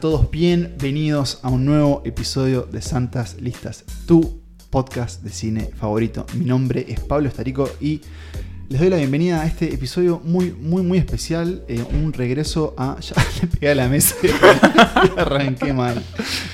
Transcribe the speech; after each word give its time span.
Todos 0.00 0.30
bienvenidos 0.30 1.40
a 1.42 1.48
un 1.48 1.64
nuevo 1.64 2.02
episodio 2.04 2.62
de 2.62 2.80
Santas 2.82 3.40
Listas, 3.40 3.84
tu 4.06 4.40
podcast 4.70 5.22
de 5.22 5.30
cine 5.30 5.70
favorito. 5.74 6.24
Mi 6.34 6.44
nombre 6.44 6.86
es 6.88 7.00
Pablo 7.00 7.26
Estarico 7.26 7.68
y 7.80 8.00
les 8.70 8.80
doy 8.80 8.90
la 8.90 8.98
bienvenida 8.98 9.40
a 9.40 9.46
este 9.46 9.72
episodio 9.72 10.20
muy, 10.24 10.52
muy, 10.52 10.82
muy 10.82 10.98
especial. 10.98 11.62
eh, 11.68 11.82
un 11.90 12.12
regreso 12.12 12.74
a. 12.76 12.96
Ya 13.00 13.14
le 13.40 13.48
pegué 13.48 13.70
a 13.70 13.74
la 13.74 13.88
mesa. 13.88 14.14
Arranqué 15.16 15.72
mal. 15.72 16.02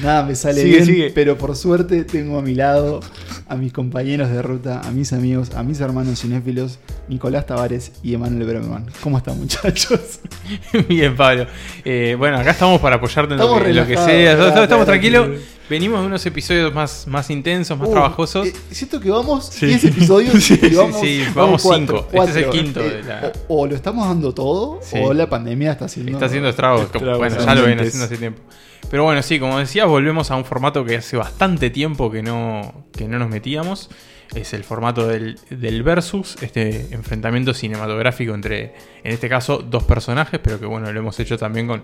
Nada, 0.00 0.23
me 0.24 0.37
sale 0.37 0.62
Sigue, 0.62 0.74
bien. 0.77 0.87
sigue. 0.87 1.10
Pero 1.12 1.37
por 1.37 1.56
suerte 1.56 2.04
tengo 2.04 2.38
a 2.38 2.42
mi 2.42 2.54
lado 2.54 3.00
a 3.48 3.56
mis 3.56 3.73
compañeros 3.73 4.30
de 4.30 4.42
ruta, 4.42 4.80
a 4.80 4.90
mis 4.92 5.12
amigos, 5.12 5.50
a 5.56 5.62
mis 5.64 5.80
hermanos 5.80 6.20
cinéfilos, 6.20 6.78
Nicolás 7.09 7.46
Tavares 7.46 7.90
y 8.02 8.15
Emanuel 8.15 8.46
Bremerman. 8.46 8.87
¿Cómo 9.02 9.18
están, 9.18 9.38
muchachos? 9.38 10.20
Bien, 10.88 11.16
Pablo. 11.16 11.46
Eh, 11.84 12.15
bueno, 12.16 12.38
acá 12.38 12.52
estamos 12.52 12.80
para 12.80 12.96
apoyarte 12.96 13.34
en 13.34 13.40
lo 13.40 13.60
que, 13.62 13.73
lo 13.73 13.87
que 13.87 13.96
sea. 13.96 14.62
Estamos, 14.62 14.87
tranquilos. 14.87 15.28
Venimos 15.68 16.00
de 16.00 16.06
unos 16.06 16.27
episodios 16.27 16.74
más, 16.74 17.06
más 17.06 17.30
intensos, 17.30 17.78
más 17.78 17.88
Uh, 17.88 17.92
trabajosos. 17.92 18.46
eh, 18.48 18.52
siento 18.70 19.00
que 19.00 19.10
vamos 19.10 19.46
Sí. 19.46 19.66
10 19.66 19.84
episodios 19.84 20.34
Sí, 20.45 20.59
y 20.62 20.74
vamos, 20.74 21.00
sí, 21.00 21.24
vamos 21.34 21.62
cuatro, 21.62 22.06
cinco. 22.10 22.24
Este 22.24 22.30
es 22.30 22.37
el 22.46 22.50
quinto 22.50 22.80
de 22.80 23.02
la- 23.02 23.32
o, 23.48 23.62
o 23.62 23.66
lo 23.66 23.74
estamos 23.74 24.06
dando 24.06 24.35
todo 24.35 24.80
Sí. 24.82 24.98
o 25.02 25.15
la 25.15 25.29
pandemia 25.29 25.73
está 25.73 25.87
haciendo. 25.87 26.12
Está 26.12 26.26
haciendo 26.26 26.48
estragos. 26.51 26.80
como- 26.88 26.96
Estragos 27.12 27.18
bueno, 27.18 27.37
ya 27.45 27.54
lo 27.54 27.62
ven 27.62 27.80
haciendo 27.80 28.04
hace 28.04 28.16
tiempo. 28.18 28.42
Pero 28.90 29.04
bueno, 29.04 29.23
sí, 29.23 29.40
como 29.40 29.59
decías, 29.59 29.88
volvemos 29.88 30.30
a 30.30 30.37
un 30.37 30.45
formato 30.45 30.85
que 30.85 30.96
hace 30.98 31.16
bastante 31.16 31.70
tiempo 31.70 32.10
que 32.10 32.23
no, 32.23 32.85
que 32.92 33.09
no 33.09 33.18
nos 33.18 33.30
metíamos. 33.30 33.88
Es 34.34 34.52
el 34.52 34.64
formato 34.64 35.06
del, 35.06 35.38
del 35.50 35.82
versus, 35.82 36.36
este 36.42 36.92
enfrentamiento 36.92 37.54
cinematográfico 37.54 38.34
entre, 38.34 38.74
en 39.04 39.12
este 39.12 39.28
caso, 39.28 39.58
dos 39.58 39.84
personajes, 39.84 40.40
pero 40.42 40.58
que 40.58 40.66
bueno, 40.66 40.90
lo 40.90 40.98
hemos 40.98 41.18
hecho 41.20 41.38
también 41.38 41.68
con, 41.68 41.82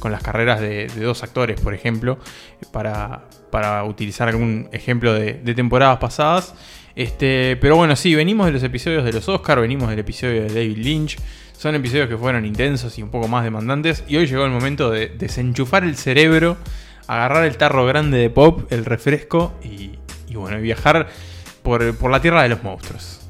con 0.00 0.10
las 0.10 0.22
carreras 0.22 0.60
de, 0.60 0.88
dos 0.88 1.22
actores, 1.22 1.60
por 1.60 1.74
ejemplo, 1.74 2.18
para, 2.72 3.28
para 3.50 3.84
utilizar 3.84 4.28
algún 4.28 4.68
ejemplo 4.72 5.14
de, 5.14 5.34
temporadas 5.54 5.98
pasadas. 5.98 6.54
Este, 6.96 7.56
pero 7.60 7.76
bueno, 7.76 7.94
sí, 7.94 8.14
venimos 8.14 8.46
de 8.46 8.52
los 8.52 8.62
episodios 8.62 9.04
de 9.04 9.12
los 9.12 9.28
Oscar, 9.28 9.60
venimos 9.60 9.90
del 9.90 10.00
episodio 10.00 10.42
de 10.42 10.48
David 10.48 10.78
Lynch. 10.78 11.18
Son 11.56 11.74
episodios 11.74 12.08
que 12.08 12.16
fueron 12.16 12.46
intensos 12.46 12.98
y 12.98 13.02
un 13.02 13.10
poco 13.10 13.28
más 13.28 13.44
demandantes. 13.44 14.02
Y 14.08 14.16
hoy 14.16 14.26
llegó 14.26 14.44
el 14.46 14.50
momento 14.50 14.90
de 14.90 15.08
desenchufar 15.08 15.84
el 15.84 15.96
cerebro, 15.96 16.56
agarrar 17.06 17.44
el 17.44 17.58
tarro 17.58 17.84
grande 17.84 18.16
de 18.16 18.30
pop, 18.30 18.72
el 18.72 18.86
refresco 18.86 19.52
y, 19.62 19.90
y 20.26 20.36
bueno, 20.36 20.58
viajar 20.60 21.08
por, 21.62 21.94
por 21.96 22.10
la 22.10 22.20
tierra 22.20 22.42
de 22.42 22.48
los 22.50 22.62
monstruos. 22.62 23.20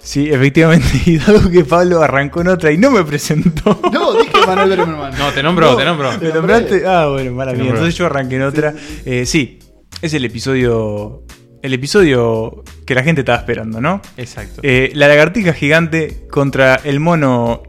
Sí, 0.00 0.28
efectivamente. 0.30 0.86
Y 1.06 1.18
dado 1.18 1.50
que 1.50 1.64
Pablo 1.64 2.02
arrancó 2.02 2.40
en 2.40 2.48
otra 2.48 2.72
y 2.72 2.78
no 2.78 2.90
me 2.90 3.04
presentó. 3.04 3.80
No, 3.92 4.14
dije 4.14 4.32
Manuel 4.46 4.70
Bremerman. 4.70 5.16
No, 5.18 5.30
te 5.30 5.42
nombro, 5.42 5.70
No. 5.72 5.76
te 5.76 5.84
nombro. 5.84 6.18
¿Me 6.18 6.28
nombraste? 6.30 6.82
Ah, 6.86 7.06
bueno, 7.08 7.30
Te 7.30 7.46
nombré. 7.52 7.68
Entonces 7.68 7.94
yo 7.94 8.06
arranqué 8.06 8.36
en 8.36 8.42
otra. 8.42 8.74
Eh, 9.04 9.24
sí, 9.26 9.58
es 10.00 10.12
el 10.14 10.24
episodio. 10.24 11.22
El 11.62 11.74
episodio 11.74 12.64
que 12.84 12.94
la 12.96 13.04
gente 13.04 13.20
estaba 13.20 13.38
esperando, 13.38 13.80
¿no? 13.80 14.02
Exacto. 14.16 14.60
Eh, 14.64 14.90
la 14.94 15.06
lagartija 15.06 15.52
gigante 15.52 16.26
contra 16.28 16.74
el 16.82 16.98
mono 16.98 17.62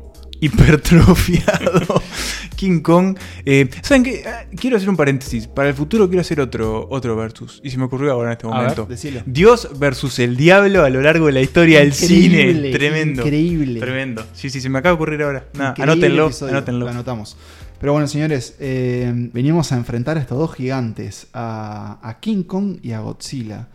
hipertrofiado 0.46 2.02
King 2.56 2.82
Kong. 2.82 3.18
Eh, 3.46 3.70
¿Saben 3.82 4.04
qué? 4.04 4.24
Ah, 4.26 4.46
Quiero 4.60 4.78
hacer 4.78 4.90
un 4.90 4.98
paréntesis. 4.98 5.48
Para 5.48 5.70
el 5.70 5.76
futuro 5.76 6.08
quiero 6.08 6.22
hacer 6.22 6.40
otro, 6.40 6.88
otro 6.90 7.16
versus. 7.16 7.62
Y 7.64 7.70
se 7.70 7.78
me 7.78 7.86
ocurrió 7.86 8.12
ahora 8.12 8.30
en 8.30 8.34
este 8.34 8.48
ver, 8.48 8.56
momento. 8.56 8.88
Dios 9.26 9.70
versus 9.78 10.20
el 10.20 10.36
diablo 10.38 10.84
a 10.84 10.90
lo 10.90 11.02
largo 11.02 11.28
de 11.28 11.34
la 11.34 11.42
historia 11.42 11.80
del 11.80 11.94
cine. 11.94 12.72
Tremendo. 12.72 13.22
increíble. 13.22 13.80
Tremendo. 13.80 14.26
Sí, 14.34 14.50
sí, 14.50 14.62
se 14.62 14.70
me 14.70 14.80
acaba 14.80 14.92
de 14.92 14.96
ocurrir 14.96 15.24
ahora. 15.24 15.46
Nada, 15.54 15.76
anótenlo. 15.78 16.30
Lo 16.30 16.88
anotamos. 16.90 17.38
Pero 17.80 17.92
bueno, 17.92 18.08
señores, 18.08 18.56
eh, 18.60 19.12
venimos 19.34 19.74
a 19.74 19.76
enfrentar 19.76 20.18
a 20.18 20.22
estos 20.22 20.38
dos 20.38 20.56
gigantes, 20.56 21.28
a, 21.34 22.00
a 22.02 22.20
King 22.20 22.44
Kong 22.44 22.78
y 22.82 22.94
a 22.94 23.00
Godzilla. 23.02 23.68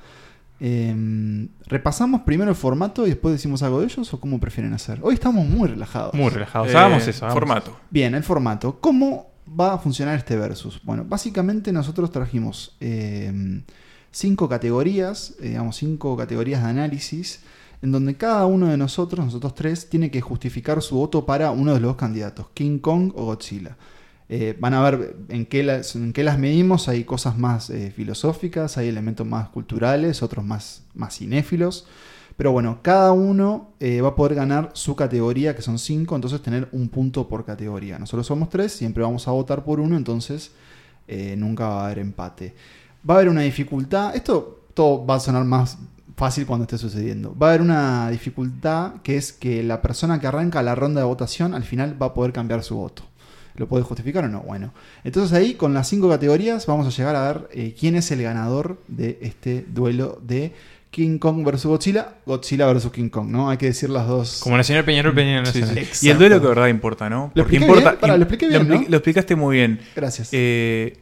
Eh, 0.61 1.49
¿Repasamos 1.67 2.23
primero 2.23 2.51
el 2.51 2.57
formato 2.57 3.07
y 3.07 3.11
después 3.11 3.33
decimos 3.33 3.63
algo 3.63 3.81
de 3.81 3.87
ellos 3.87 4.13
o 4.13 4.21
cómo 4.21 4.41
prefieren 4.41 4.73
hacer? 4.75 4.99
Hoy 5.03 5.15
estamos 5.15 5.47
muy 5.47 5.69
relajados. 5.69 6.15
Muy 6.15 6.31
relajados. 6.31 6.69
Eh, 6.69 6.77
hagamos 6.77 7.07
eso. 7.07 7.25
hagamos 7.25 7.35
Formato. 7.35 7.77
Bien, 7.91 8.15
el 8.15 8.25
formato. 8.25 8.79
¿Cómo 8.81 9.31
va 9.49 9.75
a 9.75 9.79
funcionar 9.79 10.17
este 10.17 10.37
versus? 10.37 10.81
Bueno, 10.83 11.05
básicamente 11.07 11.73
nosotros 11.73 12.11
trajimos 12.11 12.77
eh, 12.81 13.63
cinco 14.11 14.49
categorías, 14.49 15.35
eh, 15.41 15.49
digamos, 15.49 15.77
cinco 15.77 16.17
categorías 16.17 16.63
de 16.63 16.71
análisis, 16.71 17.43
en 17.83 17.93
donde 17.93 18.17
cada 18.17 18.47
uno 18.47 18.67
de 18.67 18.77
nosotros, 18.77 19.25
nosotros 19.25 19.55
tres, 19.55 19.89
tiene 19.89 20.11
que 20.11 20.21
justificar 20.21 20.83
su 20.83 20.97
voto 20.97 21.25
para 21.25 21.51
uno 21.53 21.75
de 21.75 21.81
los 21.81 21.91
dos 21.91 21.97
candidatos, 21.97 22.47
King 22.55 22.79
Kong 22.79 23.13
o 23.15 23.27
Godzilla. 23.27 23.77
Eh, 24.31 24.57
van 24.61 24.75
a 24.75 24.83
ver 24.83 25.17
en 25.31 25.47
qué, 25.47 25.63
las, 25.63 25.97
en 25.97 26.13
qué 26.13 26.23
las 26.23 26.39
medimos, 26.39 26.89
hay 26.89 27.05
cosas 27.05 27.39
más 27.39 27.71
eh, 27.71 27.91
filosóficas, 27.91 28.77
hay 28.77 28.89
elementos 28.89 29.27
más 29.27 29.49
culturales, 29.49 30.23
otros 30.23 30.45
más, 30.45 30.83
más 30.95 31.17
cinéfilos. 31.17 31.87
Pero 32.37 32.53
bueno, 32.53 32.81
cada 32.83 33.13
uno 33.13 33.73
eh, 33.81 34.01
va 34.01 34.11
a 34.11 34.17
poder 34.17 34.35
ganar 34.35 34.71
su 34.75 34.95
categoría, 34.95 35.57
que 35.57 35.63
son 35.63 35.79
cinco, 35.79 36.15
entonces 36.15 36.43
tener 36.43 36.69
un 36.73 36.89
punto 36.89 37.27
por 37.29 37.45
categoría. 37.45 37.99
Nosotros 37.99 38.27
somos 38.27 38.49
tres, 38.49 38.73
siempre 38.73 39.03
vamos 39.03 39.27
a 39.27 39.33
votar 39.33 39.65
por 39.65 39.81
uno, 39.81 39.97
entonces 39.97 40.53
nunca 41.37 41.67
va 41.67 41.81
a 41.81 41.85
haber 41.87 42.01
empate. 42.01 42.55
Va 43.09 43.15
a 43.15 43.17
haber 43.17 43.31
una 43.31 43.41
dificultad, 43.41 44.15
esto 44.15 44.67
todo 44.75 45.07
va 45.07 45.15
a 45.15 45.21
sonar 45.21 45.45
más 45.45 45.79
fácil 46.17 46.45
cuando 46.45 46.65
esté 46.65 46.77
sucediendo. 46.77 47.35
Va 47.35 47.47
a 47.47 47.51
haber 47.51 47.63
una 47.63 48.11
dificultad 48.11 49.01
que 49.03 49.17
es 49.17 49.33
que 49.33 49.63
la 49.63 49.81
persona 49.81 50.21
que 50.21 50.27
arranca 50.27 50.63
la 50.63 50.75
ronda 50.75 51.01
de 51.01 51.07
votación 51.07 51.55
al 51.55 51.65
final 51.65 52.01
va 52.01 52.07
a 52.07 52.15
poder 52.15 52.33
cambiar 52.33 52.63
su 52.63 52.77
voto. 52.77 53.08
¿Lo 53.59 53.67
puede 53.69 53.85
justificar 53.85 54.25
o 54.25 54.29
no? 54.29 54.41
Bueno. 54.41 54.73
Entonces 55.05 55.37
ahí 55.37 55.55
con 55.55 55.75
las 55.75 55.89
cinco 55.89 56.09
categorías 56.09 56.65
vamos 56.67 56.87
a 56.87 56.91
llegar 56.91 57.15
a 57.17 57.33
ver 57.33 57.49
eh, 57.53 57.75
quién 57.79 57.97
es 57.97 58.11
el 58.11 58.23
ganador 58.23 58.79
de 58.89 59.19
este 59.21 59.65
duelo 59.69 60.19
de 60.23 60.53
King 60.91 61.19
Kong 61.19 61.45
versus 61.45 61.67
Godzilla, 61.67 62.15
Godzilla 62.25 62.67
versus 62.67 62.91
King 62.93 63.11
Kong, 63.11 63.29
¿no? 63.29 63.51
Hay 63.51 63.59
que 63.59 63.67
decir 63.67 63.91
las 63.91 64.07
dos. 64.07 64.41
Como 64.43 64.57
Nacional 64.57 64.85
Peñarol, 64.85 65.15
Peñarol 65.15 65.47
Sí, 65.47 65.53
sí. 65.53 65.61
Nacional. 65.61 65.85
Exacto. 65.85 66.07
Y 66.07 66.11
el 66.11 66.19
duelo 66.19 66.37
que 66.37 66.43
de 66.43 66.49
verdad 66.49 66.67
importa, 66.69 67.11
¿no? 67.11 67.31
¿Lo 67.35 67.43
expliqué 67.43 67.65
importa. 67.65 67.91
bien? 68.01 68.09
Lo 68.19 68.23
expliqué 68.25 68.49
bien, 68.49 68.87
lo 68.89 68.97
explicaste 68.97 69.37
muy 69.37 69.57
bien. 69.57 69.81
Gracias. 69.95 70.31
Eh, 70.33 70.97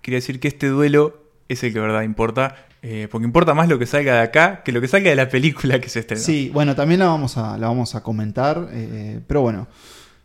quería 0.00 0.16
decir 0.18 0.40
que 0.40 0.48
este 0.48 0.66
duelo 0.68 1.22
es 1.48 1.62
el 1.62 1.72
que 1.72 1.78
de 1.78 1.86
verdad 1.86 2.02
importa. 2.02 2.56
eh, 2.82 3.06
porque 3.10 3.24
importa 3.24 3.54
más 3.54 3.68
lo 3.68 3.78
que 3.78 3.86
salga 3.86 4.14
de 4.14 4.20
acá 4.22 4.62
que 4.64 4.72
lo 4.72 4.80
que 4.80 4.88
salga 4.88 5.08
de 5.10 5.14
la 5.14 5.28
película 5.28 5.80
que 5.80 5.88
se 5.88 6.00
estrena. 6.00 6.20
Sí, 6.22 6.50
bueno, 6.52 6.74
también 6.74 6.98
la 6.98 7.06
vamos 7.06 7.36
a, 7.38 7.56
la 7.58 7.68
vamos 7.68 7.94
a 7.94 8.02
comentar, 8.02 8.68
eh, 8.72 9.20
pero 9.28 9.42
bueno, 9.42 9.68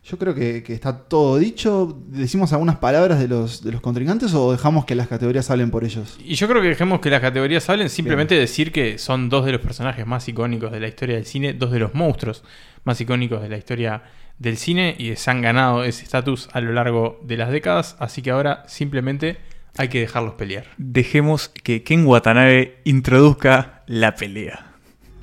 yo 0.08 0.18
creo 0.18 0.34
que, 0.34 0.62
que 0.62 0.72
está 0.72 0.96
todo 0.96 1.38
dicho. 1.38 2.00
¿Decimos 2.06 2.52
algunas 2.52 2.76
palabras 2.76 3.18
de 3.18 3.28
los, 3.28 3.62
de 3.62 3.72
los 3.72 3.80
contrincantes 3.80 4.32
o 4.34 4.52
dejamos 4.52 4.84
que 4.84 4.94
las 4.94 5.08
categorías 5.08 5.50
hablen 5.50 5.70
por 5.70 5.84
ellos? 5.84 6.18
Y 6.24 6.34
yo 6.34 6.48
creo 6.48 6.62
que 6.62 6.68
dejemos 6.68 7.00
que 7.00 7.10
las 7.10 7.20
categorías 7.20 7.68
hablen, 7.68 7.90
simplemente 7.90 8.34
decir 8.34 8.72
que 8.72 8.98
son 8.98 9.28
dos 9.28 9.44
de 9.44 9.52
los 9.52 9.60
personajes 9.60 10.06
más 10.06 10.26
icónicos 10.28 10.72
de 10.72 10.80
la 10.80 10.88
historia 10.88 11.16
del 11.16 11.26
cine, 11.26 11.52
dos 11.52 11.70
de 11.70 11.78
los 11.78 11.94
monstruos 11.94 12.42
más 12.84 13.00
icónicos 13.00 13.42
de 13.42 13.48
la 13.50 13.58
historia 13.58 14.02
del 14.38 14.56
cine 14.56 14.94
y 14.98 15.14
se 15.16 15.30
han 15.30 15.42
ganado 15.42 15.84
ese 15.84 16.04
estatus 16.04 16.48
a 16.52 16.60
lo 16.60 16.72
largo 16.72 17.20
de 17.22 17.36
las 17.36 17.50
décadas, 17.50 17.96
así 17.98 18.22
que 18.22 18.30
ahora 18.30 18.64
simplemente 18.66 19.38
hay 19.76 19.88
que 19.88 20.00
dejarlos 20.00 20.34
pelear. 20.34 20.66
Dejemos 20.78 21.48
que 21.48 21.82
Ken 21.82 22.06
Watanabe 22.06 22.80
introduzca 22.84 23.82
la 23.86 24.14
pelea. 24.14 24.64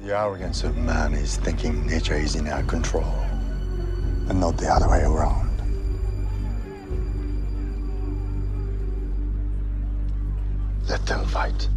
The 0.06 0.14
arrogance 0.14 0.68
of 0.68 0.76
man 0.78 1.14
is 1.14 1.40
thinking 1.40 1.88
nature 1.88 2.22
is 2.22 2.36
in 2.36 2.48
our 2.48 2.64
control, 2.68 3.06
and 4.30 4.40
not 4.40 4.58
the 4.58 4.68
other 4.68 4.88
way 4.88 5.04
around. 5.04 5.50
Let 10.88 11.00
them 11.06 11.26
fight. 11.26 11.70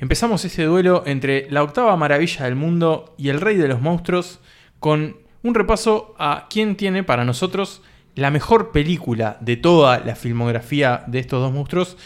Empezamos 0.00 0.44
ese 0.44 0.62
duelo 0.62 1.02
entre 1.06 1.50
la 1.50 1.62
octava 1.62 1.96
maravilla 1.96 2.44
del 2.44 2.54
mundo 2.54 3.14
y 3.18 3.30
el 3.30 3.40
rey 3.40 3.56
de 3.56 3.66
los 3.66 3.80
monstruos 3.80 4.38
con 4.78 5.16
un 5.42 5.54
repaso 5.54 6.14
a 6.18 6.46
quién 6.48 6.76
tiene 6.76 7.02
para 7.02 7.24
nosotros 7.24 7.82
la 8.14 8.30
mejor 8.30 8.70
película 8.70 9.38
de 9.40 9.56
toda 9.56 9.98
la 10.00 10.14
filmografía 10.14 11.04
de 11.08 11.18
estos 11.18 11.40
dos 11.40 11.52
monstruos 11.52 11.96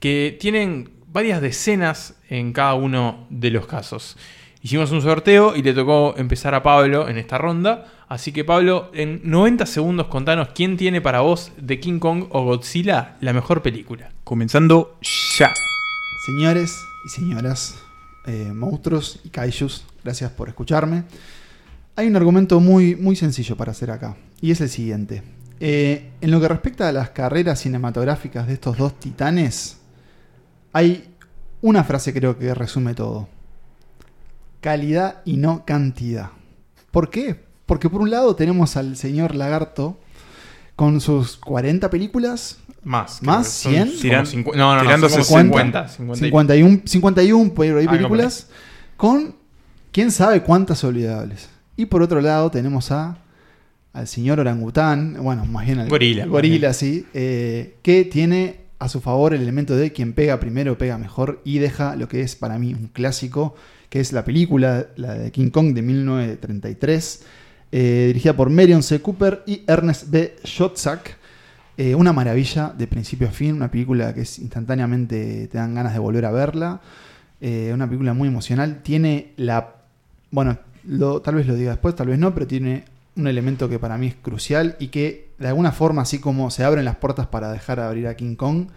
que 0.00 0.36
tienen 0.40 0.90
varias 1.08 1.42
decenas 1.42 2.18
en 2.28 2.52
cada 2.52 2.74
uno 2.74 3.26
de 3.28 3.50
los 3.50 3.66
casos. 3.66 4.16
Hicimos 4.64 4.92
un 4.92 5.02
sorteo 5.02 5.56
y 5.56 5.62
le 5.62 5.74
tocó 5.74 6.14
empezar 6.16 6.54
a 6.54 6.62
Pablo 6.62 7.08
en 7.08 7.18
esta 7.18 7.36
ronda. 7.36 7.86
Así 8.08 8.30
que 8.30 8.44
Pablo, 8.44 8.92
en 8.94 9.20
90 9.24 9.66
segundos 9.66 10.06
contanos 10.06 10.50
quién 10.54 10.76
tiene 10.76 11.00
para 11.00 11.20
vos 11.20 11.50
de 11.56 11.80
King 11.80 11.98
Kong 11.98 12.26
o 12.30 12.44
Godzilla 12.44 13.16
la 13.20 13.32
mejor 13.32 13.62
película. 13.62 14.12
Comenzando 14.22 14.98
ya. 15.36 15.52
Señores 16.26 16.78
y 17.04 17.08
señoras, 17.08 17.74
eh, 18.26 18.52
monstruos 18.54 19.18
y 19.24 19.30
kaijus, 19.30 19.84
gracias 20.04 20.30
por 20.30 20.48
escucharme. 20.48 21.02
Hay 21.96 22.06
un 22.06 22.14
argumento 22.14 22.60
muy, 22.60 22.94
muy 22.94 23.16
sencillo 23.16 23.56
para 23.56 23.72
hacer 23.72 23.90
acá, 23.90 24.16
y 24.40 24.52
es 24.52 24.60
el 24.60 24.68
siguiente. 24.68 25.24
Eh, 25.58 26.12
en 26.20 26.30
lo 26.30 26.40
que 26.40 26.46
respecta 26.46 26.88
a 26.88 26.92
las 26.92 27.10
carreras 27.10 27.60
cinematográficas 27.60 28.46
de 28.46 28.52
estos 28.52 28.78
dos 28.78 29.00
titanes, 29.00 29.80
hay 30.72 31.12
una 31.60 31.82
frase 31.82 32.14
creo 32.14 32.38
que 32.38 32.54
resume 32.54 32.94
todo. 32.94 33.28
Calidad 34.62 35.20
y 35.26 35.36
no 35.36 35.64
cantidad. 35.66 36.30
¿Por 36.90 37.10
qué? 37.10 37.36
Porque 37.66 37.90
por 37.90 38.00
un 38.00 38.10
lado 38.10 38.34
tenemos 38.36 38.76
al 38.78 38.96
señor 38.96 39.34
Lagarto 39.34 39.98
con 40.76 41.00
sus 41.02 41.36
40 41.36 41.90
películas, 41.90 42.58
Más. 42.82 43.22
¿Más? 43.22 43.46
que 43.46 43.62
son 43.62 43.72
¿100? 43.74 43.84
como 43.90 44.00
Tiran- 44.00 44.56
no, 44.56 44.74
no, 44.74 44.76
no, 44.76 44.82
tirando 44.82 45.08
son 45.10 45.22
como 45.24 45.42
50, 45.42 45.88
50. 45.88 46.16
50 46.24 46.56
y- 46.56 46.60
51, 46.60 46.82
51 46.86 47.54
por 47.54 47.64
ahí 47.66 47.72
Algo 47.74 47.90
películas, 47.90 48.48
con 48.96 49.34
quién 49.92 50.10
sabe 50.10 50.42
cuántas 50.42 50.82
olvidables. 50.84 51.50
Y 51.76 51.86
por 51.86 52.02
otro 52.02 52.20
lado 52.20 52.50
tenemos 52.50 52.90
a 52.90 53.18
al 53.92 54.06
señor 54.08 54.40
orangután, 54.40 55.18
bueno, 55.22 55.44
más 55.44 55.66
bien 55.66 55.78
al 55.80 55.88
Gorila, 55.90 56.24
gorila 56.24 56.72
sí, 56.72 57.06
eh, 57.12 57.76
que 57.82 58.04
tiene 58.06 58.60
a 58.78 58.88
su 58.88 59.02
favor 59.02 59.34
el 59.34 59.42
elemento 59.42 59.76
de 59.76 59.92
quien 59.92 60.14
pega 60.14 60.40
primero 60.40 60.78
pega 60.78 60.96
mejor 60.96 61.42
y 61.44 61.58
deja 61.58 61.94
lo 61.96 62.08
que 62.08 62.22
es 62.22 62.34
para 62.34 62.58
mí 62.58 62.72
un 62.72 62.86
clásico, 62.88 63.54
que 63.92 64.00
es 64.00 64.14
la 64.14 64.24
película, 64.24 64.86
la 64.96 65.12
de 65.12 65.30
King 65.30 65.50
Kong 65.50 65.74
de 65.74 65.82
1933, 65.82 67.24
eh, 67.72 68.04
dirigida 68.06 68.34
por 68.34 68.48
Marion 68.48 68.82
C. 68.82 69.02
Cooper 69.02 69.42
y 69.46 69.64
Ernest 69.66 70.08
B. 70.08 70.34
Schotzak. 70.46 71.18
Eh, 71.76 71.94
una 71.94 72.14
maravilla 72.14 72.72
de 72.76 72.86
principio 72.86 73.28
a 73.28 73.32
fin, 73.32 73.54
una 73.54 73.70
película 73.70 74.14
que 74.14 74.20
instantáneamente 74.20 75.46
te 75.48 75.58
dan 75.58 75.74
ganas 75.74 75.92
de 75.92 75.98
volver 75.98 76.24
a 76.24 76.30
verla. 76.30 76.80
Eh, 77.42 77.70
una 77.74 77.86
película 77.86 78.14
muy 78.14 78.28
emocional. 78.28 78.80
Tiene 78.82 79.32
la. 79.36 79.74
Bueno, 80.30 80.58
lo- 80.84 81.20
tal 81.20 81.34
vez 81.34 81.46
lo 81.46 81.54
diga 81.54 81.72
después, 81.72 81.94
tal 81.94 82.06
vez 82.08 82.18
no, 82.18 82.32
pero 82.32 82.46
tiene 82.46 82.84
un 83.16 83.26
elemento 83.26 83.68
que 83.68 83.78
para 83.78 83.98
mí 83.98 84.06
es 84.06 84.14
crucial 84.14 84.76
y 84.78 84.88
que 84.88 85.28
de 85.38 85.48
alguna 85.48 85.70
forma, 85.72 86.00
así 86.00 86.18
como 86.18 86.50
se 86.50 86.64
abren 86.64 86.86
las 86.86 86.96
puertas 86.96 87.26
para 87.26 87.52
dejar 87.52 87.78
abrir 87.78 88.06
a 88.06 88.16
King 88.16 88.36
Kong, 88.36 88.68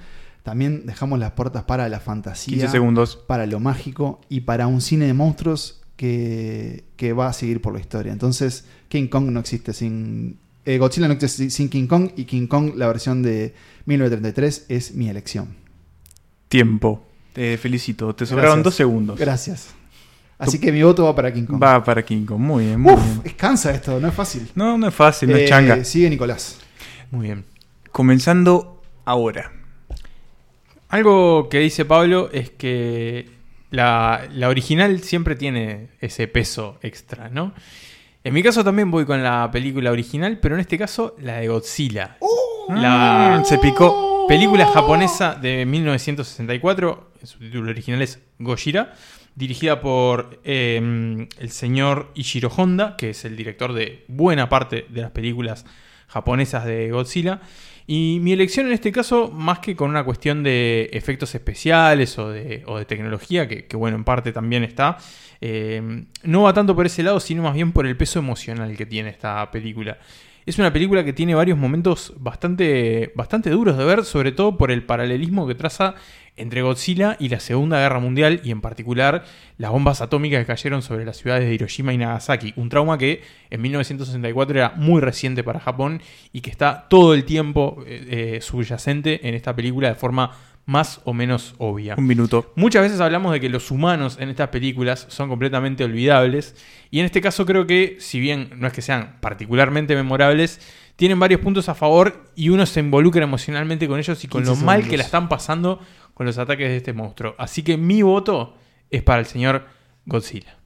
también 0.46 0.86
dejamos 0.86 1.20
las 1.20 1.32
puertas 1.32 1.64
para 1.66 1.90
la 1.90 2.00
fantasía, 2.00 2.54
15 2.54 2.70
segundos. 2.70 3.18
para 3.28 3.46
lo 3.46 3.60
mágico 3.60 4.22
y 4.30 4.42
para 4.42 4.68
un 4.68 4.80
cine 4.80 5.06
de 5.08 5.14
monstruos 5.14 5.82
que, 5.98 6.86
que 6.96 7.12
va 7.12 7.28
a 7.28 7.34
seguir 7.34 7.62
por 7.62 7.74
la 7.74 7.80
historia. 7.82 8.14
Entonces, 8.14 8.66
King 8.88 9.08
Kong 9.08 9.32
no 9.32 9.40
existe 9.42 9.74
sin. 9.74 10.38
eh, 10.66 10.78
Godzilla 10.78 11.08
no 11.08 11.14
existe 11.16 11.50
sin 11.50 11.68
King 11.68 11.88
Kong 11.88 12.12
y 12.16 12.24
King 12.26 12.48
Kong, 12.48 12.74
la 12.76 12.88
versión 12.88 13.22
de 13.24 13.54
1933, 13.86 14.66
es 14.70 14.94
mi 14.96 15.10
elección. 15.10 15.56
Tiempo. 16.48 17.04
Te 17.34 17.58
felicito. 17.58 18.16
Te 18.16 18.26
sobraron 18.26 18.52
Gracias. 18.60 18.64
dos 18.64 18.76
segundos. 18.76 19.20
Gracias. 19.20 19.68
Así 20.38 20.60
que 20.60 20.72
mi 20.72 20.84
voto 20.84 21.06
va 21.06 21.16
para 21.16 21.34
King 21.34 21.46
Kong. 21.46 21.62
Va 21.64 21.84
para 21.84 22.04
King 22.04 22.26
Kong. 22.26 22.40
Muy 22.40 22.66
bien, 22.66 22.80
muy 22.80 22.94
Uf, 22.94 23.04
bien. 23.04 23.22
es 23.26 23.34
cansa 23.34 23.72
esto, 23.74 24.00
no 24.00 24.08
es 24.10 24.14
fácil. 24.14 24.50
No, 24.56 24.78
no 24.78 24.88
es 24.88 24.94
fácil, 24.94 25.30
no 25.30 25.38
Eh, 25.38 25.44
es 25.46 25.50
changa. 25.50 25.84
Sigue 25.84 26.10
Nicolás. 26.10 26.58
Muy 27.12 27.28
bien. 27.28 27.46
Comenzando 27.92 28.82
ahora. 29.06 29.52
Algo 30.90 31.50
que 31.50 31.60
dice 31.60 31.86
Pablo 31.86 32.30
es 32.32 32.50
que 32.52 33.30
la, 33.72 34.28
la 34.34 34.50
original 34.50 35.02
siempre 35.02 35.36
tiene 35.36 35.90
ese 36.00 36.28
peso 36.28 36.78
extra, 36.82 37.30
¿no? 37.30 37.54
En 38.24 38.34
mi 38.34 38.42
caso 38.42 38.64
también 38.64 38.90
voy 38.90 39.06
con 39.06 39.22
la 39.22 39.50
película 39.52 39.92
original, 39.92 40.40
pero 40.40 40.56
en 40.56 40.62
este 40.62 40.78
caso 40.78 41.16
la 41.20 41.38
de 41.38 41.48
Godzilla. 41.48 42.18
La 42.70 43.38
Mm, 43.40 43.46
se 43.46 43.60
picó. 43.60 44.26
película 44.28 44.66
japonesa 44.66 45.36
de 45.36 45.66
1964, 45.68 47.12
su 47.24 47.38
título 47.38 47.70
original 47.70 48.02
es 48.02 48.20
Gojira, 48.40 48.94
dirigida 49.36 49.82
por 49.82 50.40
eh, 50.44 51.28
el 51.38 51.52
señor 51.52 52.12
Ishiro 52.16 52.50
Honda, 52.50 52.96
que 52.98 53.12
es 53.12 53.26
el 53.26 53.36
director 53.36 53.74
de 53.74 54.04
buena 54.08 54.50
parte 54.50 54.88
de 54.90 55.02
las 55.02 55.12
películas 55.12 55.66
japonesas 56.08 56.66
de 56.66 56.90
Godzilla. 56.90 57.42
Y 57.88 58.20
mi 58.22 58.34
elección 58.34 58.66
en 58.66 58.74
este 58.74 58.92
caso, 58.92 59.30
más 59.30 59.60
que 59.60 59.76
con 59.76 59.90
una 59.92 60.04
cuestión 60.04 60.42
de 60.42 60.90
efectos 60.92 61.36
especiales 61.36 62.18
o 62.18 62.30
de, 62.30 62.64
tecnología, 62.88 63.48
que, 63.48 63.66
que, 63.66 63.78
bueno, 63.78 63.96
en 63.96 64.04
parte 64.04 64.32
también 64.32 64.64
está, 64.64 64.98
eh, 65.42 66.06
no 66.24 66.44
va 66.44 66.54
tanto 66.54 66.76
por 66.76 66.86
ese 66.86 67.04
lado, 67.04 67.20
sino 67.20 67.44
más 67.44 67.54
bien 67.54 67.72
por 67.72 67.86
el 67.86 67.96
peso 67.96 68.20
emocional 68.20 68.76
que 68.76 68.86
tiene 68.86 69.10
esta 69.10 69.52
película. 69.52 70.00
Es 70.46 70.60
una 70.60 70.72
película 70.72 71.04
que 71.04 71.14
tiene 71.14 71.34
varios 71.34 71.58
momentos 71.58 72.14
bastante, 72.18 73.12
bastante 73.16 73.50
duros 73.50 73.78
de 73.78 73.86
ver, 73.86 74.06
sobre 74.06 74.32
todo 74.32 74.58
por 74.58 74.72
el 74.72 74.84
paralelismo 74.84 75.48
que 75.48 75.56
traza 75.56 75.96
entre 76.38 76.62
Godzilla 76.62 77.16
y 77.20 77.30
la 77.30 77.40
Segunda 77.40 77.80
Guerra 77.80 78.00
Mundial 78.00 78.42
y 78.44 78.52
en 78.52 78.62
particular 78.62 79.24
las 79.58 79.72
bombas 79.72 80.02
atómicas 80.02 80.40
que 80.40 80.46
cayeron 80.46 80.82
sobre 80.82 81.06
las 81.06 81.18
ciudades 81.18 81.48
de 81.48 81.54
Hiroshima 81.54 81.94
y 81.94 81.98
Nagasaki. 81.98 82.54
Un 82.56 82.70
trauma 82.70 82.98
que 82.98 83.24
en 83.50 83.62
1964 83.62 84.58
era 84.58 84.74
muy 84.76 85.02
reciente 85.02 85.44
para 85.44 85.60
Japón 85.60 86.02
y 86.34 86.42
que 86.42 86.50
está 86.50 86.88
todo 86.90 87.14
el 87.14 87.26
tiempo 87.26 87.84
eh, 87.86 88.36
eh, 88.38 88.42
subyacente 88.42 89.28
en 89.28 89.36
esta 89.36 89.56
película 89.56 89.88
de 89.88 89.96
forma 89.96 90.32
más 90.66 91.02
o 91.06 91.14
menos 91.14 91.54
obvia. 91.60 91.96
Un 91.98 92.08
minuto. 92.08 92.52
Muchas 92.56 92.82
veces 92.82 93.00
hablamos 93.00 93.32
de 93.32 93.40
que 93.40 93.50
los 93.50 93.70
humanos 93.70 94.18
en 94.20 94.30
estas 94.30 94.50
películas 94.50 95.06
son 95.10 95.30
completamente 95.30 95.84
olvidables 95.84 96.56
y 96.90 97.00
en 97.00 97.06
este 97.06 97.22
caso 97.22 97.46
creo 97.46 97.68
que 97.68 97.98
si 98.00 98.20
bien 98.20 98.50
no 98.58 98.68
es 98.68 98.74
que 98.74 98.82
sean 98.82 99.18
particularmente 99.22 99.96
memorables, 99.96 100.60
tienen 100.96 101.20
varios 101.20 101.42
puntos 101.42 101.70
a 101.70 101.76
favor 101.76 102.30
y 102.36 102.50
uno 102.50 102.66
se 102.66 102.80
involucra 102.80 103.24
emocionalmente 103.24 103.88
con 103.88 104.00
ellos 104.00 104.24
y 104.24 104.28
con 104.28 104.44
lo 104.44 104.52
15 104.52 104.66
mal 104.66 104.88
que 104.88 104.98
la 104.98 105.04
están 105.04 105.30
pasando 105.30 105.80
con 106.16 106.26
los 106.26 106.40
ataques 106.40 106.68
de 106.68 106.78
este 106.78 106.94
monstruo. 106.94 107.36
Así 107.38 107.62
que 107.62 107.78
mi 107.78 108.02
voto 108.02 108.56
es 108.90 109.04
para 109.04 109.20
el 109.20 109.28
señor 109.28 109.66
Godzilla. 110.08 110.58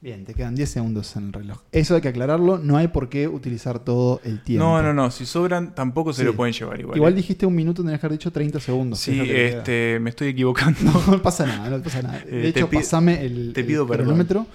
Bien, 0.00 0.24
te 0.24 0.34
quedan 0.34 0.56
10 0.56 0.68
segundos 0.68 1.14
en 1.14 1.26
el 1.26 1.32
reloj. 1.32 1.60
Eso 1.70 1.94
hay 1.94 2.00
que 2.00 2.08
aclararlo, 2.08 2.58
no 2.58 2.76
hay 2.76 2.88
por 2.88 3.08
qué 3.08 3.28
utilizar 3.28 3.78
todo 3.78 4.20
el 4.24 4.42
tiempo. 4.42 4.64
No, 4.64 4.82
no, 4.82 4.92
no. 4.92 5.12
Si 5.12 5.26
sobran, 5.26 5.76
tampoco 5.76 6.12
se 6.12 6.22
Sí. 6.22 6.26
lo 6.26 6.34
pueden 6.34 6.52
llevar 6.52 6.80
igual. 6.80 6.96
Igual 6.96 7.12
¿eh? 7.12 7.16
dijiste 7.16 7.46
un 7.46 7.54
minuto, 7.54 7.82
tenías 7.82 8.00
que 8.00 8.06
haber 8.06 8.18
dicho 8.18 8.32
30 8.32 8.58
segundos. 8.58 8.98
Sí, 8.98 9.12
queda. 9.12 9.58
este, 9.58 9.98
me 10.00 10.10
estoy 10.10 10.28
equivocando. 10.28 10.80
No 11.06 11.22
pasa 11.22 11.46
nada, 11.46 11.70
no 11.70 11.80
pasa 11.82 12.02
nada. 12.02 12.18
Eh, 12.26 12.30
De 12.30 12.48
hecho, 12.48 12.68
pido- 12.68 12.80
pasame 12.80 13.24
el, 13.24 13.52
te 13.52 13.62
pido 13.62 13.86
cronómetro. 13.86 14.46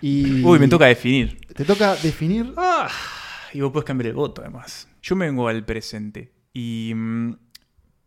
Y 0.00 0.42
Uy, 0.42 0.58
me 0.58 0.68
toca 0.68 0.86
definir. 0.86 1.38
Te 1.54 1.64
toca 1.66 1.96
definir. 1.96 2.52
Ah, 2.56 2.88
y 3.52 3.60
vos 3.60 3.72
puedes 3.72 3.84
cambiar 3.86 4.08
el 4.08 4.14
voto, 4.14 4.40
además. 4.42 4.88
Yo 5.02 5.16
me 5.16 5.26
vengo 5.26 5.48
al 5.48 5.64
presente 5.66 6.32
y 6.54 6.92
mm, 6.94 7.32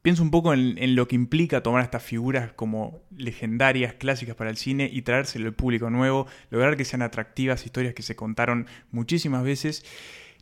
pienso 0.08 0.24
un 0.24 0.32
poco 0.32 0.54
en, 0.54 0.78
en 0.78 0.96
lo 0.96 1.06
que 1.10 1.18
implica 1.18 1.62
tomar 1.62 1.84
estas 1.84 2.02
figuras 2.02 2.54
como 2.54 3.02
legendarias, 3.18 3.96
clásicas 3.96 4.38
para 4.38 4.50
el 4.50 4.56
cine 4.56 4.90
y 4.90 5.02
traérselo 5.02 5.48
al 5.48 5.54
público 5.54 5.90
nuevo, 5.90 6.28
lograr 6.50 6.78
que 6.78 6.86
sean 6.86 7.02
atractivas 7.02 7.66
historias 7.66 7.94
que 7.94 8.04
se 8.04 8.16
contaron 8.16 8.68
muchísimas 8.90 9.44
veces. 9.44 9.84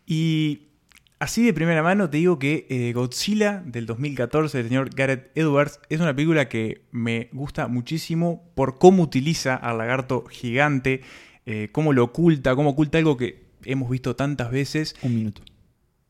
Y 0.06 0.68
así 1.18 1.44
de 1.44 1.52
primera 1.52 1.82
mano 1.82 2.12
te 2.12 2.18
digo 2.18 2.38
que 2.38 2.68
eh, 2.70 2.94
Godzilla 2.94 3.64
del 3.66 3.88
2014 3.88 4.56
del 4.60 4.68
señor 4.68 4.94
Gareth 4.94 5.32
Edwards 5.34 5.80
es 5.90 6.00
una 6.00 6.16
película 6.16 6.48
que 6.48 6.84
me 6.92 7.30
gusta 7.34 7.68
muchísimo 7.68 8.48
por 8.54 8.78
cómo 8.78 9.02
utiliza 9.02 9.56
al 9.56 9.80
lagarto 9.80 10.26
gigante, 10.28 11.02
eh, 11.48 11.70
cómo 11.72 11.92
lo 11.92 12.04
oculta, 12.04 12.56
cómo 12.56 12.70
oculta 12.70 13.00
algo 13.00 13.18
que 13.18 13.46
hemos 13.64 13.90
visto 13.90 14.16
tantas 14.16 14.52
veces 14.52 14.96
Un 15.02 15.16
minuto. 15.16 15.42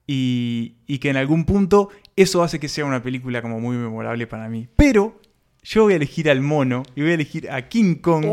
y, 0.07 0.73
y 0.87 0.97
que 0.99 1.09
en 1.09 1.15
algún 1.15 1.45
punto 1.45 1.87
eso 2.15 2.43
hace 2.43 2.59
que 2.59 2.69
sea 2.69 2.85
una 2.85 3.03
película 3.03 3.41
como 3.41 3.59
muy 3.59 3.75
memorable 3.75 4.27
para 4.27 4.47
mí. 4.47 4.67
Pero 4.75 5.19
yo 5.63 5.83
voy 5.83 5.93
a 5.93 5.95
elegir 5.95 6.29
al 6.29 6.41
mono 6.41 6.83
y 6.95 7.01
voy 7.01 7.11
a 7.11 7.15
elegir 7.15 7.49
a 7.49 7.67
King 7.67 7.95
Kong 7.95 8.25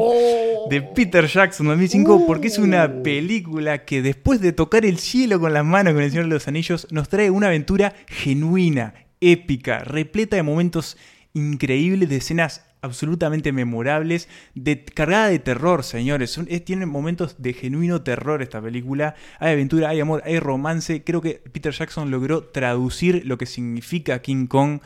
de 0.71 0.83
Peter 0.83 1.27
Jackson 1.27 1.67
2005 1.67 2.27
porque 2.27 2.49
es 2.49 2.59
una 2.59 3.03
película 3.03 3.85
que 3.85 4.03
después 4.03 4.41
de 4.41 4.53
tocar 4.53 4.85
el 4.85 4.99
cielo 4.99 5.41
con 5.41 5.53
las 5.53 5.65
manos 5.65 5.95
con 5.95 6.03
el 6.03 6.11
Señor 6.11 6.27
de 6.27 6.35
los 6.35 6.47
Anillos 6.47 6.87
nos 6.91 7.09
trae 7.09 7.31
una 7.31 7.47
aventura 7.49 7.95
genuina, 8.07 8.95
épica, 9.21 9.79
repleta 9.81 10.37
de 10.37 10.43
momentos 10.43 10.97
increíbles, 11.33 12.09
de 12.09 12.17
escenas 12.17 12.67
absolutamente 12.83 13.53
memorables, 13.53 14.29
de, 14.55 14.85
cargada 14.85 15.29
de 15.29 15.39
terror, 15.39 15.83
señores. 15.85 16.31
Son- 16.31 16.47
es- 16.51 16.65
tiene 16.65 16.85
momentos 16.85 17.37
de 17.39 17.53
genuino 17.55 18.03
terror 18.03 18.43
esta 18.43 18.61
película. 18.61 19.15
Hay 19.39 19.53
aventura, 19.53 19.89
hay 19.89 20.01
amor, 20.01 20.23
hay 20.27 20.39
romance. 20.39 21.03
Creo 21.05 21.21
que 21.23 21.43
Peter 21.53 21.73
Jackson 21.73 22.11
logró 22.11 22.43
traducir 22.45 23.23
lo 23.25 23.39
que 23.39 23.47
significa 23.47 24.21
King 24.21 24.47
Kong 24.47 24.81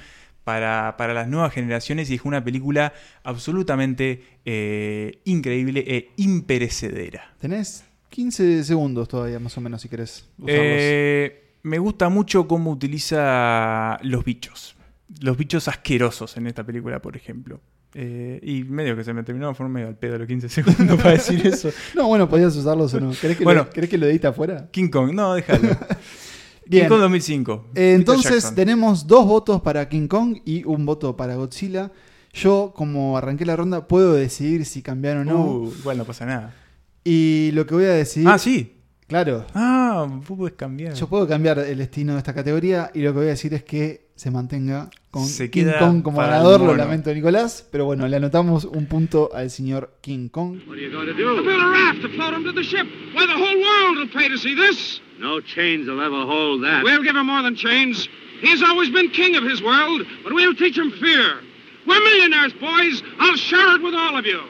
para, 0.44 0.94
para 0.96 1.12
las 1.12 1.26
nuevas 1.26 1.52
generaciones 1.52 2.08
y 2.10 2.14
es 2.14 2.20
una 2.24 2.44
película 2.44 2.92
absolutamente 3.24 4.22
eh, 4.44 5.18
increíble 5.24 5.84
e 5.88 6.10
imperecedera. 6.16 7.34
Tenés 7.40 7.84
15 8.10 8.62
segundos 8.64 9.08
todavía, 9.08 9.38
más 9.40 9.56
o 9.58 9.60
menos, 9.60 9.82
si 9.82 9.88
querés 9.88 10.28
usarlos. 10.38 10.46
Eh, 10.48 11.42
me 11.62 11.78
gusta 11.78 12.08
mucho 12.08 12.46
cómo 12.46 12.70
utiliza 12.70 13.98
los 14.02 14.24
bichos. 14.24 14.76
Los 15.20 15.36
bichos 15.36 15.66
asquerosos 15.68 16.36
en 16.36 16.46
esta 16.46 16.62
película, 16.64 17.00
por 17.00 17.16
ejemplo. 17.16 17.60
Eh, 17.98 18.40
y 18.42 18.62
medio 18.64 18.94
que 18.94 19.02
se 19.02 19.14
me 19.14 19.22
terminó, 19.22 19.54
fue 19.54 19.66
medio 19.70 19.88
al 19.88 19.96
pedo 19.96 20.18
los 20.18 20.26
15 20.26 20.48
segundos 20.50 20.98
para 20.98 21.12
decir 21.12 21.46
eso. 21.46 21.70
No, 21.94 22.08
bueno, 22.08 22.28
podías 22.28 22.54
usarlos 22.54 22.92
o 22.92 23.00
no. 23.00 23.10
¿Querés 23.18 23.38
que, 23.38 23.44
Bueno. 23.44 23.64
lo, 23.64 23.70
¿querés 23.70 23.88
que 23.88 23.96
lo 23.96 24.04
edite 24.04 24.26
afuera? 24.26 24.68
King 24.70 24.88
Kong, 24.90 25.14
no, 25.14 25.32
déjalo. 25.32 25.68
Bien. 26.66 26.84
King 26.84 26.88
Kong 26.90 27.00
2005. 27.00 27.66
Eh, 27.74 27.94
entonces 27.94 28.54
tenemos 28.54 29.06
dos 29.06 29.24
votos 29.24 29.62
para 29.62 29.88
King 29.88 30.08
Kong 30.08 30.40
y 30.44 30.62
un 30.64 30.84
voto 30.84 31.16
para 31.16 31.36
Godzilla. 31.36 31.90
Yo, 32.34 32.74
como 32.76 33.16
arranqué 33.16 33.46
la 33.46 33.56
ronda, 33.56 33.88
puedo 33.88 34.12
decidir 34.12 34.66
si 34.66 34.82
cambiar 34.82 35.16
o 35.16 35.24
no. 35.24 35.44
Uh, 35.46 35.74
igual 35.78 35.96
no 35.96 36.04
pasa 36.04 36.26
nada. 36.26 36.54
Y 37.02 37.50
lo 37.54 37.64
que 37.66 37.76
voy 37.76 37.84
a 37.84 37.92
decidir. 37.92 38.28
Ah, 38.28 38.38
sí. 38.38 38.74
Claro. 39.06 39.46
Ah, 39.54 40.06
vos 40.06 40.36
podés 40.36 40.54
cambiar. 40.54 40.92
Yo 40.92 41.08
puedo 41.08 41.26
cambiar 41.26 41.60
el 41.60 41.78
destino 41.78 42.12
de 42.12 42.18
esta 42.18 42.34
categoría 42.34 42.90
y 42.92 43.00
lo 43.00 43.12
que 43.12 43.18
voy 43.20 43.26
a 43.28 43.30
decir 43.30 43.54
es 43.54 43.62
que 43.64 44.05
se 44.16 44.30
mantenga 44.30 44.90
con 45.10 45.26
Se 45.26 45.50
King 45.50 45.72
Kong 45.78 46.02
como 46.02 46.18
ganador. 46.18 46.60
Lo 46.60 46.74
lamento, 46.74 47.12
Nicolás. 47.14 47.68
Pero 47.70 47.84
bueno, 47.84 48.08
le 48.08 48.16
anotamos 48.16 48.64
un 48.64 48.86
punto 48.86 49.30
al 49.34 49.50
señor 49.50 49.98
King 50.00 50.28
Kong. 50.28 50.58
What 50.66 50.76
are 50.76 50.82
you 50.82 50.90
going 50.90 51.06
to 51.06 51.12
do? 51.12 51.42
build 51.42 51.62
a 51.62 51.70
raft 51.70 52.02
to 52.02 52.08
float 52.08 52.34
him 52.34 52.44
to 52.44 52.52
the 52.52 52.64
ship. 52.64 52.86
Why, 53.14 53.26
the 53.26 53.32
whole 53.32 53.60
world 53.60 53.98
will 53.98 54.08
pay 54.08 54.28
to 54.28 54.38
see 54.38 54.54
this. 54.54 55.00
No 55.18 55.40
chains 55.40 55.86
will 55.86 56.00
ever 56.00 56.26
hold 56.26 56.64
that. 56.64 56.82
We'll 56.82 57.02
give 57.02 57.14
him 57.14 57.26
more 57.26 57.42
than 57.42 57.54
chains. 57.56 58.08
He's 58.40 58.62
always 58.62 58.90
been 58.90 59.10
king 59.10 59.36
of 59.36 59.44
his 59.44 59.62
world, 59.62 60.02
but 60.24 60.32
we'll 60.32 60.54
teach 60.54 60.76
him 60.76 60.90
fear. 60.92 61.40
We're 61.86 62.00
millionaires, 62.00 62.52
boys. 62.54 63.02
I'll 63.18 63.36
share 63.36 63.76
it 63.76 63.82
with 63.82 63.94
all 63.94 64.16
of 64.16 64.26
you. 64.26 64.40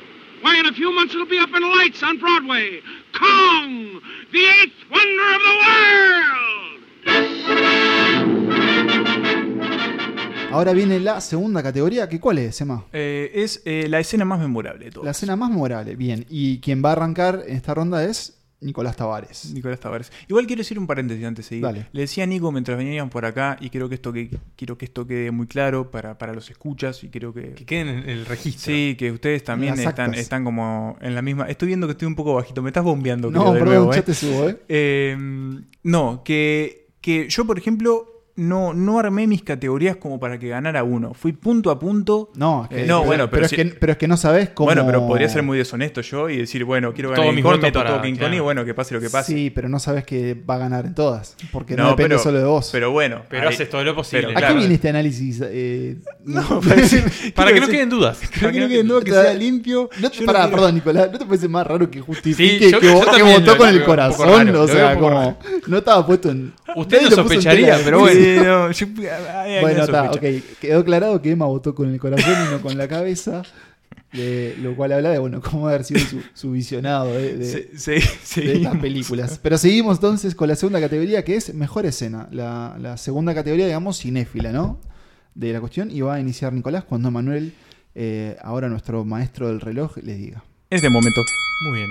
Why, 0.42 0.58
in 0.58 0.66
a 0.66 0.72
few 0.72 0.92
months 0.92 1.14
it'll 1.14 1.26
be 1.26 1.38
up 1.38 1.50
in 1.54 1.62
lights 1.62 2.02
on 2.02 2.18
Broadway. 2.18 2.80
Kong, 3.18 4.00
the 4.32 4.44
eighth 4.44 4.74
wonder 4.90 5.34
of 5.34 5.42
the 5.42 5.56
world! 5.66 6.05
Ahora 10.56 10.72
viene 10.72 10.98
la 11.00 11.20
segunda 11.20 11.62
categoría. 11.62 12.08
que 12.08 12.18
¿Cuál 12.18 12.38
es, 12.38 12.60
Emma? 12.60 12.84
Eh, 12.92 13.30
es 13.34 13.62
eh, 13.64 13.86
la 13.88 14.00
escena 14.00 14.24
más 14.24 14.40
memorable 14.40 14.86
de 14.86 14.90
todas. 14.90 15.04
La 15.04 15.10
escena 15.10 15.36
más 15.36 15.50
memorable. 15.50 15.96
Bien. 15.96 16.24
Y 16.28 16.60
quien 16.60 16.82
va 16.84 16.90
a 16.90 16.92
arrancar 16.92 17.44
en 17.46 17.56
esta 17.56 17.74
ronda 17.74 18.04
es 18.04 18.38
Nicolás 18.60 18.96
Tavares. 18.96 19.52
Nicolás 19.52 19.80
Tavares. 19.80 20.10
Igual 20.28 20.46
quiero 20.46 20.60
decir 20.60 20.78
un 20.78 20.86
paréntesis 20.86 21.24
antes 21.24 21.44
de 21.44 21.48
seguir. 21.50 21.62
Dale. 21.64 21.86
Le 21.92 22.00
decía 22.00 22.24
a 22.24 22.26
Nico 22.26 22.50
mientras 22.52 22.78
venían 22.78 23.10
por 23.10 23.26
acá 23.26 23.58
y 23.60 23.68
creo 23.68 23.88
que 23.88 23.96
esto 23.96 24.12
que 24.14 24.30
quiero 24.56 24.78
que 24.78 24.86
esto 24.86 25.06
quede 25.06 25.30
muy 25.30 25.46
claro 25.46 25.90
para, 25.90 26.16
para 26.16 26.32
los 26.32 26.50
escuchas 26.50 27.04
y 27.04 27.10
creo 27.10 27.34
que, 27.34 27.52
Que 27.52 27.66
queden 27.66 27.88
en 27.88 28.08
el 28.08 28.24
registro. 28.24 28.72
sí, 28.72 28.96
que 28.98 29.12
ustedes 29.12 29.44
también 29.44 29.78
están, 29.78 30.14
están 30.14 30.42
como 30.42 30.96
en 31.02 31.14
la 31.14 31.20
misma. 31.20 31.48
Estoy 31.48 31.68
viendo 31.68 31.86
que 31.86 31.92
estoy 31.92 32.08
un 32.08 32.16
poco 32.16 32.34
bajito. 32.34 32.62
Me 32.62 32.70
estás 32.70 32.82
bombeando. 32.84 33.30
No, 33.30 33.40
creo, 33.40 33.52
de 33.52 33.58
perdón, 33.60 33.74
nuevo, 33.74 33.92
ya 33.92 33.98
¿eh? 33.98 34.02
te 34.02 34.14
subo, 34.14 34.48
¿eh? 34.48 34.58
Eh, 34.68 35.16
no, 35.82 36.22
que, 36.24 36.88
que 37.02 37.28
yo, 37.28 37.44
por 37.46 37.58
ejemplo, 37.58 38.15
no, 38.36 38.74
no 38.74 38.98
armé 38.98 39.26
mis 39.26 39.42
categorías 39.42 39.96
como 39.96 40.20
para 40.20 40.38
que 40.38 40.48
ganara 40.48 40.84
uno. 40.84 41.14
Fui 41.14 41.32
punto 41.32 41.70
a 41.70 41.78
punto. 41.78 42.30
No, 42.36 42.64
es 42.64 42.68
que, 42.70 42.82
Eh, 42.84 42.86
no, 42.86 42.98
pero, 43.00 43.06
bueno, 43.06 43.30
pero 43.30 43.44
es 43.44 43.50
si- 43.50 43.56
que, 43.56 43.64
pero 43.66 43.92
es 43.92 43.98
que 43.98 44.06
no 44.08 44.16
sabes 44.16 44.50
cómo. 44.50 44.66
Bueno, 44.66 44.84
pero 44.86 45.06
podría 45.06 45.28
ser 45.28 45.42
muy 45.42 45.56
deshonesto 45.58 46.00
yo 46.02 46.28
y 46.28 46.36
decir, 46.38 46.64
bueno, 46.64 46.92
quiero 46.92 47.10
ganar 47.10 47.34
King 47.34 47.42
Kong, 47.42 47.60
meto 47.62 47.78
para- 47.78 47.90
todo 47.90 48.02
King 48.02 48.16
Kong 48.16 48.34
y 48.34 48.40
bueno, 48.40 48.64
que 48.64 48.74
pase 48.74 48.94
lo 48.94 49.00
que 49.00 49.08
pase. 49.10 49.32
Sí, 49.32 49.50
pero 49.50 49.68
no 49.68 49.78
sabes 49.78 50.04
que 50.04 50.34
va 50.34 50.56
a 50.56 50.58
ganar 50.58 50.84
en 50.86 50.94
todas. 50.94 51.34
Porque 51.50 51.74
no, 51.76 51.84
No, 51.84 51.90
depende 51.90 52.10
pero- 52.10 52.22
solo 52.22 52.38
de 52.38 52.44
vos. 52.44 52.68
Pero 52.72 52.90
bueno, 52.90 53.22
Pero 53.28 53.48
haces 53.48 53.70
todo 53.70 53.82
lo 53.84 53.94
posible. 53.94 54.28
pero, 54.34 54.46
¿A 54.46 54.50
qué 54.50 54.54
viene 54.58 54.74
este 54.74 54.88
análisis? 54.90 55.40
Eh, 55.42 55.96
No, 56.24 56.42
para, 56.60 56.76
decir- 56.76 57.32
Para 57.34 57.50
quiero 57.52 57.66
que 57.66 57.72
no 57.72 57.78
queden 57.78 57.88
dudas. 57.90 58.18
Para 58.40 58.52
que 58.52 58.60
no 58.60 58.68
quede 58.68 58.82
duda 58.82 59.00
que 59.02 59.12
sea 59.12 59.34
limpio. 59.34 59.88
No 60.00 60.10
te, 60.10 60.24
pará, 60.24 60.50
perdón, 60.50 60.74
Nicolás, 60.74 61.10
¿no 61.10 61.18
te 61.18 61.24
parece 61.24 61.48
más 61.48 61.66
raro 61.66 61.90
que 61.90 62.00
justifique 62.00 62.70
que, 62.70 62.90
votó 62.90 63.56
con 63.56 63.68
el 63.68 63.84
corazón? 63.84 64.54
o 64.56 64.68
sea, 64.68 64.98
como. 64.98 65.38
No 65.66 65.78
estaba 65.78 66.06
puesto 66.06 66.30
en. 66.30 66.52
Usted 66.74 67.02
lo 67.02 67.10
sospecharía, 67.12 67.78
pero 67.84 68.00
bueno. 68.00 68.25
Sí, 68.34 68.36
no, 68.44 68.70
yo- 68.70 68.86
hay 69.10 69.54
alguna 69.56 69.60
Bueno, 69.60 69.84
está, 69.84 70.10
ok. 70.12 70.22
Quedó 70.60 70.80
aclarado 70.80 71.22
que 71.22 71.30
Emma 71.30 71.46
votó 71.46 71.74
con 71.74 71.92
el 71.92 71.98
corazón 72.00 72.34
y 72.48 72.52
no 72.52 72.60
con 72.60 72.76
la 72.78 72.88
cabeza. 72.88 73.42
de- 74.12 74.56
lo 74.62 74.74
cual 74.76 74.92
habla 74.92 75.10
de 75.10 75.18
bueno 75.18 75.40
cómo 75.42 75.68
haber 75.68 75.84
sido 75.84 76.00
su, 76.00 76.22
su 76.32 76.52
visionado 76.52 77.12
de, 77.12 77.36
de- 77.36 77.44
Sí, 77.44 77.68
sí, 77.76 77.90
de 77.92 78.00
seguimos. 78.00 78.62
estas 78.66 78.80
películas. 78.80 79.40
Pero 79.42 79.58
seguimos 79.58 79.96
entonces 79.98 80.34
con 80.34 80.48
la 80.48 80.54
segunda 80.56 80.80
categoría 80.80 81.22
que 81.24 81.36
es 81.36 81.52
mejor 81.54 81.84
escena. 81.86 82.28
La, 82.30 82.76
la 82.80 82.96
segunda 82.96 83.34
categoría, 83.34 83.66
digamos, 83.66 83.98
cinéfila, 84.00 84.52
¿no? 84.52 84.80
De 85.34 85.52
la 85.52 85.60
cuestión. 85.60 85.90
Y 85.90 86.00
va 86.00 86.14
a 86.14 86.20
iniciar 86.20 86.52
Nicolás 86.52 86.84
cuando 86.84 87.10
Manuel, 87.10 87.52
eh, 87.94 88.36
ahora 88.42 88.68
nuestro 88.68 89.04
maestro 89.04 89.48
del 89.48 89.60
reloj, 89.60 89.96
le 89.98 90.14
diga. 90.14 90.42
En 90.70 90.76
este 90.76 90.88
momento. 90.88 91.20
Muy 91.68 91.78
bien. 91.78 91.90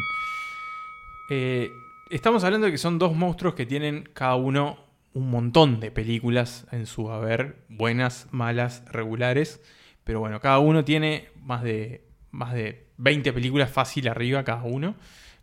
Eh, 1.30 1.72
estamos 2.10 2.44
hablando 2.44 2.66
de 2.66 2.72
que 2.72 2.78
son 2.78 2.98
dos 2.98 3.16
monstruos 3.16 3.56
que 3.56 3.66
tienen 3.66 4.08
cada 4.14 4.36
uno 4.36 4.78
un 5.16 5.30
montón 5.32 5.80
de 5.80 5.92
películas 5.92 6.68
en 6.72 6.86
su 6.86 7.10
haber, 7.10 7.64
buenas, 7.70 8.28
malas, 8.32 8.84
regulares. 8.92 9.62
Pero 10.04 10.20
bueno, 10.20 10.42
cada 10.42 10.60
uno 10.60 10.84
tiene 10.84 11.30
más 11.42 11.64
de, 11.64 12.04
más 12.32 12.54
de 12.54 12.86
20 12.98 13.32
películas 13.32 13.72
fácil 13.72 14.10
arriba 14.10 14.44
cada 14.44 14.64
uno. 14.64 14.96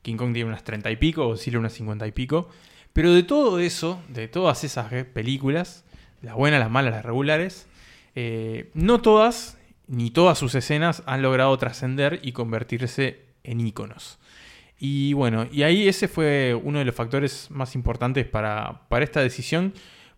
King 0.03 0.17
Kong 0.17 0.35
tiene 0.35 0.51
unas 0.51 0.63
30 0.63 0.91
y 0.91 0.97
pico, 0.97 1.25
Godzilla 1.25 1.59
unas 1.59 1.73
50 1.73 2.07
y 2.07 2.13
pico. 2.13 2.51
Pero 2.93 3.15
de 3.15 3.23
todo 3.23 3.59
eso, 3.59 4.03
de 4.09 4.29
todas 4.29 4.63
esas 4.63 4.93
películas, 5.07 5.85
las 6.21 6.35
buenas, 6.35 6.61
las 6.61 6.71
malas, 6.71 6.93
las 6.93 7.05
regulares, 7.05 7.67
eh, 8.15 8.71
no 8.75 9.01
todas, 9.01 9.57
ni 9.87 10.11
todas 10.11 10.37
sus 10.37 10.55
escenas 10.55 11.03
han 11.07 11.23
logrado 11.23 11.57
trascender 11.57 12.21
y 12.23 12.33
convertirse 12.33 13.25
en 13.43 13.61
íconos. 13.61 14.19
Y 14.85 15.13
bueno, 15.13 15.47
y 15.53 15.63
ahí 15.63 15.87
ese 15.87 16.09
fue 16.09 16.61
uno 16.61 16.81
de 16.81 16.85
los 16.85 16.93
factores 16.93 17.49
más 17.53 17.77
importantes 17.77 18.27
para, 18.27 18.89
para 18.89 19.05
esta 19.05 19.21
decisión, 19.21 19.75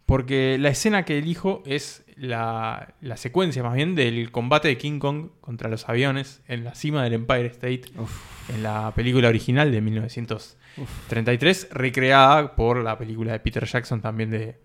porque 0.06 0.56
la 0.58 0.70
escena 0.70 1.04
que 1.04 1.18
elijo 1.18 1.62
es 1.66 2.02
la, 2.16 2.94
la 3.02 3.18
secuencia 3.18 3.62
más 3.62 3.74
bien 3.74 3.94
del 3.94 4.32
combate 4.32 4.68
de 4.68 4.78
King 4.78 5.00
Kong 5.00 5.32
contra 5.42 5.68
los 5.68 5.86
aviones 5.86 6.40
en 6.48 6.64
la 6.64 6.74
cima 6.74 7.04
del 7.04 7.12
Empire 7.12 7.48
State, 7.48 7.82
en 8.54 8.62
la 8.62 8.90
película 8.94 9.28
original 9.28 9.70
de 9.70 9.82
1933, 9.82 11.68
recreada 11.70 12.56
por 12.56 12.82
la 12.82 12.96
película 12.96 13.32
de 13.32 13.40
Peter 13.40 13.66
Jackson 13.66 14.00
también 14.00 14.30
de, 14.30 14.56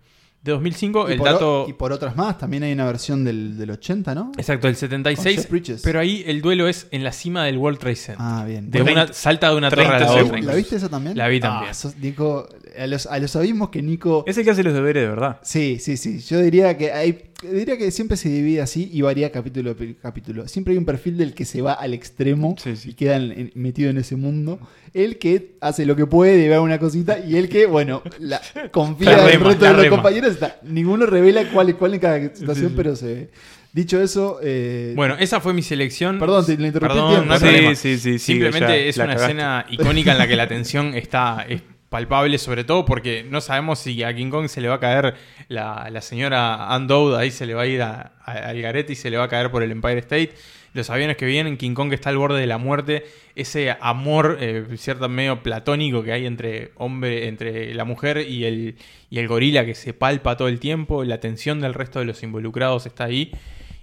de 0.42 0.52
2005. 0.52 1.10
Y 1.10 1.12
El 1.14 1.20
o- 1.20 1.24
dato... 1.24 1.66
y 1.68 1.72
por 1.74 1.92
otras 1.92 2.16
más, 2.16 2.38
también 2.38 2.62
hay 2.62 2.72
una 2.72 2.86
versión 2.86 3.24
del, 3.24 3.58
del 3.58 3.70
80, 3.72 4.14
¿no? 4.14 4.32
Exacto, 4.38 4.68
el 4.68 4.74
Con 4.74 4.80
76. 4.80 5.36
Jeff 5.36 5.50
Bridges. 5.50 5.82
Pero 5.82 6.00
ahí 6.00 6.24
el 6.26 6.40
duelo 6.40 6.66
es 6.68 6.86
en 6.90 7.04
la 7.04 7.12
cima 7.12 7.44
del 7.44 7.58
World 7.58 7.78
Trade 7.78 7.96
Center. 7.96 8.16
Ah, 8.26 8.44
bien. 8.46 8.70
de 8.70 8.82
una, 8.82 9.12
salta 9.12 9.50
de 9.50 9.56
una 9.56 9.70
torre 9.70 9.86
a 9.86 9.90
la 9.90 10.06
30 10.06 10.24
otra. 10.24 10.40
¿La 10.40 10.54
viste 10.54 10.76
esa 10.76 10.88
también? 10.88 11.16
La 11.16 11.28
vi 11.28 11.38
Ah, 11.38 11.40
también. 11.40 11.74
sos- 11.74 11.96
Nico, 11.98 12.48
a 12.78 12.86
los, 12.86 13.06
a 13.06 13.18
los 13.18 13.36
abismos 13.36 13.68
que 13.70 13.82
Nico... 13.82 14.24
Es 14.26 14.38
el 14.38 14.44
que 14.44 14.50
hace 14.50 14.62
los 14.62 14.72
deberes 14.74 15.02
de 15.02 15.08
verdad. 15.08 15.38
Sí, 15.42 15.78
sí, 15.80 15.96
sí. 15.96 16.20
Yo 16.20 16.40
diría 16.40 16.76
que 16.78 16.92
hay, 16.92 17.29
diría 17.42 17.76
que 17.78 17.90
siempre 17.90 18.16
se 18.16 18.28
divide 18.28 18.60
así 18.60 18.88
y 18.92 19.00
varía 19.02 19.30
capítulo 19.32 19.70
a 19.72 19.74
capítulo. 20.02 20.46
Siempre 20.48 20.72
hay 20.72 20.78
un 20.78 20.84
perfil 20.84 21.16
del 21.16 21.32
que 21.34 21.44
se 21.44 21.62
va 21.62 21.72
al 21.72 21.94
extremo 21.94 22.54
Sí, 22.62 22.76
sí. 22.76 22.90
y 22.90 22.94
queda 22.94 23.16
en- 23.16 23.32
en- 23.32 23.52
metido 23.54 23.90
en 23.90 23.98
ese 23.98 24.16
mundo. 24.16 24.58
El 24.94 25.18
que 25.18 25.56
hace 25.60 25.86
lo 25.86 25.96
que 25.96 26.06
puede 26.06 26.44
y 26.44 26.48
ve 26.48 26.58
una 26.58 26.78
cosita 26.78 27.18
y 27.24 27.36
el 27.36 27.48
que, 27.48 27.66
bueno, 27.66 28.02
la, 28.18 28.40
confía 28.72 29.16
La 29.16 29.28
en 29.32 29.40
el 29.40 29.40
resto 29.44 29.64
la 29.64 29.70
de 29.70 29.76
los 29.76 29.84
rema. 29.84 29.96
compañeros. 29.96 30.32
Está, 30.32 30.58
ninguno 30.64 31.06
revela 31.06 31.44
cuál 31.50 31.68
es 31.70 31.74
cuál 31.76 31.94
en 31.94 32.00
cada 32.00 32.34
situación, 32.34 32.72
pero 32.76 32.94
se 32.96 33.06
ve. 33.06 33.30
Dicho 33.72 34.02
eso, 34.02 34.40
eh, 34.42 34.94
Bueno, 34.96 35.14
esa 35.20 35.40
fue 35.40 35.54
mi 35.54 35.62
selección. 35.62 36.18
Perdón, 36.18 36.44
te- 36.44 36.56
le 36.56 36.66
interrumpí 36.66 36.92
el 36.92 36.98
Perdón, 36.98 37.10
tiempo. 37.10 37.26
no 37.28 37.32
hay 37.34 37.38
Sí, 37.38 37.44
problema. 37.46 37.74
sí, 37.76 37.96
sí, 37.98 38.00
sí, 38.12 38.18
Simplemente 38.18 38.66
ya 38.66 38.76
es 38.76 38.96
la 38.96 39.04
una 39.04 39.14
cagaste. 39.14 39.32
escena 39.32 39.66
icónica 39.70 40.12
en 40.12 40.18
la 40.18 40.26
que 40.26 40.34
la 40.36 40.48
tensión 40.48 40.94
está 40.94 41.46
es 41.48 41.62
palpable, 41.90 42.38
sobre 42.38 42.64
todo 42.64 42.86
porque 42.86 43.24
no 43.28 43.40
sabemos 43.42 43.80
si 43.80 44.02
a 44.02 44.14
King 44.14 44.30
Kong 44.30 44.48
se 44.48 44.60
le 44.62 44.68
va 44.68 44.76
a 44.76 44.80
caer 44.80 45.14
la, 45.48 45.88
la 45.90 46.00
señora 46.00 46.72
Ann 46.74 46.86
Dowd, 46.86 47.16
ahí 47.16 47.30
se 47.30 47.44
le 47.44 47.52
va 47.54 47.62
a 47.62 47.66
ir 47.66 47.82
a- 47.82 48.12
al 48.24 48.62
garete 48.62 48.94
y 48.94 48.96
se 48.96 49.10
le 49.10 49.18
va 49.18 49.24
a 49.24 49.28
caer 49.28 49.50
por 49.50 49.62
el 49.62 49.70
Empire 49.72 49.98
State. 49.98 50.30
Los 50.72 50.88
aviones 50.88 51.16
que 51.16 51.26
vienen, 51.26 51.56
King 51.56 51.74
Kong 51.74 51.92
está 51.92 52.10
al 52.10 52.16
borde 52.16 52.40
de 52.40 52.46
la 52.46 52.56
muerte, 52.56 53.04
ese 53.34 53.76
amor 53.80 54.38
eh, 54.40 54.64
cierto 54.76 55.08
medio 55.08 55.42
platónico 55.42 56.04
que 56.04 56.12
hay 56.12 56.26
entre 56.26 56.70
hombre, 56.76 57.26
entre 57.26 57.74
la 57.74 57.84
mujer 57.84 58.18
y 58.18 58.44
el, 58.44 58.76
y 59.10 59.18
el 59.18 59.26
gorila 59.26 59.66
que 59.66 59.74
se 59.74 59.92
palpa 59.92 60.36
todo 60.36 60.46
el 60.46 60.60
tiempo, 60.60 61.02
la 61.02 61.18
tensión 61.18 61.60
del 61.60 61.74
resto 61.74 61.98
de 61.98 62.04
los 62.04 62.22
involucrados 62.22 62.86
está 62.86 63.04
ahí. 63.04 63.32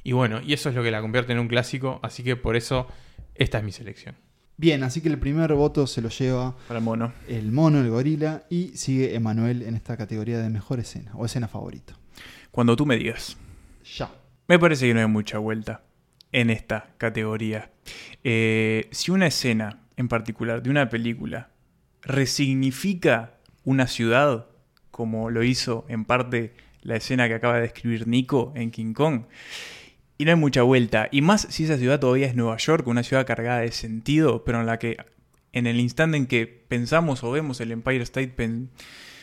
Y 0.05 0.13
bueno, 0.13 0.39
y 0.41 0.53
eso 0.53 0.69
es 0.69 0.75
lo 0.75 0.81
que 0.83 0.91
la 0.91 1.01
convierte 1.01 1.33
en 1.33 1.39
un 1.39 1.49
clásico, 1.49 1.99
así 2.03 2.23
que 2.23 2.37
por 2.37 2.55
eso 2.55 2.87
esta 3.35 3.57
es 3.57 3.65
mi 3.65 3.73
selección. 3.73 4.15
Bien, 4.57 4.83
así 4.83 5.01
que 5.01 5.09
el 5.09 5.19
primer 5.19 5.53
voto 5.53 5.87
se 5.87 6.01
lo 6.01 6.09
lleva 6.09 6.55
Para 6.67 6.79
el 6.79 6.83
mono. 6.85 7.13
el 7.27 7.51
mono, 7.51 7.79
el 7.79 7.89
gorila 7.89 8.43
y 8.49 8.69
sigue 8.75 9.15
Emanuel 9.15 9.61
en 9.63 9.75
esta 9.75 9.95
categoría 9.95 10.39
de 10.39 10.49
mejor 10.49 10.79
escena 10.79 11.11
o 11.15 11.25
escena 11.25 11.47
favorita. 11.47 11.97
Cuando 12.51 12.75
tú 12.75 12.85
me 12.85 12.97
digas. 12.97 13.37
Ya. 13.97 14.11
Me 14.47 14.59
parece 14.59 14.87
que 14.87 14.93
no 14.93 14.99
hay 14.99 15.07
mucha 15.07 15.37
vuelta 15.37 15.83
en 16.31 16.49
esta 16.49 16.89
categoría. 16.97 17.71
Eh, 18.23 18.87
si 18.91 19.11
una 19.11 19.27
escena 19.27 19.81
en 19.95 20.07
particular 20.07 20.61
de 20.61 20.69
una 20.69 20.89
película 20.89 21.49
resignifica 22.01 23.33
una 23.63 23.87
ciudad, 23.87 24.47
como 24.91 25.29
lo 25.29 25.43
hizo 25.43 25.85
en 25.89 26.05
parte 26.05 26.53
la 26.81 26.95
escena 26.95 27.27
que 27.27 27.33
acaba 27.33 27.55
de 27.55 27.61
describir 27.61 28.07
Nico 28.07 28.53
en 28.55 28.71
King 28.71 28.93
Kong, 28.93 29.23
y 30.17 30.25
no 30.25 30.31
hay 30.31 30.37
mucha 30.37 30.63
vuelta, 30.63 31.07
y 31.11 31.21
más 31.21 31.41
si 31.49 31.63
esa 31.65 31.77
ciudad 31.77 31.99
todavía 31.99 32.27
es 32.27 32.35
Nueva 32.35 32.57
York, 32.57 32.87
una 32.87 33.03
ciudad 33.03 33.25
cargada 33.25 33.59
de 33.59 33.71
sentido, 33.71 34.43
pero 34.43 34.59
en 34.59 34.65
la 34.65 34.79
que 34.79 34.97
en 35.53 35.67
el 35.67 35.79
instante 35.79 36.17
en 36.17 36.27
que 36.27 36.45
pensamos 36.47 37.23
o 37.23 37.31
vemos 37.31 37.61
el 37.61 37.71
Empire 37.71 38.03
State 38.03 38.29
pen- 38.29 38.69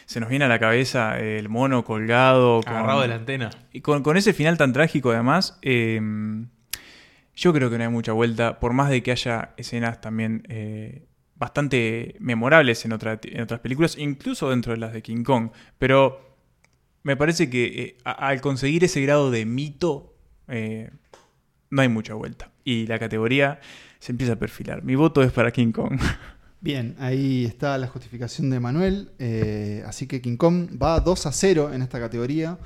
se 0.07 0.21
nos 0.21 0.29
viene 0.29 0.45
a 0.45 0.49
la 0.49 0.59
cabeza 0.59 1.19
el 1.19 1.49
mono 1.49 1.85
colgado, 1.85 2.61
con- 2.63 2.73
Agarrado 2.75 3.01
de 3.03 3.09
la 3.09 3.15
antena. 3.17 3.51
y 3.73 3.81
con, 3.81 4.03
con 4.03 4.17
ese 4.17 4.33
final 4.33 4.57
tan 4.59 4.73
trágico, 4.73 5.11
además, 5.13 5.59
eh, 5.63 6.01
yo 7.37 7.53
creo 7.53 7.71
que 7.71 7.79
no 7.79 7.85
hay 7.85 7.91
mucha 7.91 8.13
vuelta, 8.13 8.61
por 8.61 8.73
más 8.73 8.91
de 8.91 9.03
que 9.03 9.11
haya 9.11 9.55
escenas 9.57 10.01
también 10.01 10.45
eh, 10.49 11.07
bastante 11.37 12.15
memorables 12.21 12.85
en, 12.85 12.93
otra- 12.93 13.19
en 13.23 13.41
otras 13.43 13.61
películas, 13.61 13.97
incluso 13.99 14.51
dentro 14.51 14.73
de 14.73 14.79
las 14.79 14.93
de 14.93 15.03
King 15.03 15.25
Kong. 15.25 15.51
Pero 15.79 16.37
me 17.03 17.17
parece 17.17 17.51
que 17.51 17.65
eh, 17.65 17.97
a- 18.05 18.13
al 18.29 18.41
conseguir 18.41 18.85
ese 18.85 19.01
grado 19.01 19.31
de 19.33 19.45
mito, 19.47 20.14
eh, 20.49 20.91
no 21.71 21.83
hay 21.83 21.89
mucha 21.89 22.15
vuelta. 22.15 22.51
Y 22.65 22.87
la 22.87 22.99
categoría 22.99 23.61
se 23.99 24.13
empieza 24.13 24.35
a 24.35 24.37
perfilar. 24.37 24.83
Mi 24.85 24.95
voto 24.95 25.23
es 25.23 25.33
para 25.33 25.51
King 25.51 25.73
Kong. 25.73 25.99
Bien, 26.61 26.97
ahí 26.99 27.45
está 27.45 27.77
la 27.77 27.89
justificación 27.89 28.49
de 28.49 28.59
Manuel. 28.59 29.11
eh, 29.19 29.83
así 29.87 30.07
que 30.07 30.23
King 30.23 30.37
Kong 30.37 30.71
va 30.83 30.99
2 31.01 31.27
a 31.27 31.33
0 31.33 31.73
en 31.75 31.83
esta 31.83 32.01
categoría. 32.01 32.59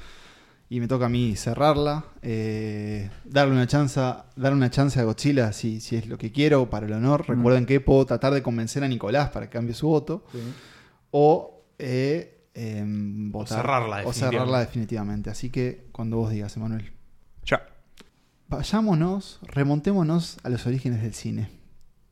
y 0.71 0.81
me 0.81 0.87
toca 0.87 1.07
a 1.07 1.09
mí 1.09 1.35
cerrarla, 1.35 2.05
eh, 2.21 3.09
darle 3.25 3.55
una 3.55 3.67
chance, 3.67 3.99
darle 4.37 4.57
una 4.57 4.71
chance 4.71 5.01
a 5.01 5.05
Godzilla 5.05 5.51
si, 5.53 5.81
si 5.81 5.97
es 5.97 6.07
lo 6.07 6.19
que 6.19 6.31
quiero 6.31 6.69
para 6.69 6.87
el 6.87 6.93
honor. 6.93 7.23
Mm. 7.23 7.33
Recuerden 7.33 7.67
que 7.67 7.81
puedo 7.81 8.05
tratar 8.05 8.35
de 8.35 8.43
convencer 8.43 8.85
a 8.85 8.89
Nicolás 8.89 9.31
para 9.31 9.47
que 9.47 9.53
cambie 9.53 9.75
su 9.75 9.89
voto 9.89 10.25
o 11.11 11.65
eh, 11.79 12.49
em, 12.55 13.33
votar 13.33 13.59
cerrarla 13.63 13.97
o 13.97 13.99
definitivamente. 13.99 14.37
cerrarla 14.37 14.61
definitivamente. 14.61 15.31
Así 15.31 15.51
que 15.51 15.87
cuando 15.93 16.19
vos 16.19 16.31
digas, 16.31 16.55
Emanuel. 16.57 16.93
Vayámonos, 18.49 19.41
remontémonos 19.43 20.39
a 20.43 20.49
los 20.49 20.67
orígenes 20.67 21.03
del 21.03 21.13
cine. 21.13 21.51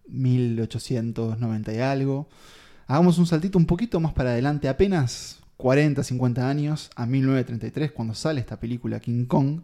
1890 0.09 1.73
y 1.73 1.79
algo. 1.79 2.29
Hagamos 2.87 3.19
un 3.19 3.27
saltito 3.27 3.59
un 3.59 3.65
poquito 3.65 4.01
más 4.01 4.13
para 4.13 4.31
adelante, 4.31 4.69
apenas 4.69 5.41
40, 5.57 6.05
50 6.05 6.49
años, 6.49 6.91
a 6.95 7.07
1933, 7.07 7.91
cuando 7.93 8.15
sale 8.15 8.41
esta 8.41 8.61
película 8.61 9.01
King 9.01 9.25
Kong. 9.25 9.63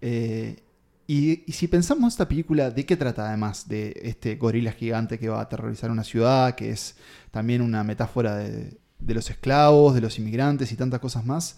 Eh, 0.00 0.64
y, 1.06 1.44
si 1.52 1.68
pensamos 1.68 2.14
esta 2.14 2.28
película, 2.28 2.70
¿de 2.70 2.84
qué 2.84 2.96
trata 2.96 3.28
además 3.28 3.68
de 3.68 3.94
este 4.02 4.34
gorila 4.34 4.72
gigante 4.72 5.18
que 5.20 5.28
va 5.28 5.38
a 5.38 5.42
aterrorizar 5.42 5.92
una 5.92 6.02
ciudad, 6.02 6.56
que 6.56 6.70
es 6.70 6.96
también 7.30 7.62
una 7.62 7.84
metáfora 7.84 8.36
de 8.36 9.14
los 9.14 9.30
esclavos, 9.30 9.94
de 9.94 10.00
los 10.00 10.18
inmigrantes 10.18 10.72
y 10.72 10.76
tantas 10.76 10.98
cosas 10.98 11.24
más? 11.24 11.56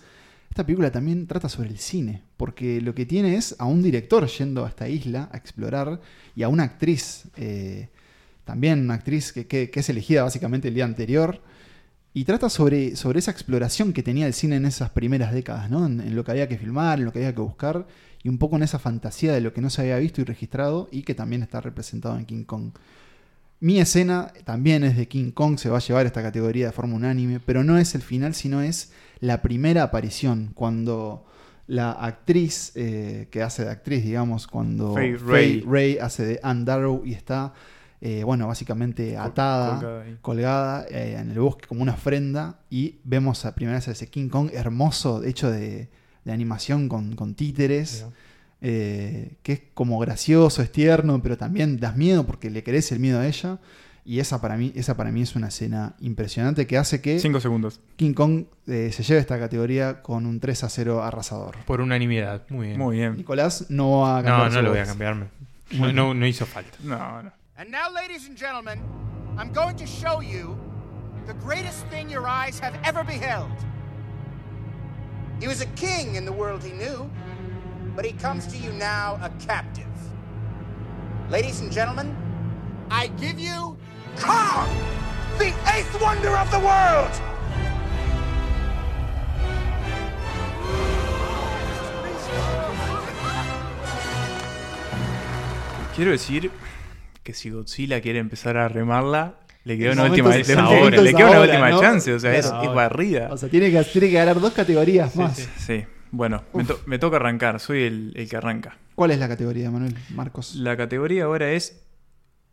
Esta 0.49 0.65
película 0.65 0.91
también 0.91 1.27
trata 1.27 1.49
sobre 1.49 1.69
el 1.69 1.79
cine, 1.79 2.23
porque 2.37 2.81
lo 2.81 2.95
que 2.95 3.07
tiene 3.07 3.37
es 3.37 3.55
a 3.59 3.67
un 3.67 3.83
director 3.83 4.27
yendo 4.27 4.65
a 4.65 4.69
esta 4.69 4.89
isla 4.89 5.29
a 5.33 5.37
explorar 5.37 6.01
y 6.35 6.43
a 6.43 6.49
una 6.49 6.63
actriz, 6.63 7.25
eh, 7.37 7.89
también 8.45 8.81
una 8.81 8.95
actriz 8.95 9.33
que, 9.33 9.71
es 9.73 9.89
elegida 9.89 10.23
básicamente 10.23 10.69
el 10.69 10.75
día 10.75 10.85
anterior, 10.85 11.43
y 12.15 12.25
trata 12.25 12.49
sobre, 12.49 12.97
sobre 12.97 13.19
esa 13.19 13.31
exploración 13.31 13.93
que 13.93 14.03
tenía 14.03 14.27
el 14.27 14.33
cine 14.33 14.57
en 14.57 14.65
esas 14.65 14.89
primeras 14.91 15.35
décadas, 15.35 15.71
¿no? 15.71 15.85
en, 15.85 16.01
en 16.01 16.17
lo 16.17 16.25
que 16.25 16.31
había 16.31 16.49
que 16.49 16.57
filmar, 16.57 16.99
en 16.99 17.05
lo 17.05 17.13
que 17.13 17.19
había 17.19 17.35
que 17.35 17.43
buscar, 17.43 17.87
y 18.23 18.29
un 18.29 18.39
poco 18.39 18.57
en 18.57 18.63
esa 18.63 18.79
fantasía 18.79 19.33
de 19.35 19.41
lo 19.41 19.53
que 19.53 19.61
no 19.61 19.71
se 19.71 19.83
había 19.83 19.99
visto 19.99 20.21
y 20.21 20.25
registrado 20.25 20.89
y 20.91 21.03
que 21.03 21.15
también 21.15 21.43
está 21.43 21.61
representado 21.61 22.19
en 22.19 22.25
King 22.25 22.45
Kong. 22.45 22.73
Mi 23.61 23.79
escena 23.79 24.33
también 24.45 24.85
es 24.85 24.97
de 24.97 25.09
King 25.09 25.31
Kong, 25.31 25.59
se 25.59 25.71
va 25.71 25.79
a 25.79 25.81
llevar 25.81 26.07
esta 26.07 26.23
categoría 26.23 26.67
de 26.67 26.73
forma 26.73 26.97
unánime, 26.97 27.41
pero 27.41 27.65
no 27.65 27.79
es 27.79 27.95
el 27.95 28.03
final, 28.03 28.35
sino 28.35 28.61
es 28.61 28.93
la 29.21 29.43
primera 29.43 29.83
aparición, 29.83 30.51
cuando 30.55 31.27
la 31.67 31.93
actriz 31.93 32.73
eh, 32.77 33.29
que 33.31 33.43
hace 33.43 33.65
de 33.65 33.71
actriz, 33.71 34.05
digamos, 34.05 34.47
cuando 34.47 34.95
Faye 34.95 35.17
Ray. 35.17 35.61
Ray 35.67 35.99
hace 35.99 36.25
de 36.25 36.41
Anne 36.43 36.65
Darrow 36.65 37.03
y 37.05 37.13
está, 37.13 37.55
eh, 38.01 38.23
bueno, 38.25 38.47
básicamente 38.47 39.17
atada, 39.17 40.05
colgada 40.21 40.87
eh, 40.89 41.17
en 41.19 41.31
el 41.31 41.41
bosque 41.41 41.67
como 41.67 41.83
una 41.83 41.93
ofrenda 41.95 42.61
y 42.71 42.97
vemos 43.05 43.45
a 43.45 43.55
primera 43.55 43.79
vez 43.79 43.89
a 43.89 43.93
ese 43.93 44.09
King 44.09 44.29
Kong 44.29 44.51
hermoso, 44.53 45.25
hecho 45.25 45.51
de, 45.51 45.89
de 46.25 46.33
animación 46.33 46.89
con, 46.89 47.17
con 47.17 47.35
títeres. 47.35 48.07
Eh, 48.63 49.37
que 49.43 49.53
es 49.53 49.63
como 49.75 49.99
gracioso, 49.99 50.63
es 50.63 50.73
tierno, 50.73 51.23
pero 51.23 51.37
también 51.37 51.79
das 51.79 51.95
miedo 51.95 52.25
porque 52.25 52.49
le 52.49 52.63
querés 52.63 52.91
el 52.91 53.01
miedo 53.01 53.21
a 53.21 53.27
ella. 53.27 53.59
Y 54.09 54.21
esa 54.21 54.41
para 54.41 54.57
mí, 54.57 54.73
esa 54.77 54.97
para 54.97 55.11
mí 55.11 55.21
es 55.23 55.35
una 55.35 55.49
escena 55.49 55.97
impresionante 55.99 56.67
que 56.69 56.79
hace 56.79 57.01
que 57.01 57.19
Cinco 57.19 57.41
segundos. 57.41 57.81
King 57.97 58.15
Kong 58.15 58.45
eh, 58.69 58.91
se 58.93 59.03
lleve 59.03 59.21
esta 59.21 59.37
categoría 59.37 60.01
con 60.01 60.27
un 60.27 60.39
3 60.39 60.63
a 60.63 60.69
0 60.69 61.03
arrasador. 61.03 61.57
Por 61.67 61.81
unanimidad. 61.81 62.43
Muy 62.49 62.69
bien. 62.69 62.79
Muy 62.79 62.97
bien. 62.99 63.17
Nicolás 63.17 63.67
no 63.69 64.03
va 64.03 64.19
a 64.19 64.23
No, 64.23 64.29
cambiar 64.29 64.51
no 64.53 64.57
su 64.59 64.63
lo 64.63 64.69
voy 64.71 64.79
a 64.79 64.83
voz. 64.83 64.89
cambiar. 64.91 65.17
No, 65.73 65.93
no, 65.93 66.15
no 66.15 66.25
hizo 66.27 66.47
falta. 66.47 66.79
No, 66.85 67.23
no. 67.25 67.33
And 67.57 67.71
now, 67.73 67.91
ladies 67.93 68.29
and 68.29 68.39
gentlemen, 68.39 68.79
I'm 69.37 69.53
going 69.53 69.75
to 69.77 69.87
show 69.87 70.21
you 70.23 70.57
the 71.27 71.35
greatest 71.45 71.85
thing 71.91 72.09
your 72.09 72.29
eyes 72.29 72.61
have 72.61 72.79
ever 72.85 73.03
beheld. 73.05 73.51
He 75.41 75.49
was 75.49 75.61
a 75.61 75.67
king 75.75 76.15
in 76.15 76.25
the 76.25 76.33
world 76.33 76.63
he 76.63 76.73
knew, 76.73 77.11
but 77.97 78.05
he 78.05 78.13
comes 78.13 78.47
to 78.47 78.57
you 78.57 78.73
now 78.73 79.19
a 79.21 79.31
captive. 79.45 79.85
Ladies 81.29 81.61
and 81.61 81.73
gentlemen, 81.73 82.15
I 82.89 83.09
give 83.21 83.41
you 83.41 83.77
Kong, 84.21 84.69
the 85.39 85.53
eighth 85.75 86.01
wonder 86.01 86.37
of 86.37 86.51
the 86.51 86.59
world! 86.59 87.13
Quiero 95.95 96.11
decir 96.11 96.51
que 97.23 97.33
si 97.33 97.51
Godzilla 97.51 98.01
quiere 98.01 98.19
empezar 98.19 98.57
a 98.59 98.69
remarla, 98.69 99.37
le 99.65 99.79
queda 99.79 99.93
una 99.93 100.05
última, 100.05 100.37
es 100.37 100.47
le- 100.49 100.55
ahora. 100.55 101.01
le 101.01 101.15
queda 101.15 101.27
una 101.29 101.37
ahora, 101.39 101.51
última 101.53 101.71
¿no? 101.71 101.81
chance. 101.81 102.13
O 102.13 102.19
sea, 102.19 102.37
es, 102.37 102.51
barrida. 102.51 103.29
O 103.33 103.37
sea, 103.39 103.49
tiene 103.49 103.71
que, 103.71 103.83
tiene 103.85 104.09
que 104.09 104.15
ganar 104.15 104.39
dos 104.41 104.53
categorías 104.53 105.17
más. 105.17 105.49
Sí, 105.57 105.85
bueno, 106.11 106.45
me, 106.53 106.65
to- 106.65 106.81
me 106.87 106.99
toca 106.99 107.17
arrancar, 107.17 107.59
soy 107.61 107.85
el, 107.85 108.13
el 108.15 108.29
que 108.29 108.37
arranca. 108.37 108.77
¿Cuál 108.95 109.11
es 109.13 109.19
la 109.19 109.29
categoría, 109.29 109.71
Manuel? 109.71 109.95
Marcos. 110.15 110.55
La 110.57 110.77
categoría 110.77 111.25
ahora 111.25 111.51
es 111.51 111.83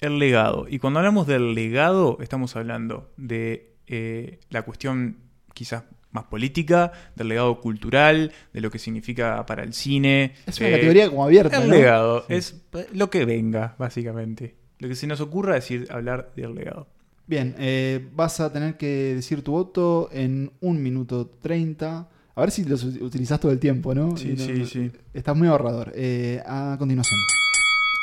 el 0.03 0.19
legado. 0.19 0.65
Y 0.69 0.79
cuando 0.79 0.99
hablamos 0.99 1.27
del 1.27 1.53
legado, 1.55 2.17
estamos 2.21 2.55
hablando 2.55 3.11
de 3.17 3.75
eh, 3.87 4.39
la 4.49 4.61
cuestión 4.63 5.17
quizás 5.53 5.83
más 6.11 6.25
política, 6.25 6.91
del 7.15 7.29
legado 7.29 7.59
cultural, 7.59 8.31
de 8.53 8.61
lo 8.61 8.69
que 8.69 8.77
significa 8.79 9.45
para 9.45 9.63
el 9.63 9.73
cine. 9.73 10.33
Es 10.45 10.59
una 10.59 10.69
eh, 10.69 10.71
categoría 10.73 11.09
como 11.09 11.23
abierta. 11.25 11.61
El 11.63 11.69
¿no? 11.69 11.75
legado 11.75 12.25
es 12.29 12.61
lo 12.93 13.09
que 13.09 13.25
venga, 13.25 13.75
básicamente. 13.79 14.55
Lo 14.79 14.87
que 14.87 14.95
se 14.95 15.07
nos 15.07 15.21
ocurra 15.21 15.55
decir 15.55 15.87
hablar 15.89 16.31
del 16.35 16.53
legado. 16.55 16.87
Bien, 17.25 17.55
eh, 17.57 18.05
vas 18.13 18.39
a 18.41 18.51
tener 18.51 18.75
que 18.77 19.15
decir 19.15 19.43
tu 19.43 19.53
voto 19.53 20.09
en 20.11 20.51
un 20.59 20.83
minuto 20.83 21.25
30. 21.41 22.09
A 22.35 22.41
ver 22.41 22.51
si 22.51 22.65
los 22.65 22.83
utilizás 22.83 23.39
todo 23.39 23.51
el 23.51 23.59
tiempo, 23.59 23.95
¿no? 23.95 24.17
Sí, 24.17 24.35
no- 24.37 24.43
sí, 24.43 24.65
sí. 24.65 24.91
Estás 25.13 25.35
muy 25.35 25.47
ahorrador. 25.47 25.93
Eh, 25.95 26.41
a 26.45 26.75
continuación. 26.77 27.19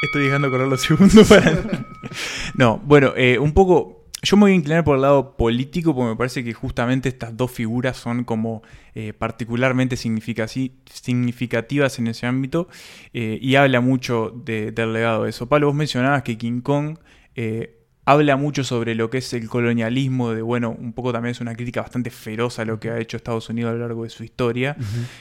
Estoy 0.02 0.24
dejando 0.24 0.50
correr 0.50 0.68
los 0.68 0.80
segundos 0.80 1.28
para. 1.28 1.86
no, 2.54 2.78
bueno, 2.84 3.12
eh, 3.16 3.38
un 3.38 3.52
poco. 3.52 3.96
Yo 4.22 4.36
me 4.36 4.42
voy 4.42 4.52
a 4.52 4.56
inclinar 4.56 4.84
por 4.84 4.96
el 4.96 5.02
lado 5.02 5.34
político 5.38 5.94
porque 5.94 6.10
me 6.10 6.16
parece 6.16 6.44
que 6.44 6.52
justamente 6.52 7.08
estas 7.08 7.34
dos 7.38 7.50
figuras 7.50 7.96
son 7.96 8.24
como 8.24 8.62
eh, 8.94 9.14
particularmente 9.14 9.96
significativas 9.96 11.98
en 11.98 12.06
ese 12.06 12.26
ámbito 12.26 12.68
eh, 13.14 13.38
y 13.40 13.54
habla 13.54 13.80
mucho 13.80 14.30
de- 14.44 14.72
del 14.72 14.92
legado 14.92 15.24
de 15.24 15.30
eso. 15.30 15.48
Pablo, 15.48 15.68
vos 15.68 15.74
mencionabas 15.76 16.22
que 16.22 16.36
King 16.36 16.60
Kong 16.60 16.98
eh, 17.34 17.78
habla 18.10 18.36
mucho 18.36 18.64
sobre 18.64 18.94
lo 18.94 19.08
que 19.10 19.18
es 19.18 19.32
el 19.32 19.48
colonialismo, 19.48 20.32
de 20.32 20.42
bueno, 20.42 20.70
un 20.70 20.92
poco 20.92 21.12
también 21.12 21.30
es 21.30 21.40
una 21.40 21.54
crítica 21.54 21.82
bastante 21.82 22.10
feroz 22.10 22.58
a 22.58 22.64
lo 22.64 22.80
que 22.80 22.90
ha 22.90 22.98
hecho 22.98 23.16
Estados 23.16 23.48
Unidos 23.48 23.70
a 23.70 23.74
lo 23.74 23.80
largo 23.80 24.04
de 24.04 24.10
su 24.10 24.24
historia. 24.24 24.76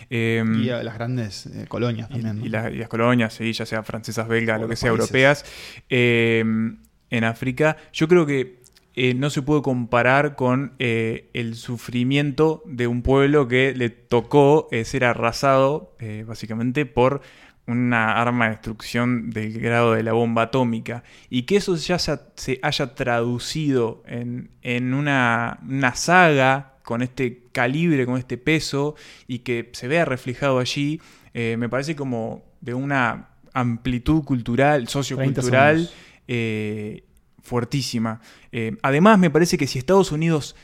Eh, 0.10 0.43
Y 0.63 0.69
a 0.69 0.82
las 0.84 0.95
grandes 0.95 1.45
eh, 1.45 1.65
colonias 1.67 2.10
y, 2.10 2.13
también. 2.13 2.39
¿no? 2.39 2.45
y 2.45 2.49
las, 2.49 2.73
y 2.73 2.78
las 2.78 2.89
colonias, 2.89 3.34
sí, 3.34 3.54
ya 3.54 3.65
sea 3.65 3.84
francesas, 3.84 4.28
belgas, 4.28 4.60
O 4.60 4.63
lo 4.63 4.67
que 4.69 4.75
sea, 4.75 4.89
países. 4.89 4.99
europeas, 5.02 5.45
eh, 5.89 6.43
en 7.12 7.23
África. 7.23 7.78
Yo 7.93 8.08
creo 8.08 8.25
que 8.25 8.60
eh, 8.95 9.13
no 9.13 9.30
se 9.30 9.41
puede 9.41 9.62
comparar 9.62 10.36
con 10.36 10.73
eh, 10.80 11.30
el 11.34 11.56
sufrimiento 11.56 12.63
de 12.65 12.88
un 12.88 13.02
pueblo 13.02 13.47
que 13.47 13.73
le 13.75 13.89
tocó 13.89 14.67
ser 14.84 15.06
arrasado 15.06 15.95
básicamente 16.25 16.86
por 16.86 17.21
una 17.69 18.13
arma 18.13 18.45
de 18.45 18.51
destrucción 18.51 19.29
del 19.29 19.60
grado 19.60 19.93
de 19.93 20.03
la 20.03 20.13
bomba 20.13 20.43
atómica 20.43 21.03
y 21.29 21.43
que 21.43 21.58
eso 21.58 21.75
ya 21.75 21.99
se, 21.99 22.19
se 22.36 22.60
haya 22.62 22.95
traducido 22.95 24.03
en, 24.08 24.49
en 24.62 24.93
una, 24.93 25.60
una 25.67 25.95
saga 25.95 26.73
con 26.84 27.01
este 27.01 27.43
calibre, 27.51 28.05
con 28.05 28.17
este 28.17 28.38
peso 28.38 28.95
y 29.27 29.39
que 29.39 29.69
se 29.73 29.88
vea 29.88 30.05
reflejado 30.05 30.60
allí, 30.60 30.99
eh, 31.34 31.55
me 31.60 31.69
parece 31.69 31.95
como 31.95 32.43
de 32.62 32.73
una 32.73 33.29
amplitud 33.53 34.23
cultural, 34.23 34.79
30 34.86 34.91
sociocultural 34.91 35.89
eh, 36.27 37.03
fuertísima. 37.41 38.21
Eh, 38.51 38.75
además, 38.82 39.19
me 39.19 39.29
parece 39.29 39.58
que 39.58 39.67
si 39.67 39.79
Estados 39.79 40.12
Unidos, 40.12 40.55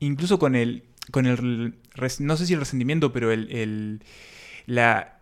incluso 0.00 0.38
con 0.38 0.54
el, 0.54 0.84
con 1.10 1.26
el, 1.26 1.74
no 2.20 2.36
sé 2.36 2.46
si 2.46 2.52
el 2.54 2.60
resentimiento, 2.60 3.12
pero 3.12 3.30
el, 3.32 3.50
el- 3.50 4.02
la, 4.66 5.15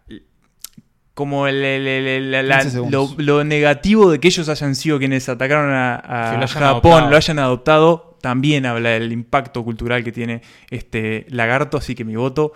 como 1.15 1.47
el, 1.47 1.57
el- 1.65 1.87
el- 1.87 2.07
el- 2.07 2.31
la- 2.33 2.43
la- 2.43 2.61
15 2.63 2.81
lo, 3.19 3.45
negativo 3.45 4.11
de 4.11 4.19
que 4.21 4.29
ellos 4.29 4.49
hayan 4.49 4.75
sido 4.75 4.99
quienes 4.99 5.29
atacaron 5.29 5.71
a, 5.73 6.37
lo 6.41 6.49
Japón, 6.49 6.65
adoptado. 6.93 7.11
lo 7.11 7.17
hayan 7.17 7.39
adoptado, 7.39 8.19
también 8.21 8.67
habla 8.67 8.91
del 8.91 9.13
impacto 9.13 9.63
cultural 9.65 10.03
que 10.03 10.11
tiene 10.13 10.43
este 10.71 11.27
lagarto, 11.29 11.77
así 11.79 11.95
que 11.95 12.05
mi 12.05 12.17
voto 12.17 12.53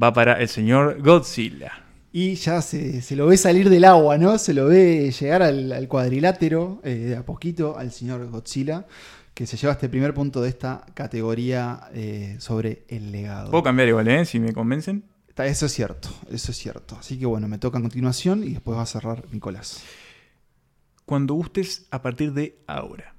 va 0.00 0.12
para 0.12 0.34
el 0.40 0.48
señor 0.48 1.02
Godzilla. 1.02 1.72
Y 2.10 2.36
ya 2.36 2.62
se, 2.62 3.02
se 3.02 3.14
lo 3.16 3.26
ve 3.26 3.36
salir 3.36 3.68
del 3.68 3.84
agua, 3.84 4.16
¿no? 4.16 4.38
Se 4.38 4.54
lo 4.54 4.66
ve 4.66 5.10
llegar 5.10 5.42
al, 5.42 5.70
al 5.72 5.86
cuadrilátero 5.88 6.80
eh, 6.84 6.94
de 6.94 7.16
a 7.16 7.22
poquito 7.22 7.76
al 7.76 7.92
señor 7.92 8.26
Godzilla, 8.30 8.86
que 9.34 9.46
se 9.46 9.58
lleva 9.58 9.74
este 9.74 9.88
primer 9.90 10.14
punto 10.14 10.40
de 10.40 10.48
esta 10.48 10.86
categoría 10.94 11.80
eh, 11.92 12.36
sobre 12.38 12.84
el 12.88 13.12
legado. 13.12 13.50
Puedo 13.50 13.62
cambiar 13.62 13.88
igual, 13.88 14.08
¿eh? 14.08 14.24
Si 14.24 14.40
me 14.40 14.52
convencen. 14.54 15.04
Está- 15.38 15.46
Eso 15.46 15.66
es 15.66 15.72
cierto, 15.72 16.08
eso 16.32 16.50
es 16.50 16.58
cierto. 16.58 16.96
Así 16.98 17.16
que 17.16 17.24
bueno, 17.24 17.46
me 17.46 17.58
toca 17.58 17.78
a 17.78 17.80
continuación 17.80 18.42
y 18.42 18.54
después 18.54 18.76
va 18.76 18.82
a 18.82 18.86
cerrar 18.86 19.24
Nicolás. 19.32 19.84
Cuando 21.04 21.34
gustes 21.34 21.86
a 21.92 22.02
partir 22.02 22.32
de 22.32 22.58
ahora. 22.66 23.14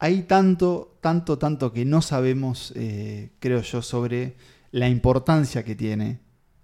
Hay 0.00 0.22
tanto, 0.24 0.98
tanto, 1.00 1.38
tanto 1.38 1.72
que 1.72 1.84
no 1.84 2.02
sabemos, 2.02 2.72
eh, 2.74 3.30
creo 3.38 3.62
yo, 3.62 3.82
sobre 3.82 4.34
la 4.72 4.88
importancia 4.88 5.64
que 5.64 5.76
tiene 5.76 6.18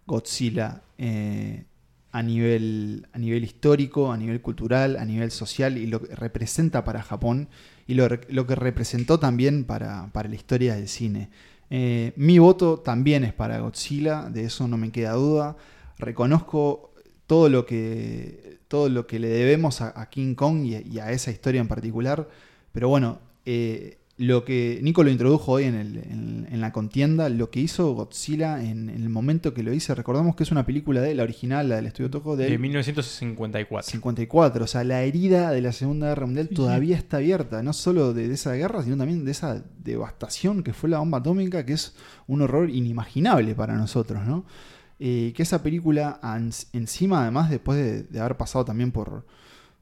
Godzilla 0.07 0.83
eh, 0.99 1.65
a, 2.11 2.21
nivel, 2.21 3.07
a 3.13 3.19
nivel 3.19 3.45
histórico, 3.45 4.11
a 4.11 4.17
nivel 4.17 4.41
cultural, 4.43 4.97
a 4.97 5.05
nivel 5.05 5.31
social 5.31 5.79
y 5.79 5.87
lo 5.87 6.03
que 6.03 6.17
representa 6.17 6.83
para 6.83 7.01
Japón 7.01 7.49
y 7.87 7.95
lo, 7.95 8.09
lo 8.29 8.45
que 8.45 8.57
representó 8.57 9.21
también 9.21 9.63
para, 9.65 10.09
para 10.13 10.29
la 10.29 10.35
historia 10.35 10.75
del 10.75 10.89
cine. 10.89 11.31
Eh, 11.75 12.13
mi 12.17 12.39
voto 12.39 12.81
también 12.81 13.25
es 13.25 13.33
para 13.33 13.59
Godzilla, 13.61 14.29
de 14.29 14.45
eso 14.45 14.69
no 14.69 14.77
me 14.77 14.93
queda 14.93 15.13
duda. 15.15 15.57
Reconozco 15.99 16.93
todo 17.27 17.49
lo 17.49 17.65
que, 17.65 18.59
todo 18.69 18.91
lo 18.91 19.07
que 19.07 19.19
le 19.19 19.29
debemos 19.29 19.81
a, 19.81 20.09
King 20.11 20.35
Kong 20.35 20.67
y, 20.67 20.75
a- 20.75 20.81
y 20.83 20.99
a 20.99 21.13
esa 21.13 21.31
historia 21.31 21.63
en 21.63 21.69
particular, 21.69 22.29
pero 22.73 22.91
bueno, 22.91 23.21
eh, 23.47 23.97
lo 24.23 24.45
que 24.45 24.79
Nico 24.83 25.03
lo 25.03 25.11
introdujo 25.11 25.53
hoy 25.53 25.65
en, 25.65 25.75
el- 25.75 25.97
en- 25.99 26.47
en 26.51 26.61
la 26.61 26.71
contienda, 26.73 27.29
lo 27.29 27.51
que 27.51 27.61
hizo 27.61 27.93
Godzilla 27.95 28.63
en, 28.63 28.89
en 28.91 29.03
el 29.03 29.09
momento 29.09 29.53
que 29.55 29.63
lo 29.63 29.73
hice, 29.73 29.95
recordamos 29.95 30.37
que 30.37 30.43
es 30.45 30.53
una 30.53 30.65
película 30.65 31.01
de 31.01 31.15
la 31.15 31.23
original, 31.25 31.69
la 31.69 31.77
del 31.77 31.87
estudio 31.87 32.11
Toho, 32.11 32.37
De 32.37 32.45
del 32.45 32.59
1954. 32.59 33.91
54. 33.91 34.65
O 34.65 34.67
sea, 34.67 34.85
la 34.85 35.03
herida 35.03 35.51
de 35.51 35.61
la 35.61 35.73
Segunda 35.73 36.09
Guerra 36.09 36.27
Mundial 36.27 36.49
todavía 36.51 36.97
está 36.97 37.17
abierta, 37.17 37.63
no 37.63 37.73
solo 37.73 38.13
de, 38.15 38.29
de 38.29 38.35
esa 38.35 38.53
guerra, 38.53 38.83
sino 38.83 38.97
también 38.97 39.25
de 39.25 39.31
esa 39.33 39.63
devastación 39.83 40.63
que 40.63 40.73
fue 40.73 40.89
la 40.91 40.99
bomba 40.99 41.19
atómica, 41.19 41.67
que 41.67 41.73
es 41.73 41.95
un 42.27 42.43
horror 42.43 42.71
inimaginable 42.71 43.55
para 43.55 43.75
nosotros, 43.75 44.25
¿no? 44.25 44.45
Eh, 45.01 45.33
que 45.35 45.43
esa 45.43 45.63
película, 45.65 46.21
encima, 46.73 47.23
además, 47.23 47.51
después 47.51 47.77
de, 47.77 48.03
de 48.05 48.21
haber 48.21 48.37
pasado 48.37 48.65
también 48.65 48.93
por, 48.93 49.27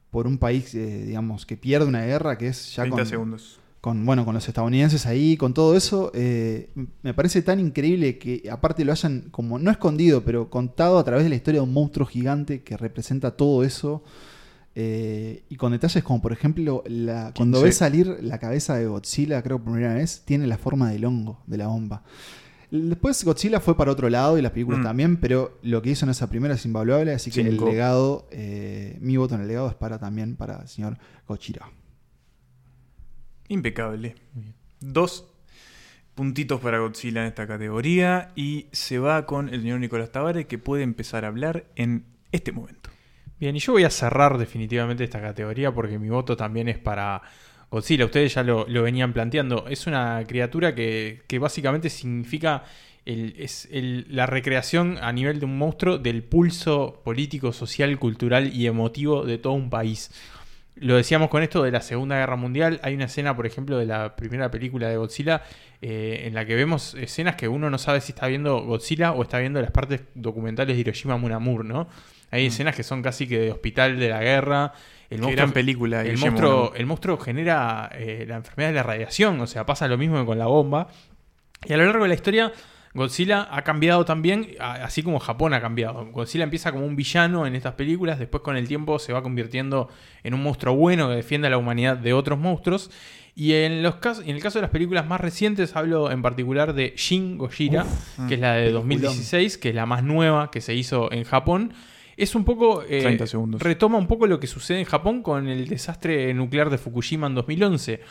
por 0.09 0.25
un 0.25 0.39
país, 0.39 0.73
eh, 0.73 1.03
digamos, 1.05 1.45
que 1.45 1.57
pierde 1.57 1.85
una 1.87 2.03
guerra, 2.05 2.37
que 2.39 2.47
es 2.47 2.75
ya 2.75 2.83
30 2.83 2.97
con, 2.97 3.05
segundos. 3.05 3.59
Con, 3.81 4.05
bueno, 4.05 4.23
con 4.25 4.35
los 4.35 4.47
estadounidenses 4.47 5.05
ahí, 5.07 5.35
con 5.37 5.53
todo 5.55 5.75
eso, 5.75 6.11
eh, 6.13 6.69
me 7.01 7.13
parece 7.15 7.41
tan 7.41 7.59
increíble 7.59 8.19
que 8.19 8.47
aparte 8.51 8.85
lo 8.85 8.91
hayan 8.91 9.29
como 9.31 9.57
no 9.57 9.71
escondido, 9.71 10.23
pero 10.23 10.49
contado 10.51 10.99
a 10.99 11.03
través 11.03 11.23
de 11.23 11.29
la 11.29 11.35
historia 11.35 11.61
de 11.61 11.67
un 11.67 11.73
monstruo 11.73 12.05
gigante 12.05 12.61
que 12.63 12.77
representa 12.77 13.31
todo 13.31 13.63
eso. 13.63 14.03
eh, 14.73 15.43
y 15.49 15.57
con 15.57 15.73
detalles 15.73 16.01
como 16.01 16.21
por 16.21 16.31
ejemplo 16.31 16.81
la, 16.87 17.33
cuando 17.35 17.57
15. 17.57 17.65
ves 17.65 17.75
salir 17.75 18.17
la 18.21 18.37
cabeza 18.39 18.75
de 18.75 18.85
Godzilla, 18.87 19.41
creo 19.43 19.57
por 19.61 19.73
primera 19.73 19.95
vez, 19.95 20.21
tiene 20.23 20.47
la 20.47 20.57
forma 20.57 20.89
del 20.91 21.03
hongo 21.03 21.41
de 21.47 21.57
la 21.57 21.67
bomba. 21.67 22.03
Después 22.69 23.21
Godzilla 23.25 23.59
fue 23.59 23.75
para 23.75 23.91
otro 23.91 24.09
lado 24.09 24.37
y 24.37 24.41
las 24.41 24.51
películas 24.53 24.79
Mm. 24.79 24.83
también, 24.83 25.17
pero 25.17 25.57
lo 25.61 25.81
que 25.81 25.89
hizo 25.89 26.05
en 26.05 26.11
esa 26.11 26.27
primera 26.29 26.53
es 26.53 26.63
invaluable, 26.65 27.11
así 27.13 27.29
que 27.31 27.43
Cinco. 27.43 27.65
el 27.67 27.71
legado, 27.73 28.27
eh, 28.31 28.97
mi 29.01 29.17
voto 29.17 29.35
en 29.35 29.41
el 29.41 29.47
legado 29.49 29.67
es 29.67 29.75
para 29.75 29.99
también 29.99 30.37
para 30.37 30.61
el 30.61 30.67
señor 30.69 30.97
Godzilla. 31.27 31.63
Impecable. 33.51 34.15
Dos 34.79 35.27
puntitos 36.15 36.59
para 36.61 36.79
Godzilla 36.79 37.21
en 37.21 37.27
esta 37.27 37.47
categoría 37.47 38.31
y 38.35 38.67
se 38.71 38.99
va 38.99 39.25
con 39.25 39.49
el 39.49 39.61
señor 39.61 39.79
Nicolás 39.79 40.11
Tavares 40.11 40.45
que 40.45 40.57
puede 40.57 40.83
empezar 40.83 41.25
a 41.25 41.29
hablar 41.29 41.65
en 41.75 42.05
este 42.31 42.51
momento. 42.51 42.89
Bien, 43.39 43.55
y 43.55 43.59
yo 43.59 43.73
voy 43.73 43.83
a 43.83 43.89
cerrar 43.89 44.37
definitivamente 44.37 45.03
esta 45.03 45.19
categoría 45.21 45.73
porque 45.73 45.97
mi 45.99 46.09
voto 46.09 46.37
también 46.37 46.69
es 46.69 46.77
para 46.77 47.21
Godzilla. 47.69 48.05
Ustedes 48.05 48.33
ya 48.35 48.43
lo, 48.43 48.67
lo 48.67 48.83
venían 48.83 49.13
planteando. 49.13 49.67
Es 49.67 49.87
una 49.87 50.23
criatura 50.27 50.75
que, 50.75 51.23
que 51.27 51.39
básicamente 51.39 51.89
significa 51.89 52.63
el- 53.05 53.33
es 53.37 53.67
el- 53.71 54.05
la 54.09 54.27
recreación 54.27 54.97
a 55.01 55.11
nivel 55.11 55.39
de 55.39 55.45
un 55.45 55.57
monstruo 55.57 55.97
del 55.97 56.23
pulso 56.23 57.01
político, 57.03 57.51
social, 57.51 57.97
cultural 57.97 58.53
y 58.53 58.67
emotivo 58.67 59.25
de 59.25 59.39
todo 59.39 59.53
un 59.53 59.69
país. 59.71 60.11
Lo 60.81 60.95
decíamos 60.95 61.29
con 61.29 61.43
esto 61.43 61.61
de 61.61 61.69
la 61.69 61.81
Segunda 61.81 62.17
Guerra 62.17 62.35
Mundial. 62.37 62.79
Hay 62.81 62.95
una 62.95 63.05
escena, 63.05 63.35
por 63.35 63.45
ejemplo, 63.45 63.77
de 63.77 63.85
la 63.85 64.15
primera 64.15 64.49
película 64.49 64.89
de 64.89 64.97
Godzilla 64.97 65.43
eh, 65.79 66.23
en 66.25 66.33
la 66.33 66.43
que 66.43 66.55
vemos 66.55 66.95
escenas 66.95 67.35
que 67.35 67.47
uno 67.47 67.69
no 67.69 67.77
sabe 67.77 68.01
si 68.01 68.13
está 68.13 68.25
viendo 68.25 68.63
Godzilla 68.63 69.11
o 69.11 69.21
está 69.21 69.37
viendo 69.37 69.61
las 69.61 69.69
partes 69.69 70.01
documentales 70.15 70.75
de 70.75 70.81
Hiroshima 70.81 71.17
Munamur, 71.17 71.65
¿no? 71.65 71.87
Hay 72.31 72.47
escenas 72.47 72.75
que 72.75 72.81
son 72.81 73.03
casi 73.03 73.27
que 73.27 73.37
de 73.37 73.51
hospital 73.51 73.99
de 73.99 74.09
la 74.09 74.21
guerra. 74.23 74.73
El 75.11 75.21
Qué 75.21 75.33
gran 75.33 75.49
el 75.49 75.53
película, 75.53 76.01
Guillermo 76.01 76.25
monstruo, 76.25 76.73
el 76.75 76.85
monstruo 76.87 77.17
genera 77.17 77.91
eh, 77.93 78.25
la 78.27 78.37
enfermedad 78.37 78.69
de 78.69 78.75
la 78.75 78.83
radiación, 78.83 79.39
o 79.39 79.45
sea, 79.45 79.67
pasa 79.67 79.87
lo 79.87 79.99
mismo 79.99 80.17
que 80.19 80.25
con 80.25 80.39
la 80.39 80.47
bomba. 80.47 80.87
Y 81.63 81.73
a 81.73 81.77
lo 81.77 81.85
largo 81.85 82.05
de 82.05 82.09
la 82.09 82.15
historia, 82.15 82.51
Godzilla 82.93 83.47
ha 83.49 83.63
cambiado 83.63 84.03
también, 84.03 84.49
así 84.59 85.01
como 85.01 85.19
Japón 85.19 85.53
ha 85.53 85.61
cambiado. 85.61 86.05
Godzilla 86.07 86.43
empieza 86.43 86.71
como 86.71 86.85
un 86.85 86.95
villano 86.95 87.47
en 87.47 87.55
estas 87.55 87.73
películas, 87.75 88.19
después 88.19 88.43
con 88.43 88.57
el 88.57 88.67
tiempo 88.67 88.99
se 88.99 89.13
va 89.13 89.23
convirtiendo 89.23 89.89
en 90.23 90.33
un 90.33 90.43
monstruo 90.43 90.75
bueno 90.75 91.07
que 91.07 91.15
defiende 91.15 91.47
a 91.47 91.51
la 91.51 91.57
humanidad 91.57 91.97
de 91.97 92.13
otros 92.13 92.37
monstruos. 92.37 92.91
Y 93.33 93.53
en, 93.53 93.81
los 93.81 93.95
casos, 93.95 94.25
en 94.25 94.35
el 94.35 94.41
caso 94.41 94.59
de 94.59 94.63
las 94.63 94.71
películas 94.71 95.07
más 95.07 95.21
recientes, 95.21 95.75
hablo 95.75 96.11
en 96.11 96.21
particular 96.21 96.73
de 96.73 96.93
Shin 96.97 97.37
Gojira, 97.37 97.85
que 98.27 98.33
es 98.33 98.39
la 98.41 98.53
de 98.55 98.71
peliculón. 98.71 98.89
2016, 98.89 99.57
que 99.57 99.69
es 99.69 99.75
la 99.75 99.85
más 99.85 100.03
nueva 100.03 100.51
que 100.51 100.59
se 100.59 100.75
hizo 100.75 101.11
en 101.13 101.23
Japón. 101.23 101.73
Es 102.17 102.35
un 102.35 102.43
poco. 102.43 102.83
eh, 102.83 103.01
30 103.01 103.27
segundos. 103.27 103.61
Retoma 103.61 103.97
un 103.97 104.07
poco 104.07 104.27
lo 104.27 104.39
que 104.39 104.47
sucede 104.47 104.79
en 104.79 104.85
Japón 104.85 105.23
con 105.23 105.47
el 105.47 105.67
desastre 105.67 106.33
nuclear 106.33 106.69
de 106.69 106.77
Fukushima 106.77 107.27
en 107.27 107.35
2011. 107.35 108.01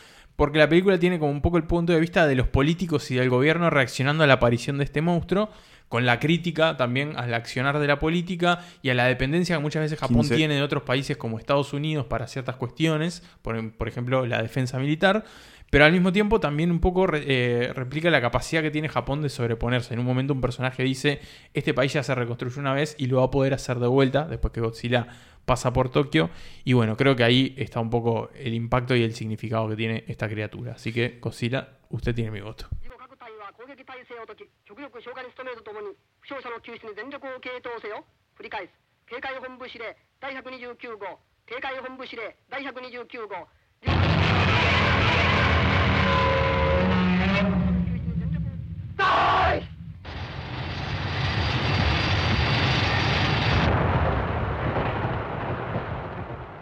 Porque 0.41 0.59
la 0.59 0.71
película 0.71 0.99
tiene 0.99 1.19
como 1.19 1.31
un 1.31 1.43
poco 1.43 1.59
el 1.59 1.65
punto 1.65 1.93
de 1.93 2.01
vista 2.01 2.27
de 2.27 2.35
los 2.35 2.49
políticos 2.49 3.11
y 3.11 3.15
del 3.15 3.29
gobierno 3.29 3.69
reaccionando 3.69 4.25
a 4.25 4.27
la 4.27 4.33
aparición 4.33 4.79
de 4.79 4.85
este 4.85 5.03
monstruo, 5.03 5.51
con 5.91 6.07
la 6.07 6.19
crítica 6.19 6.79
también 6.79 7.13
al 7.19 7.35
accionar 7.35 7.79
de 7.79 7.87
la 7.87 7.99
política 7.99 8.65
y 8.81 8.89
a 8.89 8.95
la 8.95 9.05
dependencia 9.05 9.57
que 9.57 9.61
muchas 9.61 9.83
veces 9.83 9.99
Japón 9.99 10.21
15. 10.21 10.37
tiene 10.37 10.55
de 10.55 10.63
otros 10.63 10.83
países 10.85 11.19
como 11.19 11.39
Estados 11.39 11.75
Unidos 11.75 12.07
para 12.07 12.27
ciertas 12.27 12.57
cuestiones, 12.57 13.23
por, 13.43 13.71
por 13.73 13.87
ejemplo 13.87 14.25
la 14.25 14.41
defensa 14.41 14.79
militar, 14.79 15.27
pero 15.69 15.85
al 15.85 15.93
mismo 15.93 16.11
tiempo 16.11 16.41
también 16.41 16.71
un 16.71 16.81
poco 16.81 17.07
eh, 17.13 17.73
replica 17.75 18.09
la 18.09 18.23
capacidad 18.23 18.63
que 18.63 18.71
tiene 18.71 18.89
Japón 18.89 19.21
de 19.21 19.29
sobreponerse. 19.29 19.93
En 19.93 20.01
un 20.01 20.07
momento 20.07 20.33
un 20.33 20.41
personaje 20.41 20.83
dice, 20.83 21.21
este 21.55 21.75
país 21.75 21.93
ya 21.93 22.03
se 22.03 22.15
reconstruyó 22.15 22.61
una 22.61 22.73
vez 22.73 22.97
y 22.99 23.07
lo 23.07 23.19
va 23.19 23.27
a 23.27 23.31
poder 23.31 23.53
hacer 23.55 23.79
de 23.79 23.87
vuelta 23.87 24.27
después 24.27 24.53
que 24.53 24.61
Godzilla 24.61 25.07
pasa 25.51 25.73
por 25.73 25.91
Tokio. 25.91 26.31
Y 26.63 26.75
bueno, 26.75 26.97
creo 26.97 27.17
que 27.17 27.25
ahí 27.25 27.55
está 27.59 27.81
un 27.81 27.91
poco 27.91 28.31
el 28.37 28.55
impacto 28.55 28.95
y 28.95 29.03
el 29.03 29.15
significado 29.17 29.69
que 29.69 29.75
tiene 29.75 30.05
esta 30.07 30.29
criatura. 30.29 30.75
Así 30.75 30.93
que 30.93 31.19
Godzilla, 31.21 31.81
usted 31.89 32.15
tiene 32.15 32.31
mi 32.31 32.41
voto. 32.41 32.69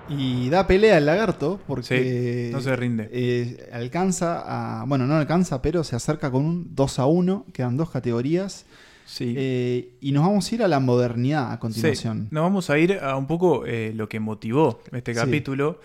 Y 0.08 0.48
da 0.48 0.66
pelea 0.66 0.96
al 0.96 1.06
lagarto 1.06 1.60
porque 1.66 2.46
Sí, 2.48 2.52
no 2.52 2.60
se 2.60 2.74
rinde. 2.76 3.08
eh, 3.12 3.68
alcanza 3.72 4.80
a. 4.80 4.84
Bueno, 4.86 5.06
no 5.06 5.14
alcanza, 5.16 5.60
pero 5.60 5.84
se 5.84 5.96
acerca 5.96 6.30
con 6.30 6.44
un 6.44 6.74
2 6.74 6.98
a 6.98 7.06
1. 7.06 7.44
Quedan 7.52 7.76
dos 7.76 7.90
categorías. 7.90 8.64
Sí. 9.04 9.34
Eh, 9.36 9.96
y 10.00 10.12
nos 10.12 10.24
vamos 10.24 10.50
a 10.50 10.54
ir 10.54 10.62
a 10.62 10.68
la 10.68 10.80
modernidad 10.80 11.50
a 11.50 11.54
Sí. 11.54 11.60
continuación. 11.60 12.28
Nos 12.30 12.42
vamos 12.42 12.70
a 12.70 12.78
ir 12.78 12.94
a 13.00 13.16
un 13.16 13.26
poco 13.26 13.64
eh, 13.66 13.92
lo 13.94 14.08
que 14.08 14.20
motivó 14.20 14.80
este 14.92 15.12
Sí. 15.14 15.20
capítulo. 15.20 15.80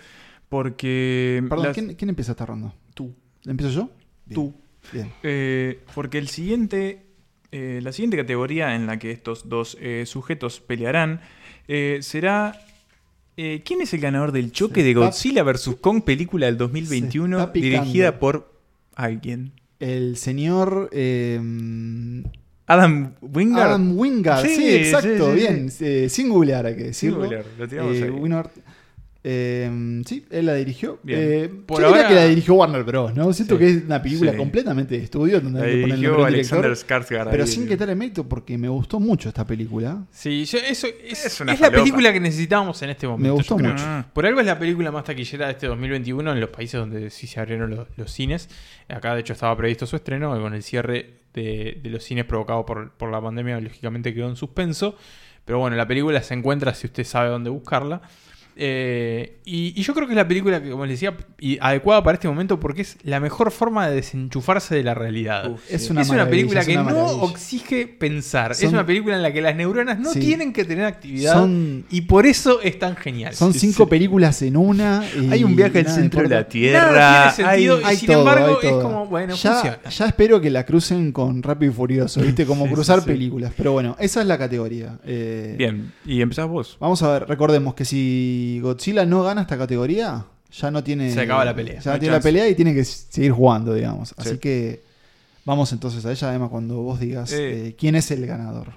Porque. 0.48 1.42
Perdón, 1.48 1.66
las- 1.66 1.74
¿quién, 1.74 1.94
quién 1.94 2.08
empieza 2.10 2.32
esta 2.32 2.46
ronda? 2.46 2.72
Tú. 2.94 3.14
¿Empiezo 3.46 3.72
yo? 3.72 3.90
Bien, 4.26 4.34
Tú. 4.34 4.54
Bien. 4.92 5.78
Porque 5.94 6.18
el 6.18 6.28
siguiente, 6.28 7.02
la 7.50 7.92
siguiente 7.92 8.16
categoría 8.16 8.74
en 8.74 8.86
la 8.86 8.98
que 8.98 9.10
estos 9.10 9.48
dos 9.48 9.76
sujetos 10.04 10.60
pelearán 10.60 11.20
será 12.00 12.58
eh, 13.36 13.62
¿quién 13.64 13.80
es 13.80 13.92
el 13.94 14.00
ganador 14.00 14.32
del 14.32 14.52
choque 14.52 14.80
Se 14.82 14.86
de 14.88 14.94
Godzilla 14.94 15.42
vs 15.42 15.76
Kong 15.80 16.02
película 16.02 16.46
del 16.46 16.54
Se 16.54 16.58
2021 16.58 17.38
está 17.38 17.52
picando. 17.52 17.80
dirigida 17.84 18.18
por 18.18 18.52
alguien? 18.94 19.52
El 19.80 20.16
señor. 20.16 20.88
eh, 20.92 21.40
Adam 22.66 23.12
Wingard. 23.20 23.66
Adam 23.68 23.98
Wingard. 23.98 24.46
Sí, 24.46 24.56
Sí, 24.56 24.74
exacto. 24.76 25.34
sí, 25.34 25.40
sí, 25.40 25.46
bien. 25.46 25.70
eh, 25.80 26.08
sin 26.08 26.28
googlear, 26.30 26.64
hay 26.66 26.76
que 26.76 26.84
decirlo. 26.84 27.18
googlear, 27.20 27.44
lo 27.58 27.68
tiramos 27.68 27.96
Eh, 27.96 28.04
ahí. 28.04 28.10
Wingard, 28.10 28.50
eh, 29.26 30.02
sí, 30.06 30.26
él 30.30 30.46
la 30.46 30.54
dirigió. 30.54 31.00
Eh, 31.06 31.50
Por 31.66 31.80
yo 31.80 31.88
diría 31.88 32.02
ahora- 32.04 32.08
que 32.08 32.14
la 32.14 32.26
dirigió 32.26 32.54
Warner 32.54 32.84
Bros. 32.84 33.14
¿no? 33.14 33.32
Siento 33.32 33.54
Sí. 33.54 33.58
que 33.58 33.70
es 33.70 33.84
una 33.84 34.02
película 34.02 34.32
Sí. 34.32 34.36
completamente 34.36 34.98
de 34.98 35.04
estudio 35.04 35.40
donde 35.40 35.60
La 35.60 35.66
hay 35.66 35.72
que 35.76 35.80
ponerle 35.80 36.06
dirigió 36.08 36.26
director, 36.26 36.64
Alexander 36.66 36.70
Skarsgård. 36.72 37.30
Pero 37.30 37.44
ahí. 37.44 37.48
sin 37.50 37.66
quitarle 37.66 37.94
mérito 37.94 38.28
porque 38.28 38.58
me 38.58 38.68
gustó 38.68 39.00
mucho 39.00 39.28
esta 39.30 39.46
película. 39.46 40.04
Sí, 40.10 40.44
yo- 40.44 40.58
eso 40.58 40.86
es, 41.02 41.24
Es 41.24 41.40
una 41.40 41.54
es 41.54 41.60
la 41.60 41.70
película 41.70 42.12
que 42.12 42.20
necesitábamos 42.20 42.80
en 42.82 42.90
este 42.90 43.06
momento. 43.08 43.24
Me 43.28 43.30
gustó 43.34 43.58
mucho. 43.58 43.74
Ah. 43.86 44.06
Por 44.12 44.26
algo 44.26 44.40
es 44.40 44.46
la 44.46 44.58
película 44.58 44.90
más 44.92 45.04
taquillera 45.04 45.46
de 45.46 45.52
este 45.52 45.66
2021 45.68 46.30
en 46.32 46.40
los 46.40 46.50
países 46.50 46.78
donde 46.78 47.08
sí 47.10 47.26
se 47.26 47.40
abrieron 47.40 47.70
los, 47.70 47.86
los 47.96 48.10
cines. 48.12 48.48
Acá, 48.88 49.14
de 49.14 49.20
hecho, 49.22 49.32
estaba 49.32 49.56
previsto 49.56 49.86
su 49.86 49.96
estreno. 49.96 50.38
Con 50.38 50.52
el 50.52 50.62
cierre 50.62 51.14
de, 51.32 51.80
de 51.82 51.90
los 51.90 52.04
cines 52.04 52.26
provocado 52.26 52.66
por, 52.66 52.90
por 52.92 53.10
la 53.10 53.20
pandemia, 53.20 53.58
lógicamente 53.60 54.12
quedó 54.12 54.28
en 54.28 54.36
suspenso. 54.36 54.96
Pero 55.46 55.58
bueno, 55.58 55.76
la 55.76 55.86
película 55.86 56.22
se 56.22 56.34
encuentra 56.34 56.72
si 56.74 56.86
usted 56.86 57.04
sabe 57.04 57.28
dónde 57.30 57.50
buscarla. 57.50 58.02
Eh, 58.56 59.38
y, 59.44 59.78
y 59.78 59.82
yo 59.82 59.94
creo 59.94 60.06
que 60.06 60.12
es 60.12 60.16
la 60.16 60.28
película 60.28 60.62
que, 60.62 60.70
como 60.70 60.86
les 60.86 61.00
decía, 61.00 61.16
y 61.40 61.58
adecuada 61.60 62.02
para 62.04 62.14
este 62.14 62.28
momento 62.28 62.60
porque 62.60 62.82
es 62.82 62.96
la 63.02 63.18
mejor 63.20 63.50
forma 63.50 63.88
de 63.88 63.96
desenchufarse 63.96 64.74
de 64.74 64.82
la 64.84 64.94
realidad. 64.94 65.50
Uf, 65.50 65.60
Es 65.70 65.86
sí. 65.86 65.92
una, 65.92 66.02
es 66.02 66.08
una 66.08 66.18
maravilla, 66.18 66.30
película 66.30 66.60
es 66.60 66.66
que 66.66 66.76
no 66.76 67.28
exige 67.30 67.86
pensar. 67.86 68.52
es 68.52 68.62
una 68.64 68.86
película 68.86 69.16
en 69.16 69.22
la 69.22 69.32
que 69.32 69.42
las 69.42 69.56
neuronas 69.56 69.98
no 69.98 70.12
Sí. 70.12 70.20
tienen 70.20 70.52
que 70.52 70.64
tener 70.64 70.84
actividad. 70.84 71.32
Son- 71.34 71.84
y 71.90 72.02
por 72.02 72.26
eso 72.26 72.60
es 72.62 72.78
tan 72.78 72.96
genial. 72.96 73.34
Son 73.34 73.52
cinco 73.52 73.84
sí. 73.84 73.90
películas 73.90 74.40
en 74.42 74.56
una. 74.56 75.04
y 75.20 75.32
Hay 75.32 75.44
un 75.44 75.56
viaje 75.56 75.80
al 75.80 75.88
centro 75.88 76.22
de 76.22 76.28
la 76.28 76.48
Tierra. 76.48 76.92
Nada 76.92 77.34
tiene 77.34 77.50
sentido 77.50 77.80
hay- 77.84 77.94
y 77.94 77.98
sin 77.98 78.10
embargo 78.12 78.60
es 78.62 78.72
como, 78.72 79.06
bueno, 79.06 79.34
ya, 79.34 79.52
funciona. 79.52 79.78
ya 79.90 80.06
espero 80.06 80.40
que 80.40 80.50
la 80.50 80.64
crucen 80.64 81.10
con 81.12 81.42
Rápido 81.42 81.72
y 81.72 81.74
Furioso, 81.74 82.20
¿viste? 82.22 82.46
Como 82.46 82.66
Sí, 82.66 82.72
cruzar 82.72 83.00
sí. 83.00 83.06
películas. 83.06 83.52
Pero 83.56 83.72
bueno, 83.72 83.96
esa 83.98 84.20
es 84.20 84.26
la 84.26 84.38
categoría. 84.38 84.98
Eh, 85.04 85.54
Bien, 85.58 85.92
y 86.06 86.20
empezás 86.22 86.46
vos. 86.48 86.76
Vamos 86.80 87.02
a 87.02 87.12
ver, 87.12 87.28
recordemos 87.28 87.74
que 87.74 87.84
si 87.84 88.43
Godzilla 88.60 89.04
no 89.04 89.22
gana 89.22 89.42
esta 89.42 89.56
categoría, 89.58 90.24
ya 90.52 90.70
no 90.70 90.82
tiene. 90.84 91.12
Se 91.12 91.20
acaba 91.20 91.44
la 91.44 91.54
pelea. 91.54 91.80
Ya 91.80 91.92
No 91.94 91.98
tiene 91.98 92.14
la 92.14 92.20
pelea 92.20 92.48
y 92.48 92.54
tiene 92.54 92.74
que 92.74 92.84
seguir 92.84 93.32
jugando, 93.32 93.74
digamos. 93.74 94.14
Así 94.16 94.30
Sí. 94.30 94.38
que 94.38 94.82
vamos 95.44 95.72
entonces 95.72 96.04
a 96.06 96.12
ella, 96.12 96.28
además, 96.30 96.50
cuando 96.50 96.76
vos 96.82 97.00
digas 97.00 97.32
Eh. 97.32 97.68
eh, 97.68 97.76
quién 97.78 97.94
es 97.96 98.10
el 98.10 98.26
ganador. 98.26 98.72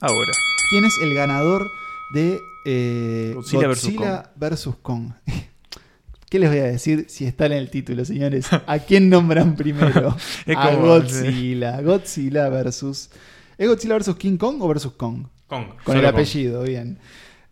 Ahora. 0.00 0.32
¿Quién 0.70 0.84
es 0.84 0.94
el 1.02 1.14
ganador 1.14 1.66
de 2.14 2.38
eh, 2.66 3.32
Godzilla 3.34 3.66
Godzilla, 3.68 4.32
versus 4.36 4.74
vs. 4.74 4.80
Kong? 4.82 5.10
¿Qué 6.30 6.38
les 6.38 6.48
voy 6.48 6.60
a 6.60 6.64
decir 6.64 7.06
si 7.08 7.24
está 7.26 7.46
en 7.46 7.52
el 7.52 7.70
título, 7.70 8.04
señores? 8.04 8.46
¿A 8.66 8.78
quién 8.78 9.08
nombran 9.10 9.56
primero? 9.56 10.16
Es 10.46 10.56
a 10.56 10.70
como- 10.70 10.86
Godzilla. 10.86 11.80
Godzilla 11.82 12.48
versus. 12.48 13.10
¿Es 13.58 13.68
Godzilla 13.68 13.94
versus 13.94 14.16
King 14.16 14.36
Kong 14.36 14.62
o 14.62 14.68
versus 14.68 14.92
Kong? 14.92 15.26
Con, 15.48 15.66
Con 15.84 15.96
el 15.96 16.06
apellido, 16.06 16.62
bien. 16.62 16.98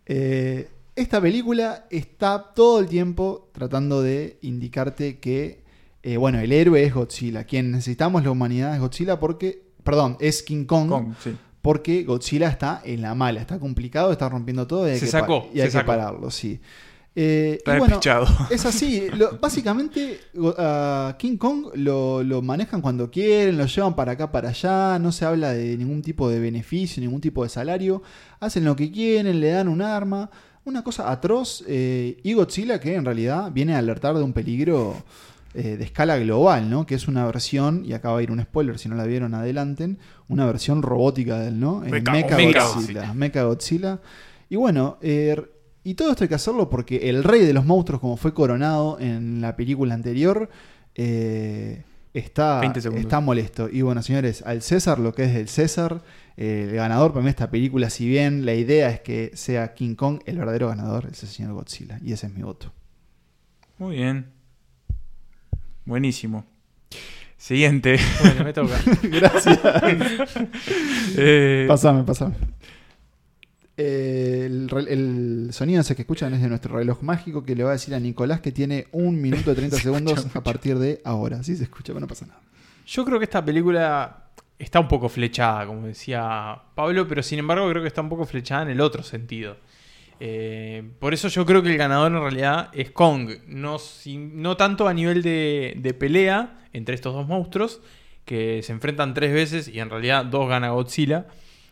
Eh, 0.05 0.69
esta 1.01 1.21
película 1.21 1.85
está 1.89 2.53
todo 2.53 2.79
el 2.79 2.87
tiempo 2.87 3.49
tratando 3.53 4.01
de 4.01 4.37
indicarte 4.41 5.19
que, 5.19 5.63
eh, 6.03 6.17
bueno, 6.17 6.39
el 6.39 6.51
héroe 6.51 6.83
es 6.83 6.93
Godzilla. 6.93 7.43
Quien 7.43 7.71
necesitamos 7.71 8.23
la 8.23 8.31
humanidad 8.31 8.73
es 8.75 8.79
Godzilla 8.81 9.19
porque, 9.19 9.63
perdón, 9.83 10.17
es 10.19 10.43
King 10.43 10.65
Kong, 10.65 10.89
Kong, 10.89 11.13
sí. 11.23 11.35
porque 11.61 12.03
Godzilla 12.03 12.47
está 12.49 12.81
en 12.85 13.01
la 13.01 13.15
mala, 13.15 13.41
está 13.41 13.59
complicado, 13.59 14.11
está 14.11 14.29
rompiendo 14.29 14.65
todo 14.67 14.87
y 14.87 14.91
hay 14.91 14.99
Se 14.99 15.05
que, 15.05 15.11
sacó, 15.11 15.47
y 15.53 15.59
hay 15.61 15.61
se 15.61 15.65
que 15.67 15.71
sacó. 15.71 15.87
pararlo, 15.87 16.29
sí. 16.31 16.59
Eh, 17.15 17.55
Está 17.57 17.75
y 17.75 17.79
bueno, 17.79 17.95
despechado. 17.95 18.27
es 18.51 18.65
así. 18.65 19.07
lo- 19.17 19.37
básicamente, 19.39 20.19
go- 20.33 20.55
a 20.57 21.15
King 21.17 21.37
Kong 21.37 21.65
lo, 21.73 22.23
lo 22.23 22.41
manejan 22.41 22.81
cuando 22.81 23.09
quieren, 23.09 23.57
lo 23.57 23.65
llevan 23.65 23.95
para 23.95 24.13
acá, 24.13 24.31
para 24.31 24.49
allá. 24.49 24.99
No 24.99 25.11
se 25.11 25.25
habla 25.25 25.51
de 25.53 25.75
ningún 25.75 26.01
tipo 26.01 26.29
de 26.29 26.39
beneficio, 26.39 27.01
ningún 27.01 27.19
tipo 27.19 27.43
de 27.43 27.49
salario. 27.49 28.03
Hacen 28.39 28.63
lo 28.63 28.75
que 28.75 28.91
quieren, 28.91 29.39
le 29.41 29.49
dan 29.49 29.67
un 29.67 29.81
arma. 29.81 30.29
Una 30.65 30.83
cosa 30.83 31.11
atroz. 31.11 31.63
eh, 31.67 32.19
y 32.23 32.33
Godzilla, 32.33 32.79
que 32.79 32.95
en 32.95 33.05
realidad 33.05 33.51
viene 33.51 33.75
a 33.75 33.79
alertar 33.79 34.15
de 34.15 34.23
un 34.23 34.33
peligro 34.33 34.95
eh, 35.55 35.77
de 35.77 35.83
escala 35.83 36.17
global, 36.19 36.69
¿no? 36.69 36.85
Que 36.85 36.95
es 36.95 37.07
una 37.07 37.25
versión, 37.25 37.83
y 37.85 37.93
acá 37.93 38.11
va 38.11 38.19
a 38.19 38.21
ir 38.23 38.29
un 38.31 38.41
spoiler 38.41 38.77
si 38.77 38.87
no 38.87 38.95
la 38.95 39.05
vieron, 39.05 39.33
adelanten. 39.33 39.97
Una 40.27 40.45
versión 40.45 40.81
robótica 40.83 41.39
del, 41.39 41.59
¿no? 41.59 41.83
En 41.83 41.89
Mecha- 41.91 42.11
Mecha 42.11 42.35
Mecha 42.37 42.63
Godzilla. 42.67 43.13
Mecha 43.13 43.43
Godzilla. 43.43 43.99
Y 44.49 44.57
bueno, 44.57 44.97
eh, 45.01 45.41
y 45.83 45.95
todo 45.95 46.11
esto 46.11 46.23
hay 46.23 46.27
que 46.27 46.35
hacerlo 46.35 46.69
porque 46.69 47.09
el 47.09 47.23
rey 47.23 47.43
de 47.45 47.53
los 47.53 47.65
monstruos, 47.65 47.99
como 48.01 48.15
fue 48.17 48.33
coronado 48.33 48.99
en 48.99 49.41
la 49.41 49.55
película 49.55 49.93
anterior, 49.95 50.49
eh, 50.95 51.83
está, 52.13 52.59
20 52.59 52.81
segundos. 52.81 53.05
está 53.05 53.19
molesto. 53.19 53.69
Y 53.71 53.81
bueno, 53.81 54.01
señores, 54.03 54.43
al 54.45 54.61
César 54.61 54.99
lo 54.99 55.13
que 55.13 55.23
es 55.23 55.33
del 55.33 55.47
César, 55.47 56.01
eh, 56.41 56.67
el 56.69 56.75
ganador 56.75 57.11
para 57.11 57.19
mí 57.19 57.25
de 57.25 57.31
esta 57.31 57.51
película, 57.51 57.89
si 57.89 58.07
bien 58.07 58.45
la 58.45 58.53
idea 58.53 58.89
es 58.89 59.01
que 59.01 59.31
sea 59.33 59.73
King 59.73 59.95
Kong, 59.95 60.21
el 60.25 60.37
verdadero 60.37 60.69
ganador 60.69 61.09
es 61.11 61.21
el 61.21 61.27
señor 61.27 61.51
Godzilla. 61.51 61.99
Y 62.01 62.13
ese 62.13 62.27
es 62.27 62.33
mi 62.33 62.43
voto. 62.43 62.71
Muy 63.77 63.97
bien. 63.97 64.27
Buenísimo. 65.83 66.45
Siguiente. 67.35 67.99
Bueno, 68.21 68.43
me 68.45 68.53
toca. 68.53 68.79
Gracias. 69.03 69.59
Eh, 71.17 71.65
pasame, 71.67 72.03
pasame. 72.03 72.35
Eh, 73.75 74.43
el, 74.45 74.69
el 74.87 75.49
sonido 75.51 75.81
ese 75.81 75.93
que 75.93 76.03
escuchan 76.03 76.33
es 76.33 76.41
de 76.41 76.47
nuestro 76.47 76.77
reloj 76.77 77.01
mágico 77.01 77.43
que 77.43 77.53
le 77.53 77.65
va 77.65 77.71
a 77.71 77.73
decir 77.73 77.93
a 77.93 77.99
Nicolás 77.99 78.39
que 78.39 78.53
tiene 78.53 78.87
un 78.93 79.21
minuto 79.21 79.53
30 79.53 79.77
segundos 79.81 80.25
a 80.33 80.41
partir 80.41 80.79
de 80.79 81.01
ahora. 81.03 81.43
Sí 81.43 81.57
se 81.57 81.63
escucha, 81.63 81.87
pero 81.87 81.99
no 81.99 82.07
pasa 82.07 82.27
nada. 82.27 82.39
Yo 82.85 83.03
creo 83.03 83.19
que 83.19 83.25
esta 83.25 83.43
película 83.43 84.28
está 84.59 84.79
un 84.79 84.87
poco 84.87 85.09
flechada, 85.09 85.65
como 85.65 85.87
decía 85.87 86.61
Pablo, 86.75 87.07
pero 87.07 87.23
sin 87.23 87.39
embargo 87.39 87.67
creo 87.69 87.81
que 87.81 87.87
está 87.87 88.01
un 88.01 88.09
poco 88.09 88.25
flechada 88.25 88.63
en 88.63 88.69
el 88.69 88.81
otro 88.81 89.01
sentido. 89.03 89.57
Eh, 90.19 90.83
por 90.99 91.13
eso 91.13 91.29
yo 91.29 91.45
creo 91.45 91.63
que 91.63 91.69
el 91.71 91.77
ganador 91.77 92.11
en 92.11 92.19
realidad 92.21 92.69
es 92.73 92.91
Kong, 92.91 93.29
no, 93.47 93.79
sin- 93.79 94.41
no 94.41 94.57
tanto 94.57 94.87
a 94.87 94.93
nivel 94.93 95.21
de, 95.23 95.75
de 95.77 95.93
pelea 95.93 96.59
entre 96.73 96.93
estos 96.95 97.13
dos 97.13 97.25
monstruos, 97.27 97.81
que 98.25 98.61
se 98.61 98.73
enfrentan 98.73 99.13
tres 99.13 99.33
veces 99.33 99.67
y 99.69 99.79
en 99.79 99.89
realidad 99.89 100.25
dos 100.25 100.47
gana 100.49 100.69
Godzilla, 100.71 101.27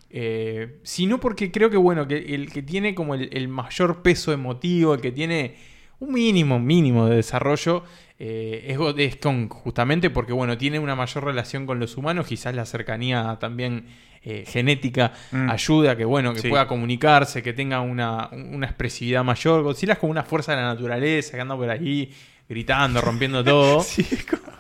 eh, 0.10 0.80
sino 0.84 1.20
porque 1.20 1.52
creo 1.52 1.70
que 1.70 1.78
bueno, 1.78 2.08
que 2.08 2.34
el 2.34 2.52
que 2.52 2.64
tiene 2.64 2.96
como 2.96 3.14
el, 3.16 3.30
el 3.34 3.50
mayor 3.50 4.02
peso 4.02 4.32
emotivo, 4.32 4.94
el 4.94 5.02
que 5.02 5.12
tiene 5.12 5.56
un 6.00 6.14
mínimo, 6.14 6.58
mínimo 6.60 7.08
de 7.08 7.18
desarrollo, 7.18 7.84
eh, 8.20 8.66
es, 8.98 9.18
justamente 9.50 10.10
porque 10.10 10.34
bueno, 10.34 10.58
tiene 10.58 10.80
una 10.80 10.96
mayor 10.96 11.24
relación 11.26 11.66
con 11.66 11.80
los 11.80 11.98
humanos, 11.98 12.28
quizás 12.28 12.56
la 12.56 12.66
cercanía 12.66 13.38
también 13.40 13.86
eh, 14.24 14.44
genética 14.46 15.14
Mm. 15.32 15.50
ayuda 15.52 15.92
a 15.92 15.96
que 15.96 16.04
bueno, 16.04 16.34
que 16.34 16.40
Sí. 16.42 16.50
pueda 16.50 16.68
comunicarse, 16.68 17.42
que 17.44 17.54
tenga 17.54 17.80
una, 17.82 18.30
una 18.34 18.66
expresividad 18.66 19.24
mayor. 19.24 19.64
Godzilla 19.64 19.94
es 19.94 20.00
como 20.00 20.12
una 20.12 20.24
fuerza 20.24 20.54
de 20.54 20.62
la 20.62 20.68
naturaleza 20.68 21.38
que 21.38 21.42
anda 21.42 21.56
por 21.56 21.70
ahí 21.70 22.12
gritando, 22.50 23.02
rompiendo 23.02 23.44
todo. 23.44 23.86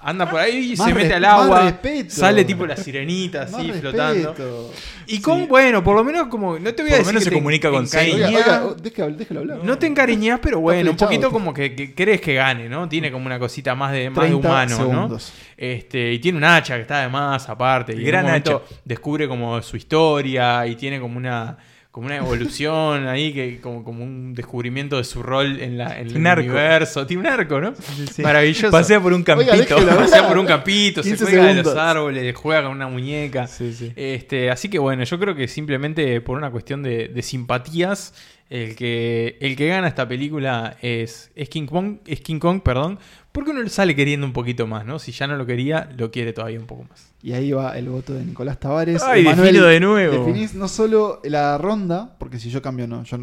Anda 0.03 0.29
por 0.29 0.39
ahí 0.39 0.71
y 0.73 0.75
Más 0.77 0.87
se 0.87 0.93
mete 0.93 1.13
al 1.15 1.25
agua, 1.25 1.63
respeto. 1.63 2.09
sale 2.11 2.45
tipo 2.45 2.65
la 2.65 2.77
sirenita 2.77 3.39
Más 3.41 3.53
así 3.55 3.67
respeto. 3.71 3.81
flotando. 3.81 4.71
Y 5.07 5.19
con, 5.19 5.47
bueno, 5.49 5.83
por 5.83 5.95
lo 5.97 6.03
menos 6.05 6.27
como, 6.27 6.57
no 6.57 6.73
te 6.73 6.81
voy 6.83 6.93
a 6.93 6.97
Por 6.97 7.05
lo 7.05 7.05
decir 7.05 7.05
menos 7.07 7.19
que 7.19 7.23
se 7.25 7.29
te 7.29 7.35
comunica 7.35 7.69
con 7.69 7.83
encariñás, 7.83 8.27
Oiga, 8.29 8.63
oiga, 8.65 8.75
déjalo, 8.81 9.15
déjalo 9.17 9.39
hablar. 9.41 9.59
no 9.63 9.77
te 9.77 9.85
encariñas, 9.87 10.39
pero 10.41 10.61
bueno, 10.61 10.91
un 10.91 10.97
poquito 10.97 11.29
como 11.29 11.53
que, 11.53 11.75
que 11.75 11.93
crees 11.93 12.21
que 12.21 12.35
gane, 12.35 12.69
¿no? 12.69 12.87
Tiene 12.87 13.11
como 13.11 13.25
una 13.25 13.37
cosita 13.37 13.75
más 13.75 13.91
de, 13.91 14.09
más 14.09 14.23
de 14.23 14.29
30 14.29 14.47
humano, 14.47 14.77
segundos. 14.77 15.33
¿no? 15.35 15.47
Este, 15.57 16.13
y 16.13 16.19
tiene 16.19 16.37
un 16.37 16.43
hacha 16.45 16.75
que 16.75 16.81
está 16.83 17.01
de 17.01 17.09
más 17.09 17.49
aparte. 17.49 17.93
Y 17.93 18.03
Gran 18.03 18.21
en 18.21 18.25
un 18.25 18.31
momento 18.31 18.63
hacha. 18.65 18.75
descubre 18.85 19.27
como 19.27 19.61
su 19.61 19.75
historia 19.75 20.65
y 20.67 20.75
tiene 20.77 21.01
como 21.01 21.17
una 21.17 21.57
como 21.97 22.05
una 22.05 22.17
evolución 22.17 23.07
ahí, 23.07 23.33
que 23.33 23.59
como, 23.59 23.83
como 23.83 24.03
un 24.03 24.35
descubrimiento 24.35 24.97
de 24.97 25.03
su 25.03 25.23
rol 25.23 25.59
en, 25.59 25.79
la, 25.79 25.99
en 25.99 26.15
el 26.15 26.27
arco. 26.27 26.43
universo. 26.43 27.07
Tiene 27.07 27.21
un 27.21 27.27
arco, 27.27 27.59
¿no? 27.59 27.73
sí. 28.13 28.21
Maravilloso. 28.21 28.69
Pasea 28.69 29.01
por 29.01 29.13
un 29.13 29.23
campito. 29.23 29.51
Pasea 29.97 30.27
por 30.27 30.37
un 30.37 30.45
campito, 30.45 31.01
se 31.01 31.09
15 31.09 31.23
cuelga 31.25 31.41
de 31.41 31.47
los 31.55 31.63
segundos. 31.63 31.83
árboles, 31.83 32.35
juega 32.35 32.61
con 32.61 32.73
una 32.73 32.87
muñeca. 32.87 33.47
Sí, 33.47 33.73
sí. 33.73 33.93
Este, 33.95 34.51
así 34.51 34.69
que 34.69 34.77
bueno, 34.77 35.05
yo 35.05 35.17
creo 35.17 35.33
que 35.33 35.47
simplemente 35.47 36.21
por 36.21 36.37
una 36.37 36.51
cuestión 36.51 36.83
de, 36.83 37.07
de 37.07 37.21
simpatías, 37.23 38.13
el 38.49 38.75
que, 38.75 39.37
el 39.41 39.55
que 39.55 39.67
gana 39.67 39.87
esta 39.87 40.07
película 40.07 40.77
es, 40.81 41.31
es 41.35 41.49
King 41.49 41.65
Kong, 41.65 41.97
es 42.05 42.21
King 42.21 42.39
Kong, 42.39 42.61
perdón, 42.61 42.97
porque 43.31 43.51
uno 43.51 43.61
le 43.61 43.69
sale 43.69 43.95
queriendo 43.95 44.25
un 44.25 44.33
poquito 44.33 44.67
más, 44.67 44.85
¿no? 44.85 44.99
Si 44.99 45.11
ya 45.11 45.27
no 45.27 45.35
lo 45.35 45.45
quería, 45.45 45.89
lo 45.97 46.11
quiere 46.11 46.33
todavía 46.33 46.59
un 46.59 46.65
poco 46.65 46.85
más. 46.89 47.13
Y 47.21 47.33
ahí 47.33 47.51
va 47.51 47.77
el 47.77 47.89
voto 47.89 48.13
de 48.13 48.23
Nicolás 48.23 48.59
Tavares. 48.59 49.03
Ay, 49.03 49.23
defino 49.23 49.65
de 49.65 49.79
nuevo. 49.79 50.25
Definís 50.25 50.55
no 50.55 50.67
solo 50.67 51.19
la 51.23 51.57
ronda, 51.57 52.15
porque 52.17 52.39
si 52.39 52.49
yo 52.49 52.61
cambio, 52.61 52.87
no. 52.87 53.03
Yo 53.03 53.17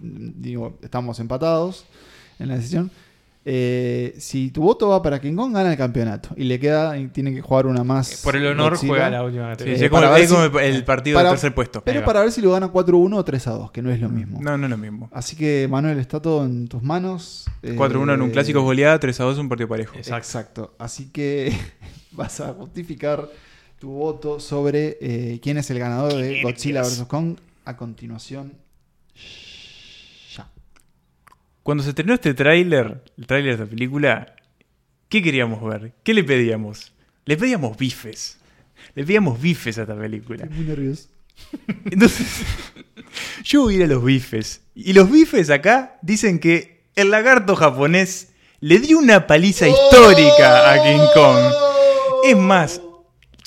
digo, 0.00 0.78
estamos 0.82 1.20
empatados 1.20 1.86
en 2.38 2.48
la 2.48 2.56
decisión. 2.56 2.90
Eh, 3.46 4.14
si 4.18 4.50
tu 4.50 4.62
voto 4.62 4.88
va 4.88 5.02
para 5.02 5.20
King 5.20 5.34
Kong, 5.34 5.52
gana 5.52 5.70
el 5.70 5.76
campeonato. 5.76 6.30
Y 6.36 6.44
le 6.44 6.58
queda, 6.58 6.96
y 6.98 7.08
tiene 7.08 7.34
que 7.34 7.42
jugar 7.42 7.66
una 7.66 7.84
más. 7.84 8.22
Por 8.24 8.36
el 8.36 8.46
honor 8.46 8.72
Godzilla. 8.72 8.88
juega 8.92 9.10
la 9.10 9.22
última 9.22 9.54
Sí, 9.56 9.64
Eh, 9.66 9.84
es 9.84 9.90
como, 9.90 10.02
es 10.16 10.32
como 10.32 10.58
el 10.60 10.84
partido 10.84 11.16
para- 11.16 11.28
del 11.28 11.34
tercer 11.38 11.54
puesto. 11.54 11.82
Pero 11.84 12.04
para 12.04 12.20
ver 12.22 12.32
si 12.32 12.40
lo 12.40 12.52
gana 12.52 12.68
4-1 12.68 13.18
o 13.18 13.24
3-2, 13.24 13.70
que 13.70 13.82
no 13.82 13.90
es 13.90 14.00
lo 14.00 14.08
mismo. 14.08 14.40
No, 14.40 14.56
no 14.56 14.64
es 14.64 14.70
lo 14.70 14.78
mismo. 14.78 15.10
Así 15.12 15.36
que, 15.36 15.68
Manuel, 15.70 15.98
está 15.98 16.22
todo 16.22 16.44
en 16.44 16.68
tus 16.68 16.82
manos. 16.82 17.44
Eh, 17.62 17.74
4-1 17.76 18.14
en 18.14 18.22
un 18.22 18.30
clásico 18.30 18.60
es 18.60 18.64
goleada, 18.64 18.98
3-2 18.98 19.38
un 19.38 19.48
partido 19.50 19.68
parejo. 19.68 19.94
Exacto. 19.96 20.24
Exacto. 20.24 20.74
Así 20.78 21.10
que 21.10 21.52
vas 22.12 22.40
a 22.40 22.52
justificar 22.54 23.28
tu 23.78 23.90
voto 23.90 24.40
sobre 24.40 24.96
eh, 25.02 25.38
quién 25.42 25.58
es 25.58 25.68
el 25.70 25.78
ganador 25.78 26.14
de 26.14 26.40
Godzilla 26.42 26.80
vs. 26.80 27.04
Kong 27.06 27.36
a 27.66 27.76
continuación. 27.76 28.54
Ya. 30.34 30.48
Cuando 31.64 31.82
se 31.82 31.88
estrenó 31.88 32.12
este 32.12 32.34
tráiler, 32.34 33.02
el 33.16 33.26
tráiler 33.26 33.56
de 33.56 33.64
esta 33.64 33.74
película, 33.74 34.36
¿qué 35.08 35.22
queríamos 35.22 35.64
ver? 35.64 35.94
¿Qué 36.02 36.12
le 36.12 36.22
pedíamos? 36.22 36.92
Le 37.24 37.38
pedíamos 37.38 37.78
bifes. 37.78 38.38
Le 38.94 39.02
pedíamos 39.02 39.40
bifes 39.40 39.78
a 39.78 39.82
esta 39.82 39.96
película. 39.96 40.44
Estoy 40.44 40.58
muy 40.58 40.66
nervioso. 40.66 41.08
Entonces, 41.90 42.42
yo 43.44 43.62
voy 43.62 43.74
a 43.74 43.76
ir 43.78 43.82
a 43.84 43.86
los 43.86 44.04
bifes. 44.04 44.60
Y 44.74 44.92
los 44.92 45.10
bifes 45.10 45.48
acá 45.48 45.98
dicen 46.02 46.38
que 46.38 46.84
el 46.96 47.10
lagarto 47.10 47.56
japonés 47.56 48.34
le 48.60 48.78
dio 48.78 48.98
una 48.98 49.26
paliza 49.26 49.66
histórica 49.66 50.70
a 50.70 50.82
King 50.82 51.06
Kong. 51.14 51.52
Es 52.24 52.36
más, 52.36 52.82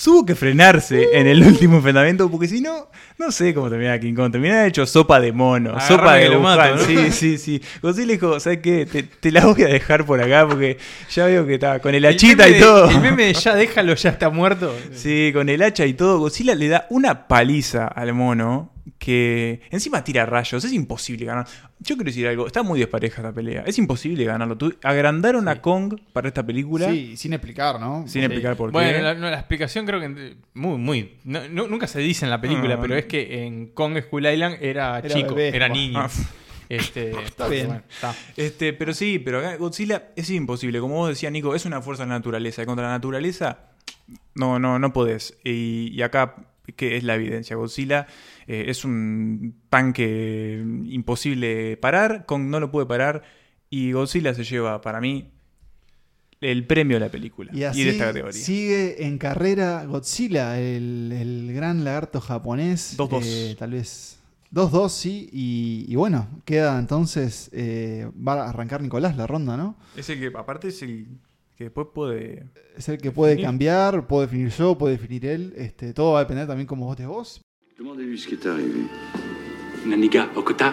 tuvo 0.02 0.24
que 0.24 0.34
frenarse 0.34 1.08
en 1.18 1.26
el 1.26 1.42
último 1.42 1.76
enfrentamiento 1.78 2.30
porque 2.30 2.46
si 2.48 2.60
no, 2.60 2.88
no 3.18 3.32
sé 3.32 3.52
cómo 3.52 3.68
termina 3.68 3.98
King 3.98 4.14
Kong. 4.14 4.30
Terminaba 4.32 4.66
hecho 4.66 4.86
sopa 4.86 5.20
de 5.20 5.32
mono, 5.32 5.70
Agarrame 5.70 5.88
sopa 5.88 6.14
de 6.14 6.28
lo 6.28 6.40
mato, 6.40 6.62
Wuhan. 6.62 6.76
¿no? 6.76 6.84
Sí, 6.84 7.10
sí, 7.12 7.38
sí. 7.38 7.62
Godzilla 7.82 8.12
dijo, 8.12 8.40
¿sabes 8.40 8.60
qué? 8.62 8.86
Te, 8.86 9.02
te 9.02 9.32
la 9.32 9.44
voy 9.46 9.62
a 9.62 9.66
dejar 9.68 10.06
por 10.06 10.20
acá 10.22 10.46
porque 10.48 10.78
ya 11.10 11.26
veo 11.26 11.44
que 11.46 11.54
está 11.54 11.80
con 11.80 11.94
el 11.94 12.04
hachita 12.06 12.44
meme 12.44 12.50
y 12.50 12.54
de- 12.54 12.60
todo. 12.60 12.90
El 12.90 13.00
meme 13.00 13.24
de 13.24 13.34
ya 13.34 13.54
déjalo, 13.54 13.94
ya 13.94 14.10
está 14.10 14.30
muerto. 14.30 14.74
Sí, 14.92 15.30
con 15.34 15.48
el 15.48 15.62
hacha 15.62 15.84
y 15.84 15.94
todo. 15.94 16.18
Godzilla 16.20 16.54
le 16.54 16.68
da 16.68 16.86
una 16.90 17.26
paliza 17.26 17.86
al 17.88 18.14
mono 18.14 18.72
que 18.98 19.60
encima 19.70 20.02
tira 20.04 20.24
rayos. 20.26 20.64
Es 20.64 20.72
imposible 20.72 21.26
ganar. 21.26 21.46
Yo 21.80 21.94
quiero 21.96 22.08
decir 22.08 22.26
algo. 22.26 22.46
Está 22.46 22.62
muy 22.62 22.78
despareja 22.80 23.22
esta 23.22 23.32
pelea. 23.32 23.62
Es 23.66 23.78
imposible 23.78 24.24
ganarlo. 24.24 24.56
Tú- 24.58 24.74
agrandaron 24.82 25.46
a 25.48 25.60
Kong 25.62 25.94
para 26.12 26.26
esta 26.28 26.44
película 26.44 26.90
Sí, 26.90 27.16
sin 27.16 27.32
explicar, 27.32 27.78
¿no? 27.78 28.04
sin 28.08 28.24
explicar 28.24 28.56
por 28.56 28.70
qué. 28.70 28.72
Bueno, 28.72 29.14
la, 29.14 29.34
explicación 29.38 29.86
creo 29.86 30.00
que 30.00 30.36
muy, 30.54 30.76
muy. 30.78 31.12
no- 31.24 31.48
no- 31.48 31.68
nunca 31.68 31.86
se 31.86 32.00
dice 32.00 32.24
en 32.26 32.30
la 32.30 32.40
película, 32.40 32.74
No, 32.74 32.80
pero 32.82 32.94
no. 32.94 32.98
es 33.00 33.06
que 33.06 33.44
en 33.46 33.68
Kong 33.68 33.96
Skull 34.00 34.26
Island 34.26 34.56
era, 34.60 34.98
Era 34.98 35.08
chico, 35.08 35.34
bebé. 35.34 35.56
era 35.56 35.68
niño. 35.68 36.00
Ah. 36.00 36.08
Este, 36.68 37.12
Está 37.24 37.48
bien. 37.48 37.66
bueno, 37.68 37.82
está. 37.88 38.14
Este, 38.36 38.74
pero 38.74 38.92
sí, 38.92 39.18
pero 39.18 39.38
acá 39.38 39.56
Godzilla 39.56 40.08
es 40.16 40.28
imposible. 40.28 40.80
Como 40.80 40.96
vos 40.96 41.08
decías, 41.08 41.32
Nico, 41.32 41.54
es 41.54 41.64
una 41.64 41.80
fuerza 41.80 42.02
de 42.02 42.10
la 42.10 42.16
naturaleza. 42.16 42.62
Y 42.62 42.66
contra 42.66 42.84
la 42.84 42.90
naturaleza, 42.92 43.70
no, 44.34 44.58
no, 44.58 44.78
no 44.78 44.92
podés. 44.92 45.38
Y, 45.44 45.88
y 45.94 46.02
acá, 46.02 46.34
¿qué 46.76 46.96
es 46.96 47.04
la 47.04 47.14
evidencia? 47.14 47.56
Godzilla 47.56 48.06
eh, 48.46 48.64
es 48.68 48.84
un 48.84 49.54
tanque 49.70 50.62
imposible 50.86 51.76
parar. 51.76 52.24
Kong 52.26 52.44
no 52.44 52.60
lo 52.60 52.70
puede 52.70 52.86
parar. 52.86 53.22
Y 53.70 53.92
Godzilla 53.92 54.34
se 54.34 54.44
lleva, 54.44 54.80
para 54.80 55.00
mí, 55.00 55.30
el 56.40 56.66
premio 56.66 56.96
de 56.96 57.00
la 57.00 57.10
película. 57.10 57.50
Y 57.52 57.58
Y, 57.60 57.64
así 57.64 57.84
de 57.84 57.90
esta 57.90 58.06
categoría. 58.06 58.40
sigue 58.40 59.04
en 59.06 59.18
carrera 59.18 59.84
Godzilla, 59.84 60.58
el, 60.60 61.12
el 61.12 61.52
gran 61.52 61.84
lagarto 61.84 62.20
japonés. 62.20 62.96
2-2. 62.96 63.20
Eh, 63.24 63.56
tal 63.58 63.72
vez 63.72 64.18
2-2, 64.52 64.88
sí. 64.88 65.28
Y, 65.32 65.84
y 65.88 65.96
bueno, 65.96 66.28
queda 66.44 66.78
entonces. 66.78 67.50
eh, 67.52 68.08
va 68.16 68.34
a 68.44 68.48
arrancar 68.50 68.80
Nicolás 68.82 69.16
la 69.16 69.26
ronda, 69.26 69.56
¿no? 69.56 69.76
Es 69.96 70.08
el 70.10 70.20
que, 70.20 70.26
aparte, 70.38 70.68
es 70.68 70.80
el 70.82 71.08
que 71.58 71.64
después 71.64 71.88
puede. 71.92 72.44
Es 72.76 72.88
el 72.88 72.98
que 72.98 73.10
puede 73.10 73.42
cambiar, 73.42 74.06
puedo 74.06 74.22
definir 74.22 74.50
yo, 74.50 74.78
puede 74.78 74.96
definir 74.96 75.26
él. 75.26 75.52
Este, 75.56 75.92
todo 75.92 76.12
va 76.12 76.20
a 76.20 76.22
depender 76.22 76.46
también 76.46 76.68
cómo 76.68 76.86
votes 76.86 77.06
vos. 77.08 77.40
Demandez-lui 77.76 78.16
ce 78.16 78.28
qui 78.28 78.34
est 78.34 78.46
arrivé. 78.46 78.86
Naniga 79.84 80.30
Okota. 80.36 80.72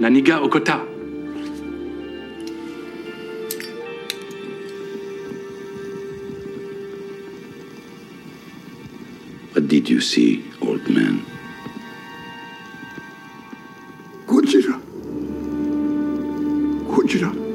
Naniga 0.00 0.42
Okota. 0.42 0.84
What 9.54 9.68
did 9.68 9.88
you 9.88 10.00
see, 10.00 10.44
old 10.60 10.88
man? 10.88 11.22
Gojira. 14.26 14.80
Gojira. 16.88 17.45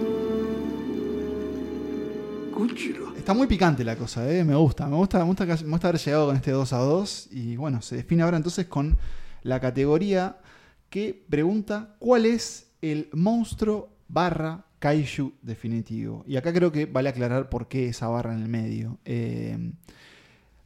Está 3.17 3.33
muy 3.33 3.47
picante 3.47 3.83
la 3.83 3.95
cosa, 3.95 4.29
¿eh? 4.31 4.43
me 4.43 4.55
gusta. 4.55 4.87
Me 4.87 4.95
gusta, 4.95 5.19
me 5.19 5.25
gusta, 5.25 5.45
me 5.45 5.53
gusta 5.55 5.87
haber 5.89 5.99
llegado 5.99 6.27
con 6.27 6.35
este 6.35 6.51
2 6.51 6.73
a 6.73 6.77
2. 6.77 7.29
Y 7.31 7.55
bueno, 7.55 7.81
se 7.81 7.97
define 7.97 8.23
ahora 8.23 8.37
entonces 8.37 8.65
con 8.67 8.97
la 9.43 9.59
categoría 9.59 10.37
que 10.89 11.25
pregunta 11.29 11.95
cuál 11.99 12.25
es 12.25 12.71
el 12.81 13.09
monstruo 13.13 13.89
barra 14.07 14.65
kaiju 14.79 15.33
definitivo. 15.41 16.23
Y 16.27 16.37
acá 16.37 16.51
creo 16.53 16.71
que 16.71 16.85
vale 16.85 17.09
aclarar 17.09 17.49
por 17.49 17.67
qué 17.67 17.89
esa 17.89 18.07
barra 18.07 18.33
en 18.33 18.41
el 18.41 18.47
medio. 18.47 18.99
Eh, 19.05 19.73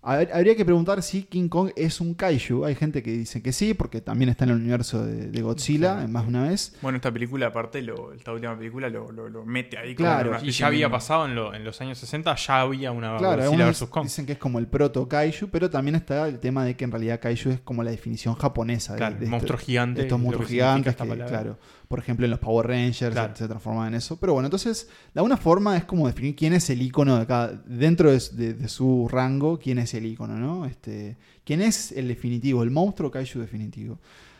habría 0.06 0.56
que 0.56 0.64
preguntar 0.66 1.02
si 1.02 1.24
King 1.24 1.50
Kong 1.50 1.72
es 1.76 2.00
un 2.00 2.14
kaiju. 2.14 2.64
Hay 2.66 2.76
gente 2.76 3.02
que 3.02 3.12
dice 3.12 3.42
que 3.42 3.52
sí, 3.52 3.74
porque 3.74 4.02
también 4.02 4.30
está 4.30 4.44
en 4.46 4.52
el 4.52 4.58
universo 4.58 5.06
de, 5.06 5.28
de 5.32 5.42
Godzilla, 5.42 6.06
más 6.08 6.24
de 6.24 6.30
una 6.30 6.44
vez. 6.50 6.76
Bueno, 6.82 6.98
esta 6.98 7.12
película, 7.12 7.48
aparte, 7.48 7.82
lo, 7.82 8.14
esta 8.14 8.32
última 8.32 8.58
película 8.58 8.90
lo, 8.90 9.12
lo- 9.12 9.30
lo 9.30 9.46
mete 9.46 9.78
ahí. 9.78 9.96
Claro, 9.96 10.32
una 10.32 10.42
Y 10.44 10.52
ya 10.52 10.68
había 10.68 10.90
pasado 10.90 11.26
en, 11.26 11.36
lo- 11.36 11.54
en 11.54 11.64
los 11.64 11.80
años 11.82 11.98
60, 11.98 12.36
ya 12.36 12.62
había 12.62 12.92
una 12.92 13.18
Claro, 13.18 13.44
Godzilla 13.44 13.68
vs. 13.70 13.84
Kong. 13.90 14.04
dicen 14.04 14.26
que 14.26 14.34
es 14.34 14.38
como 14.38 14.60
el 14.60 14.68
proto 14.68 15.08
kaiju, 15.08 15.48
pero 15.50 15.70
también 15.70 15.96
está 15.96 16.28
el 16.28 16.40
tema 16.40 16.64
de 16.66 16.76
que 16.76 16.84
en 16.86 16.92
realidad 16.92 17.20
kaiju 17.20 17.50
es 17.50 17.60
como 17.62 17.84
la 17.84 17.92
definición 17.92 18.36
japonesa 18.36 18.94
de- 18.94 18.98
Claro, 19.00 19.16
de, 19.16 19.24
esto- 19.26 19.32
monstruo 19.32 19.58
gigante, 19.58 20.02
de 20.02 20.08
estos 20.08 20.20
monstruos 20.20 20.50
gigantes 20.50 20.96
que, 20.96 21.04
claro, 21.26 21.58
por 21.88 22.00
ejemplo 22.00 22.26
en 22.26 22.32
los 22.32 22.40
Power 22.40 22.68
Rangers 22.68 23.14
Claro. 23.14 23.34
se, 23.36 23.44
se 23.44 23.48
transforman 23.48 23.90
en 23.90 23.94
eso. 23.96 24.18
Pero 24.20 24.34
bueno, 24.34 24.48
entonces 24.48 24.90
de 25.14 25.20
alguna 25.20 25.38
forma 25.38 25.78
es 25.78 25.86
como 25.86 26.08
definir 26.08 26.36
quién 26.36 26.54
es 26.54 26.70
el 26.70 26.82
icono 26.82 27.18
de 27.20 27.26
cada, 27.28 27.52
dentro 27.66 28.12
de, 28.12 28.22
de- 28.34 28.54
de 28.54 28.68
su 28.70 29.08
rango, 29.10 29.60
quién 29.60 29.78
es 29.80 29.94
el 29.94 30.06
icono, 30.06 30.36
¿no? 30.38 30.66
Este, 30.66 31.18
quién 31.44 31.62
es 31.62 31.92
el 31.92 32.08
definitivo, 32.08 32.64
el 32.64 32.72
monstruo 32.72 33.12
kaiju 33.12 33.40
definitivo. 33.40 34.00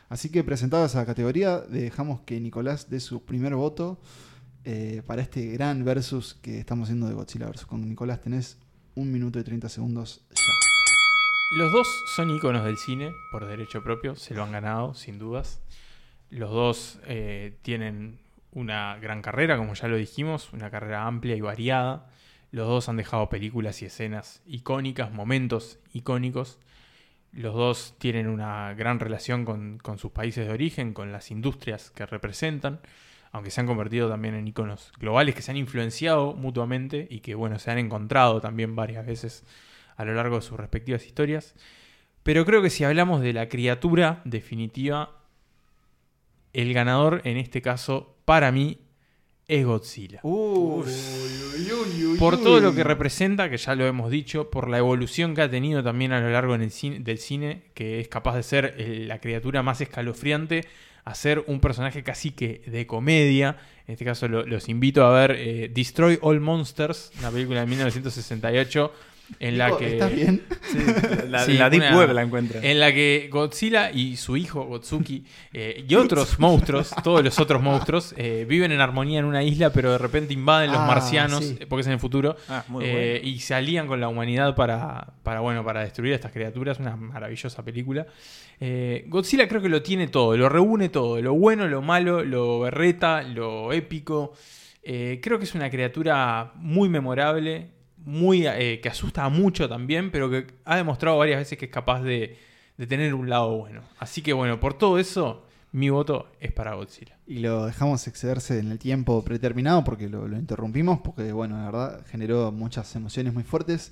Así 0.10 0.30
que 0.30 0.44
presentada 0.44 0.86
esa 0.86 1.06
categoría, 1.06 1.60
dejamos 1.62 2.22
que 2.22 2.40
Nicolás 2.40 2.90
dé 2.90 3.00
su 3.00 3.24
primer 3.24 3.56
voto 3.56 4.00
eh, 4.64 5.02
para 5.06 5.22
este 5.22 5.48
gran 5.48 5.84
versus 5.84 6.36
que 6.42 6.60
estamos 6.60 6.86
haciendo 6.88 7.08
de 7.08 7.14
Godzilla 7.16 7.48
versus 7.48 7.66
con 7.68 7.88
Nicolás. 7.88 8.22
Tenés 8.22 8.58
un 8.94 9.12
minuto 9.12 9.40
y 9.40 9.44
30 9.44 9.68
segundos 9.70 10.22
ya. 10.30 10.54
Los 11.58 11.72
dos 11.72 11.88
son 12.16 12.30
íconos 12.32 12.64
del 12.66 12.78
cine 12.78 13.12
por 13.32 13.46
derecho 13.48 13.84
propio, 13.84 14.16
se 14.16 14.34
lo 14.34 14.44
han 14.44 14.52
ganado, 14.52 14.94
sin 14.94 15.20
dudas. 15.20 15.60
Los 16.36 16.52
dos 16.52 17.00
eh, 17.06 17.56
tienen 17.62 18.20
una 18.52 18.98
gran 18.98 19.22
carrera, 19.22 19.56
como 19.56 19.74
ya 19.74 19.88
lo 19.88 19.96
dijimos, 19.96 20.52
una 20.52 20.70
carrera 20.70 21.08
amplia 21.08 21.34
y 21.38 21.40
variada. 21.40 22.10
Los 22.52 22.68
dos 22.68 22.90
han 22.90 22.98
dejado 22.98 23.30
películas 23.30 23.82
y 23.82 23.86
escenas 23.86 24.44
icónicas, 24.46 25.14
momentos 25.14 25.80
icónicos. 25.94 26.60
Los 27.32 27.54
dos 27.54 27.96
tienen 28.00 28.28
una 28.28 28.74
gran 28.74 29.00
relación 29.00 29.46
con, 29.46 29.78
con 29.78 29.98
sus 29.98 30.12
países 30.12 30.46
de 30.46 30.52
origen, 30.52 30.94
con 30.94 31.14
las 31.14 31.32
industrias 31.32 31.90
que 31.92 32.06
representan, 32.06 32.82
aunque 33.32 33.50
se 33.50 33.62
han 33.62 33.68
convertido 33.68 34.10
también 34.10 34.36
en 34.36 34.46
íconos 34.46 34.92
globales 35.00 35.36
que 35.36 35.42
se 35.42 35.52
han 35.52 35.58
influenciado 35.58 36.34
mutuamente 36.34 37.08
y 37.10 37.22
que, 37.22 37.34
bueno, 37.34 37.60
se 37.60 37.72
han 37.72 37.78
encontrado 37.78 38.42
también 38.42 38.76
varias 38.76 39.06
veces 39.06 39.46
a 39.96 40.04
lo 40.04 40.14
largo 40.14 40.36
de 40.36 40.42
sus 40.42 40.60
respectivas 40.60 41.06
historias. 41.06 41.56
Pero 42.24 42.44
creo 42.44 42.62
que 42.62 42.70
si 42.70 42.84
hablamos 42.84 43.22
de 43.22 43.32
la 43.32 43.48
criatura 43.48 44.22
definitiva, 44.26 45.22
el 46.56 46.74
ganador 46.74 47.22
en 47.26 47.38
este 47.38 47.62
caso, 47.62 48.18
para 48.26 48.52
mí, 48.52 48.80
es 49.48 49.64
Godzilla. 49.66 50.20
Por 52.18 52.42
todo 52.42 52.60
lo 52.60 52.74
que 52.74 52.84
representa, 52.84 53.50
que 53.50 53.58
ya 53.58 53.76
lo 53.76 53.86
hemos 53.86 54.10
dicho, 54.10 54.50
por 54.50 54.70
la 54.70 54.78
evolución 54.80 55.36
que 55.36 55.42
ha 55.44 55.50
tenido 55.50 55.84
también 55.84 56.12
a 56.14 56.20
lo 56.22 56.30
largo 56.32 56.56
en 56.56 56.62
el 56.64 56.72
cine- 56.72 57.00
del 57.00 57.18
cine, 57.20 57.64
que 57.74 58.00
es 58.00 58.08
capaz 58.08 58.36
de 58.36 58.44
ser 58.44 58.76
la 59.08 59.20
criatura 59.20 59.62
más 59.62 59.82
escalofriante, 59.82 60.66
a 61.04 61.14
ser 61.14 61.44
un 61.46 61.60
personaje 61.60 62.02
casi 62.04 62.32
que 62.32 62.64
de 62.66 62.88
comedia. 62.88 63.58
En 63.88 63.94
este 63.94 64.06
caso 64.06 64.28
lo- 64.28 64.46
los 64.46 64.68
invito 64.70 65.06
a 65.06 65.14
ver 65.14 65.36
eh, 65.38 65.70
Destroy 65.72 66.18
All 66.22 66.40
Monsters, 66.40 67.12
una 67.20 67.30
película 67.30 67.60
de 67.60 67.68
1968, 67.68 68.92
en 69.40 69.58
la 69.58 69.76
que... 69.78 69.94
¿Estás 69.94 70.14
bien? 70.16 70.42
Sí, 70.72 70.78
la, 71.30 71.46
Sí, 71.46 71.54
la 71.54 71.70
Deep 71.70 71.82
una- 71.82 71.98
Web 71.98 72.12
la 72.14 72.22
encuentra. 72.22 72.60
En 72.64 72.80
la 72.80 72.94
que 72.94 73.28
Godzilla 73.32 73.92
y 73.92 74.16
su 74.18 74.38
hijo 74.38 74.64
Gotsuki 74.66 75.24
eh, 75.54 75.84
y 75.88 75.96
otros 75.96 76.40
monstruos, 76.40 76.92
todos 77.04 77.24
los 77.24 77.40
otros 77.40 77.62
monstruos, 77.62 78.14
eh, 78.18 78.46
viven 78.48 78.72
en 78.72 78.82
armonía 78.82 79.20
en 79.20 79.26
una 79.26 79.44
isla, 79.44 79.72
pero 79.72 79.92
de 79.92 79.98
repente 79.98 80.34
invaden 80.34 80.72
los 80.72 80.80
Ah, 80.82 80.88
marcianos, 80.88 81.44
sí. 81.46 81.58
eh, 81.60 81.66
porque 81.68 81.82
es 81.82 81.88
en 81.88 81.94
el 81.94 82.00
futuro, 82.00 82.36
Ah, 82.50 82.64
muy 82.68 82.86
eh, 82.86 83.20
bueno. 83.22 83.30
y 83.36 83.40
se 83.40 83.54
alían 83.56 83.88
con 83.88 84.00
la 84.00 84.08
humanidad 84.08 84.56
para, 84.56 85.14
para, 85.24 85.40
bueno, 85.42 85.64
para 85.64 85.82
destruir 85.82 86.14
a 86.14 86.16
estas 86.16 86.32
criaturas. 86.32 86.80
Una 86.80 86.96
maravillosa 86.96 87.64
película. 87.64 88.06
Eh, 88.60 89.06
Godzilla 89.08 89.48
creo 89.48 89.62
que 89.62 89.70
lo 89.70 89.82
tiene 89.82 90.08
todo, 90.08 90.38
lo 90.38 90.48
reúne 90.50 90.90
todo, 90.90 91.22
lo 91.22 91.34
bueno, 91.34 91.68
lo 91.68 91.82
malo, 91.82 92.24
lo 92.24 92.62
berreta, 92.62 93.22
lo 93.24 93.74
épico. 93.74 94.34
Eh, 94.88 95.20
creo 95.22 95.38
que 95.40 95.46
es 95.46 95.56
una 95.56 95.70
criatura 95.70 96.52
muy 96.56 96.88
memorable, 96.90 97.72
muy 98.06 98.48
eh, 98.48 98.80
que 98.82 98.90
asusta 98.90 99.28
mucho 99.30 99.68
también, 99.68 100.12
pero 100.12 100.30
que 100.30 100.48
ha 100.64 100.78
demostrado 100.78 101.18
varias 101.18 101.40
veces 101.40 101.58
que 101.58 101.66
es 101.66 101.72
capaz 101.72 102.02
de, 102.02 102.38
de 102.78 102.88
tener 102.88 103.14
un 103.14 103.30
lado 103.30 103.58
bueno. 103.58 103.82
Así 104.00 104.22
que 104.22 104.34
bueno, 104.34 104.60
por 104.60 104.78
todo 104.78 105.00
eso, 105.00 105.46
mi 105.72 105.90
voto 105.90 106.28
es 106.40 106.52
para 106.52 106.76
Godzilla. 106.76 107.18
Y 107.28 107.40
lo 107.40 107.66
dejamos 107.66 108.08
excederse 108.08 108.60
en 108.60 108.72
el 108.72 108.80
tiempo 108.80 109.24
predeterminado 109.24 109.84
porque 109.84 110.08
lo, 110.08 110.28
lo 110.28 110.38
interrumpimos, 110.38 111.02
porque 111.02 111.32
bueno, 111.32 111.58
la 111.58 111.66
verdad 111.66 112.06
generó 112.10 112.52
muchas 112.52 112.96
emociones 112.96 113.34
muy 113.34 113.44
fuertes. 113.44 113.92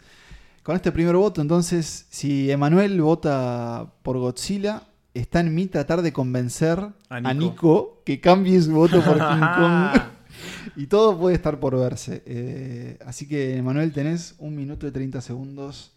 Con 0.62 0.78
este 0.78 0.94
primer 0.94 1.16
voto, 1.16 1.42
entonces, 1.42 2.08
si 2.10 2.50
Emanuel 2.50 3.02
vota 3.02 3.92
por 4.02 4.18
Godzilla, 4.18 4.84
está 5.14 5.42
en 5.42 5.54
mí 5.54 5.68
tratar 5.68 6.02
de 6.02 6.14
convencer 6.14 6.80
A 7.10 7.16
a 7.18 7.20
Nico. 7.34 7.34
Nico, 7.34 8.02
que 8.06 8.22
cambie 8.22 8.62
su 8.62 8.72
voto 8.72 9.02
por 9.02 9.18
King 9.30 9.46
Kong. 9.58 10.13
y 10.76 10.88
todo 10.88 11.18
puede 11.18 11.36
estar 11.36 11.60
por 11.60 11.78
verse. 11.78 12.24
Eh, 12.26 12.98
así 13.06 13.28
que, 13.28 13.58
Emanuel, 13.58 13.92
tenés 13.94 14.36
un 14.40 14.56
minuto 14.56 14.88
y 14.88 14.92
30 14.92 15.22
segundos 15.22 15.96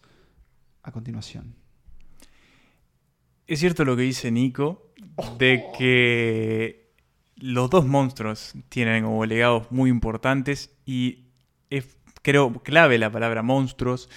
a 0.83 0.91
continuación. 0.91 1.55
Es 3.47 3.59
cierto 3.59 3.85
lo 3.85 3.95
que 3.95 4.03
dice 4.03 4.31
Nico, 4.31 4.91
de 5.37 5.63
que 5.77 6.91
los 7.37 7.69
dos 7.69 7.85
monstruos 7.85 8.53
tienen 8.69 9.03
como 9.03 9.25
legados 9.25 9.71
muy 9.71 9.89
importantes 9.89 10.71
y 10.85 11.25
es, 11.69 11.97
creo, 12.21 12.51
clave 12.63 12.97
la 12.97 13.11
palabra 13.11 13.43
monstruos. 13.43 14.09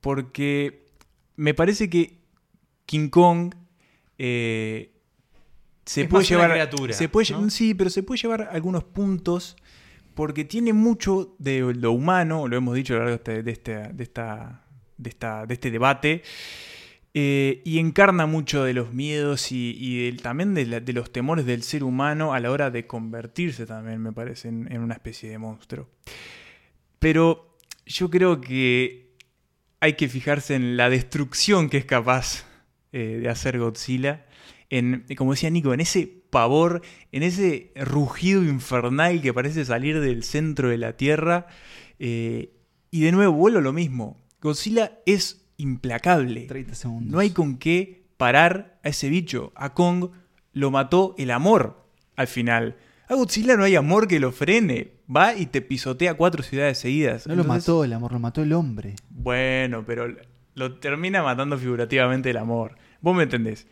porque 0.00 0.86
me 1.36 1.54
parece 1.54 1.88
que 1.88 2.18
King 2.86 3.08
Kong 3.08 3.54
eh, 4.18 4.91
se 5.84 6.02
Es 6.02 6.08
puede 6.08 6.22
más 6.22 6.30
una 6.30 6.38
llevar. 6.40 6.50
criatura, 6.52 6.92
se 6.94 7.08
puede. 7.08 7.50
Sí, 7.50 7.74
pero 7.74 7.90
se 7.90 8.02
puede 8.02 8.20
llevar 8.20 8.48
algunos 8.52 8.84
puntos 8.84 9.56
porque 10.14 10.44
tiene 10.44 10.72
mucho 10.72 11.34
de 11.38 11.60
lo 11.74 11.92
humano, 11.92 12.46
lo 12.48 12.56
hemos 12.56 12.74
dicho 12.74 12.94
a 12.94 12.98
lo 12.98 13.04
largo 13.06 13.22
de, 13.24 13.32
este- 13.32 13.42
de 13.42 13.52
esta, 13.52 13.88
de, 13.92 14.02
esta, 14.02 14.64
de, 14.98 15.08
esta- 15.10 15.46
de 15.46 15.54
este 15.54 15.70
debate, 15.70 16.22
eh, 17.14 17.60
y 17.64 17.78
encarna 17.78 18.26
mucho 18.26 18.64
de 18.64 18.72
los 18.74 18.92
miedos 18.92 19.52
y, 19.52 19.74
y 19.78 20.04
del- 20.06 20.22
también 20.22 20.54
de, 20.54 20.66
la- 20.66 20.80
de 20.80 20.92
los 20.92 21.10
temores 21.12 21.44
del 21.46 21.62
ser 21.62 21.82
humano 21.84 22.32
a 22.34 22.40
la 22.40 22.50
hora 22.50 22.70
de 22.70 22.86
convertirse 22.86 23.66
también, 23.66 24.00
me 24.02 24.12
parece, 24.12 24.48
en, 24.48 24.70
en 24.70 24.80
una 24.82 24.94
especie 24.94 25.30
de 25.30 25.38
monstruo. 25.38 25.88
Pero 26.98 27.56
yo 27.86 28.10
creo 28.10 28.40
que 28.40 29.12
hay 29.80 29.94
que 29.94 30.08
fijarse 30.08 30.54
en 30.54 30.76
la 30.76 30.88
destrucción 30.88 31.68
que 31.68 31.78
es 31.78 31.84
capaz 31.84 32.44
eh, 32.92 33.18
de 33.22 33.28
hacer 33.28 33.58
Godzilla. 33.58 34.26
En, 34.74 35.04
como 35.18 35.32
decía 35.32 35.50
Nico, 35.50 35.74
en 35.74 35.80
ese 35.80 36.22
pavor, 36.30 36.80
en 37.12 37.22
ese 37.22 37.72
rugido 37.76 38.42
infernal 38.42 39.20
que 39.20 39.34
parece 39.34 39.66
salir 39.66 40.00
del 40.00 40.22
centro 40.24 40.70
de 40.70 40.78
la 40.78 40.96
Tierra. 40.96 41.46
eh, 41.98 42.54
y 42.90 43.02
de 43.02 43.12
nuevo, 43.12 43.32
vuelvo 43.34 43.58
a 43.58 43.62
lo 43.62 43.72
mismo. 43.74 44.18
Godzilla 44.40 44.98
es 45.06 45.46
implacable. 45.58 46.42
30 46.46 46.74
segundos. 46.74 47.12
No 47.12 47.18
hay 47.18 47.30
con 47.30 47.58
qué 47.58 48.04
parar 48.16 48.78
a 48.82 48.88
ese 48.88 49.08
bicho. 49.10 49.52
A 49.56 49.74
Kong 49.74 50.10
lo 50.52 50.70
mató 50.70 51.14
el 51.18 51.30
amor 51.30 51.86
al 52.16 52.26
final. 52.26 52.76
A 53.08 53.14
Godzilla 53.14 53.56
no 53.56 53.64
hay 53.64 53.76
amor 53.76 54.08
que 54.08 54.20
lo 54.20 54.32
frene. 54.32 54.92
Va 55.14 55.34
y 55.34 55.46
te 55.46 55.60
pisotea 55.60 56.14
cuatro 56.14 56.42
ciudades 56.42 56.78
seguidas. 56.78 57.26
No 57.26 57.34
lo 57.34 57.44
mató 57.44 57.84
el 57.84 57.92
amor, 57.92 58.12
lo 58.12 58.18
mató 58.20 58.42
el 58.42 58.52
hombre. 58.54 58.94
bueno, 59.10 59.84
pero 59.86 60.08
lo 60.54 60.78
termina 60.78 61.22
matando 61.22 61.58
figurativamente 61.58 62.30
el 62.30 62.36
amor. 62.38 62.76
Vos 63.00 63.14
me 63.14 63.24
entendés. 63.24 63.66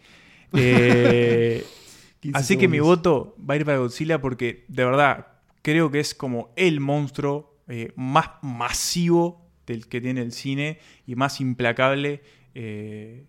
Eh, 0.55 1.64
15 2.20 2.38
así 2.38 2.57
que 2.59 2.68
mi 2.68 2.80
voto 2.80 3.34
va 3.48 3.55
a 3.55 3.57
ir 3.57 3.64
para 3.64 3.78
Godzilla 3.78 4.20
porque 4.20 4.64
de 4.68 4.84
verdad 4.84 5.28
creo 5.62 5.90
que 5.90 6.01
es 6.01 6.14
como 6.14 6.53
el 6.57 6.80
monstruo 6.80 7.57
eh, 7.68 7.92
más 7.96 8.28
masivo 8.42 9.46
del 9.66 9.86
que 9.88 10.01
tiene 10.01 10.20
el 10.20 10.32
cine 10.32 10.78
y 11.07 11.14
más 11.14 11.40
implacable. 11.40 12.22
eh, 12.55 13.24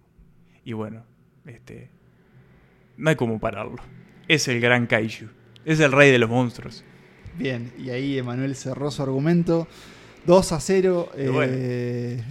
y 0.63 0.73
bueno, 0.73 1.03
este, 1.45 1.89
no 2.97 3.09
hay 3.09 3.15
como 3.15 3.39
pararlo. 3.39 3.77
Es 4.27 4.47
el 4.47 4.59
gran 4.61 4.85
Kaiju. 4.87 5.27
Es 5.65 5.79
el 5.79 5.91
rey 5.91 6.11
de 6.11 6.19
los 6.19 6.29
monstruos. 6.29 6.83
Bien, 7.37 7.71
y 7.79 7.89
ahí 7.89 8.17
Emanuel 8.17 8.55
cerró 8.55 8.91
su 8.91 9.01
argumento. 9.01 9.67
2 10.25 10.51
a 10.51 10.59
0. 10.59 11.11
Y 11.17 11.27
bueno. 11.27 11.53
eh, 11.55 12.23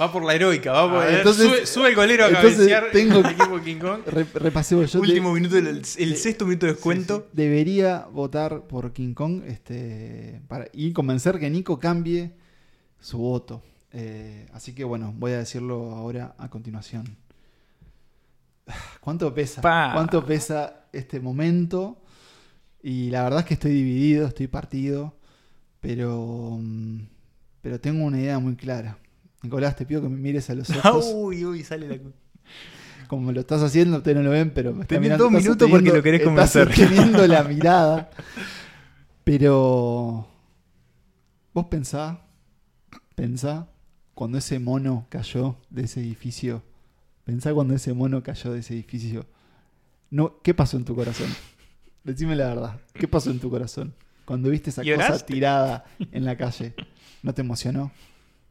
Va 0.00 0.10
por 0.12 0.24
la 0.24 0.34
heroica, 0.34 0.72
va 0.72 0.90
por. 0.90 1.02
Ah, 1.04 1.16
entonces- 1.18 1.46
sube, 1.46 1.66
sube 1.66 1.88
el 1.90 1.94
golero 1.94 2.24
a 2.24 2.30
cabecear 2.30 2.86
tengo- 2.92 3.20
el 3.20 3.26
equipo 3.26 3.60
King 3.62 3.76
Kong. 3.78 4.00
re- 4.06 4.26
repasemos 4.34 4.92
yo. 4.92 5.00
Último 5.00 5.32
minuto, 5.32 5.54
del- 5.54 5.68
el, 5.68 6.16
sexto 6.16 6.46
minuto 6.46 6.66
de 6.66 6.72
descuento. 6.72 7.28
debería 7.32 8.06
votar 8.12 8.62
por 8.66 8.92
King 8.92 9.14
Kong 9.14 9.42
este, 9.46 10.40
para, 10.48 10.66
y 10.72 10.92
convencer 10.92 11.38
que 11.38 11.48
Nico 11.48 11.78
cambie 11.78 12.32
su 12.98 13.18
voto. 13.18 13.62
Eh, 13.92 14.48
así 14.52 14.74
que 14.74 14.82
bueno, 14.82 15.14
voy 15.16 15.32
a 15.32 15.38
decirlo 15.38 15.92
ahora 15.94 16.34
a 16.38 16.50
continuación. 16.50 17.16
¿Cuánto 19.00 19.32
pesa? 19.34 19.60
Pa. 19.62 19.90
¿Cuánto 19.94 20.24
pesa 20.24 20.86
este 20.92 21.20
momento? 21.20 22.00
Y 22.82 23.10
la 23.10 23.22
verdad 23.22 23.40
es 23.40 23.46
que 23.46 23.54
estoy 23.54 23.72
dividido, 23.72 24.26
estoy 24.26 24.46
partido, 24.48 25.14
pero, 25.80 26.58
mm, 26.60 26.98
pero 27.62 27.80
tengo 27.80 28.04
una 28.04 28.18
idea 28.20 28.38
muy 28.38 28.56
clara. 28.56 28.98
Nicolás, 29.44 29.76
te 29.76 29.86
pido 29.86 30.02
que 30.02 30.08
me 30.08 30.16
mires 30.16 30.48
a 30.50 30.54
los 30.54 30.68
ojos. 30.84 31.10
uy, 31.14 31.44
uy, 31.44 31.62
sale 31.62 31.86
la. 31.88 31.98
Como 33.06 33.30
lo 33.30 33.40
estás 33.40 33.62
haciendo, 33.62 33.98
ustedes 33.98 34.16
no 34.16 34.22
lo 34.24 34.30
ven, 34.30 34.50
pero 34.52 34.72
Tenés 34.86 35.02
mirando, 35.02 35.24
dos 35.24 35.32
estás 35.34 35.44
minutos 35.44 35.70
porque 35.70 35.90
lo 35.92 36.02
querés 36.02 36.20
estás 36.22 36.52
convencer. 36.52 36.66
sosteniendo 36.74 37.26
la 37.26 37.44
mirada. 37.44 38.10
Pero 39.24 40.26
vos 41.52 41.66
pensá, 41.66 42.20
pensá 43.14 43.68
cuando 44.14 44.38
ese 44.38 44.58
mono 44.58 45.06
cayó 45.08 45.56
de 45.70 45.84
ese 45.84 46.00
edificio. 46.00 46.62
Pensá 47.24 47.52
cuando 47.54 47.74
ese 47.74 47.92
mono 47.92 48.22
cayó 48.22 48.52
de 48.52 48.60
ese 48.60 48.74
edificio. 48.74 49.26
No, 50.10 50.40
¿qué 50.42 50.52
pasó 50.54 50.76
en 50.76 50.84
tu 50.84 50.94
corazón? 50.94 51.28
Decime 52.04 52.36
la 52.36 52.48
verdad. 52.48 52.80
¿Qué 52.92 53.08
pasó 53.08 53.30
en 53.30 53.38
tu 53.40 53.48
corazón? 53.50 53.94
Cuando 54.24 54.50
viste 54.50 54.70
esa 54.70 54.82
cosa 54.82 55.18
tirada 55.24 55.84
en 56.12 56.24
la 56.24 56.36
calle. 56.36 56.74
¿No 57.22 57.32
te 57.34 57.40
emocionó? 57.42 57.90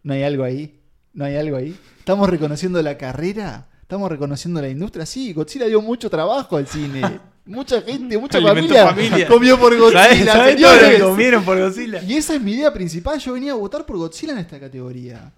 ¿No 0.04 0.14
hay 0.14 0.24
algo 0.24 0.44
ahí? 0.44 0.80
¿No 1.14 1.26
hay 1.26 1.36
algo 1.36 1.58
ahí? 1.58 1.78
¿Estamos 2.00 2.30
reconociendo 2.30 2.82
la 2.82 2.98
carrera? 2.98 3.68
¿Estamos 3.82 4.10
reconociendo 4.10 4.62
la 4.62 4.70
industria? 4.70 5.06
Sí, 5.06 5.34
Godzilla 5.34 5.68
dio 5.68 5.82
mucho 5.82 6.10
trabajo 6.10 6.58
al 6.58 6.68
cine. 6.68 7.20
Mucha 7.46 7.82
gente, 7.82 8.18
mucha 8.18 8.42
familia, 8.42 8.88
familia. 8.88 9.28
comió 9.28 9.60
por 9.60 9.78
Godzilla. 9.78 10.04
¿Sabes 10.04 10.26
¿sabes 10.26 10.56
todo 10.56 10.72
lo 10.72 10.80
señores? 10.80 10.98
que 10.98 11.04
comieron 11.04 11.44
por 11.44 11.60
Godzilla? 11.60 12.02
Y 12.02 12.14
esa 12.14 12.36
es 12.36 12.42
mi 12.42 12.54
idea 12.54 12.72
principal. 12.74 13.20
Yo 13.20 13.34
venía 13.34 13.52
a 13.52 13.56
votar 13.56 13.86
por 13.86 13.98
Godzilla 13.98 14.34
en 14.34 14.40
esta 14.40 14.60
categoría. 14.60 15.32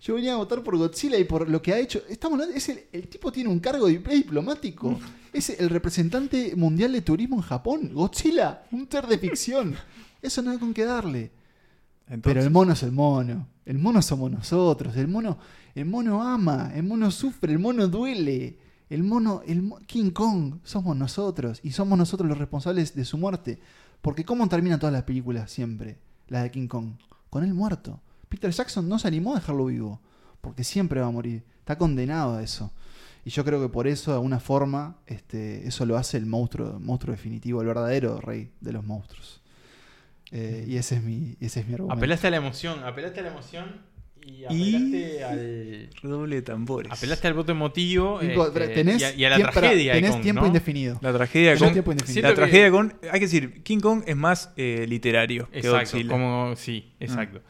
Yo 0.00 0.14
venía 0.14 0.32
a 0.32 0.36
votar 0.36 0.62
por 0.62 0.78
Godzilla 0.78 1.18
y 1.18 1.24
por 1.24 1.48
lo 1.48 1.60
que 1.60 1.74
ha 1.74 1.78
hecho. 1.78 2.02
Estamos 2.08 2.40
es 2.54 2.68
el, 2.70 2.84
el 2.92 3.08
tipo 3.08 3.30
tiene 3.30 3.50
un 3.50 3.58
cargo 3.58 3.88
de 3.88 3.98
diplomático. 3.98 4.98
Es 5.32 5.50
el 5.50 5.68
representante 5.68 6.54
mundial 6.56 6.92
de 6.92 7.02
turismo 7.02 7.36
en 7.36 7.42
Japón. 7.42 7.90
Godzilla, 7.92 8.62
un 8.70 8.88
ser 8.90 9.06
de 9.06 9.18
ficción. 9.18 9.74
Eso 10.22 10.40
no 10.42 10.52
hay 10.52 10.58
con 10.58 10.72
qué 10.72 10.84
darle. 10.84 11.30
Pero 12.22 12.40
el 12.40 12.50
mono 12.50 12.72
es 12.72 12.82
el 12.82 12.92
mono. 12.92 13.46
El 13.70 13.78
mono 13.78 14.02
somos 14.02 14.32
nosotros. 14.32 14.96
El 14.96 15.06
mono, 15.06 15.38
el 15.76 15.84
mono 15.84 16.24
ama. 16.24 16.72
El 16.74 16.82
mono 16.82 17.08
sufre. 17.12 17.52
El 17.52 17.60
mono 17.60 17.86
duele. 17.86 18.58
El 18.88 19.04
mono, 19.04 19.42
el 19.46 19.72
King 19.86 20.10
Kong, 20.10 20.56
somos 20.64 20.96
nosotros. 20.96 21.60
Y 21.62 21.70
somos 21.70 21.96
nosotros 21.96 22.28
los 22.28 22.36
responsables 22.36 22.96
de 22.96 23.04
su 23.04 23.16
muerte. 23.16 23.60
Porque 24.02 24.24
¿cómo 24.24 24.48
terminan 24.48 24.80
todas 24.80 24.92
las 24.92 25.04
películas 25.04 25.52
siempre? 25.52 25.98
La 26.26 26.42
de 26.42 26.50
King 26.50 26.66
Kong. 26.66 26.94
Con 27.30 27.44
él 27.44 27.54
muerto. 27.54 28.00
Peter 28.28 28.50
Jackson 28.50 28.88
no 28.88 28.98
se 28.98 29.06
animó 29.06 29.34
a 29.34 29.36
dejarlo 29.36 29.66
vivo. 29.66 30.00
Porque 30.40 30.64
siempre 30.64 31.00
va 31.00 31.06
a 31.06 31.12
morir. 31.12 31.44
Está 31.60 31.78
condenado 31.78 32.38
a 32.38 32.42
eso. 32.42 32.72
Y 33.24 33.30
yo 33.30 33.44
creo 33.44 33.62
que 33.62 33.68
por 33.68 33.86
eso, 33.86 34.10
de 34.10 34.16
alguna 34.16 34.40
forma, 34.40 34.96
este, 35.06 35.68
eso 35.68 35.86
lo 35.86 35.96
hace 35.96 36.16
el 36.16 36.26
monstruo, 36.26 36.72
el 36.72 36.80
monstruo 36.80 37.12
definitivo, 37.14 37.60
el 37.60 37.68
verdadero 37.68 38.20
rey 38.20 38.50
de 38.60 38.72
los 38.72 38.84
monstruos. 38.84 39.39
Eh, 40.32 40.64
y 40.68 40.76
ese 40.76 40.96
es 40.96 41.02
mi, 41.02 41.36
ese 41.40 41.60
es 41.60 41.66
mi 41.66 41.74
argumento. 41.74 41.96
Apelaste 41.98 42.26
a 42.28 42.30
la 42.30 42.36
emoción, 42.36 42.84
apelaste 42.84 43.20
a 43.20 43.22
la 43.24 43.28
emoción 43.30 43.80
y 44.24 44.30
Y- 44.32 44.44
apelaste 44.44 45.24
al. 45.24 45.90
Redoble 46.02 46.36
de 46.36 46.42
tambores. 46.42 46.92
Apelaste 46.92 47.26
al 47.26 47.34
voto 47.34 47.50
emotivo 47.52 48.20
Nico, 48.22 48.46
este, 48.46 48.68
tenés 48.68 49.00
y, 49.00 49.04
a, 49.04 49.14
y 49.14 49.24
a 49.24 49.30
la 49.30 49.36
tiempo- 49.36 49.52
tragedia. 49.60 49.92
tenés 49.94 50.10
Kong, 50.12 50.22
tiempo 50.22 50.40
¿no? 50.42 50.46
indefinido. 50.46 50.98
La 51.02 51.12
tragedia 51.12 51.54
Tenés 51.56 51.82
con. 51.82 51.92
indefinido. 51.92 52.22
La 52.22 52.28
que- 52.28 52.34
tragedia 52.36 52.70
con. 52.70 52.94
Hay 53.10 53.18
que 53.18 53.26
decir, 53.26 53.62
King 53.64 53.80
Kong 53.80 54.02
es 54.06 54.16
más 54.16 54.52
eh, 54.56 54.86
literario 54.88 55.48
que 55.50 55.58
Exacto, 55.58 55.78
Godzilla. 55.96 56.10
como 56.10 56.54
sí, 56.56 56.92
exacto. 57.00 57.40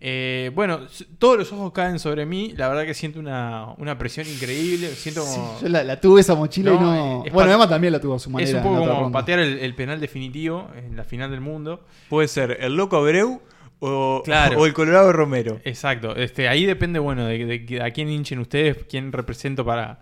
Eh, 0.00 0.50
bueno, 0.54 0.80
todos 1.18 1.38
los 1.38 1.52
ojos 1.52 1.72
caen 1.72 1.98
sobre 1.98 2.26
mí. 2.26 2.52
La 2.56 2.68
verdad 2.68 2.84
que 2.84 2.94
siento 2.94 3.18
una, 3.18 3.74
una 3.78 3.96
presión 3.98 4.26
increíble. 4.28 4.88
Siento 4.90 5.24
como. 5.24 5.58
Yo 5.60 5.68
la, 5.68 5.82
la 5.84 6.00
tuve 6.00 6.20
esa 6.20 6.34
mochila 6.34 6.72
y 6.72 6.74
No, 6.74 6.80
no. 6.80 7.24
es 7.24 7.32
Bueno, 7.32 7.52
Emma 7.52 7.68
también 7.68 7.92
la 7.92 8.00
tuvo 8.00 8.14
a 8.14 8.18
su 8.18 8.28
manera. 8.30 8.48
es 8.50 8.56
un 8.56 8.62
poco 8.62 8.80
como 8.86 9.00
ronda. 9.00 9.18
patear 9.18 9.38
el, 9.38 9.58
el 9.58 9.74
penal 9.74 9.98
definitivo 10.00 10.68
en 10.76 10.96
la 10.96 11.04
final 11.04 11.30
del 11.30 11.40
mundo. 11.40 11.84
Puede 12.08 12.28
ser 12.28 12.58
el 12.60 12.76
loco 12.76 12.96
Abreu 12.96 13.40
o, 13.78 14.22
Claro. 14.24 14.58
o 14.60 14.66
el 14.66 14.72
Colorado 14.74 15.12
Romero. 15.12 15.60
Exacto. 15.64 16.14
Este, 16.16 16.48
ahí 16.48 16.64
depende, 16.66 16.98
bueno, 16.98 17.26
de, 17.26 17.44
de- 17.58 17.82
a 17.82 17.90
quién 17.90 18.08
hinchen 18.08 18.38
ustedes, 18.38 18.78
quién 18.88 19.12
represento 19.12 19.64
para, 19.64 20.00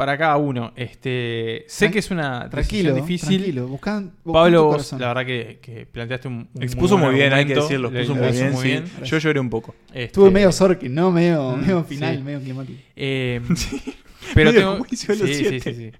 para 0.00 0.16
cada 0.16 0.38
uno. 0.38 0.72
Este, 0.76 1.66
sé 1.68 1.88
Tran- 1.88 1.92
que 1.92 1.98
es 1.98 2.10
una 2.10 2.48
Tranquilo, 2.48 2.94
difícil. 2.94 3.36
tranquilo. 3.42 3.78
Tu 4.24 4.32
Pablo, 4.32 4.64
vos, 4.64 4.92
la 4.94 5.08
verdad 5.08 5.26
que, 5.26 5.58
que 5.60 5.84
planteaste 5.84 6.26
un, 6.26 6.48
un 6.54 6.62
Expuso 6.62 6.96
muy 6.96 7.12
bien, 7.14 7.34
hay 7.34 7.44
que 7.44 7.54
decirlo. 7.54 7.88
Expuso 7.90 8.14
muy 8.14 8.32
bien. 8.32 8.52
muy 8.52 8.62
sí. 8.62 9.04
Yo 9.04 9.18
lloré 9.18 9.38
un 9.40 9.50
poco. 9.50 9.74
Este, 9.88 10.04
Estuve 10.04 10.30
medio 10.30 10.50
Sorkin, 10.52 10.94
¿no? 10.94 11.10
Medio, 11.12 11.54
medio 11.58 11.84
final, 11.84 12.16
sí. 12.16 12.22
medio 12.22 12.40
climático. 12.40 12.78
Eh, 12.96 13.42
pero 14.34 14.52
Medio 14.52 14.72
tengo. 14.72 14.86
sí, 14.88 14.96
sí, 14.96 15.34
siete. 15.34 15.60
sí, 15.60 15.74
sí. 15.74 15.92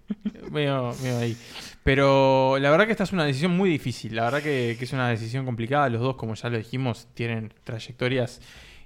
Medio, 0.50 0.94
medio 1.02 1.18
ahí. 1.18 1.36
Pero 1.84 2.56
la 2.58 2.70
verdad 2.70 2.86
que 2.86 2.92
esta 2.92 3.04
es 3.04 3.12
una 3.12 3.26
decisión 3.26 3.54
muy 3.54 3.68
difícil. 3.68 4.16
La 4.16 4.24
verdad 4.24 4.40
que, 4.42 4.76
que 4.78 4.84
es 4.86 4.92
una 4.94 5.10
decisión 5.10 5.44
complicada. 5.44 5.90
Los 5.90 6.00
dos, 6.00 6.16
como 6.16 6.34
ya 6.34 6.48
lo 6.48 6.56
dijimos, 6.56 7.06
tienen 7.12 7.52
trayectorias 7.64 8.40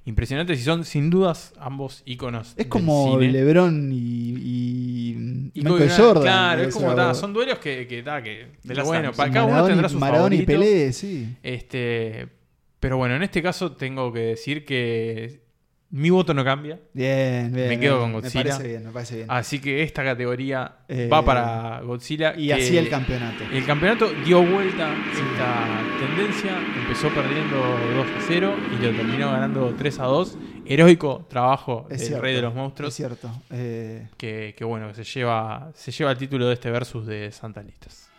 impresionantes 0.05 0.61
y 0.61 0.63
son 0.63 0.85
sin 0.85 1.11
dudas 1.11 1.55
ambos 1.59 2.03
íconos. 2.05 2.51
Es 2.51 2.57
del 2.57 2.69
como 2.69 3.19
cine. 3.19 3.33
LeBron 3.33 3.91
y, 3.93 3.97
y, 3.97 5.51
Y 5.55 5.63
Michael 5.63 5.91
Jordan. 5.97 6.23
Claro, 6.23 6.63
es 6.63 6.75
como 6.75 6.95
ta, 6.95 7.15
son 7.15 7.33
duelos 7.33 7.59
que, 7.59 7.87
que, 7.87 8.03
ta, 8.03 8.23
que 8.23 8.49
De 8.63 8.75
las 8.75 8.87
bueno, 8.87 9.13
para 9.13 9.33
cada 9.33 9.47
uno 9.47 9.67
tendrá 9.67 9.89
su 9.89 9.99
Maradona 9.99 10.35
y. 10.35 10.45
Pelé, 10.45 10.93
sí. 10.93 11.37
Este, 11.43 12.29
pero 12.81 12.97
bueno, 12.97 13.17
en 13.17 13.23
este 13.23 13.43
caso 13.43 13.73
tengo 13.73 14.13
que 14.13 14.21
decir 14.21 14.65
que 14.65 15.44
Mi 15.97 16.11
voto 16.11 16.35
no 16.35 16.43
cambia. 16.45 16.81
Bien, 16.93 17.53
bien. 17.53 17.69
Me 17.69 17.79
quedo 17.79 17.99
bien. 17.99 18.13
con 18.13 18.21
Godzilla. 18.21 18.43
Me 18.43 18.51
parece 18.51 18.69
bien, 18.69 18.85
me 18.85 18.91
parece 18.91 19.15
bien. 19.15 19.27
Así 19.31 19.61
que 19.61 19.83
esta 19.85 20.03
categoría 20.03 20.79
Eh, 20.89 21.09
va 21.13 21.25
para 21.25 21.81
Godzilla. 21.83 22.35
y 22.37 22.51
así 22.51 22.77
el 22.77 22.89
campeonato. 22.89 23.45
El 23.53 23.65
campeonato 23.65 24.11
dio 24.25 24.43
vuelta 24.43 24.93
esta 25.13 25.81
tendencia. 26.01 26.59
Empezó 26.83 27.11
perdiendo 27.11 27.57
2 27.59 28.07
a 28.09 28.21
0 28.27 28.55
y 28.73 28.83
lo 28.85 28.91
terminó 28.91 29.31
ganando 29.31 29.73
3 29.79 30.01
a 30.01 30.05
2. 30.07 30.37
Heroico 30.67 31.27
trabajo 31.31 31.87
Es 31.89 31.99
del 32.01 32.07
cierto, 32.09 32.23
Rey 32.25 32.35
de 32.35 32.43
los 32.43 32.55
Monstruos. 32.57 32.89
Es 32.91 32.97
cierto. 32.97 33.31
Eh, 33.53 34.09
Que, 34.17 34.55
que 34.59 34.65
bueno, 34.65 34.89
que 34.89 34.95
se 34.95 35.05
lleva, 35.05 35.71
se 35.77 35.93
lleva 35.93 36.11
el 36.11 36.19
título 36.19 36.49
de 36.49 36.55
este 36.55 36.73
versus 36.73 37.07
de 37.07 37.31
Santa 37.31 37.63
Listas. 37.63 38.11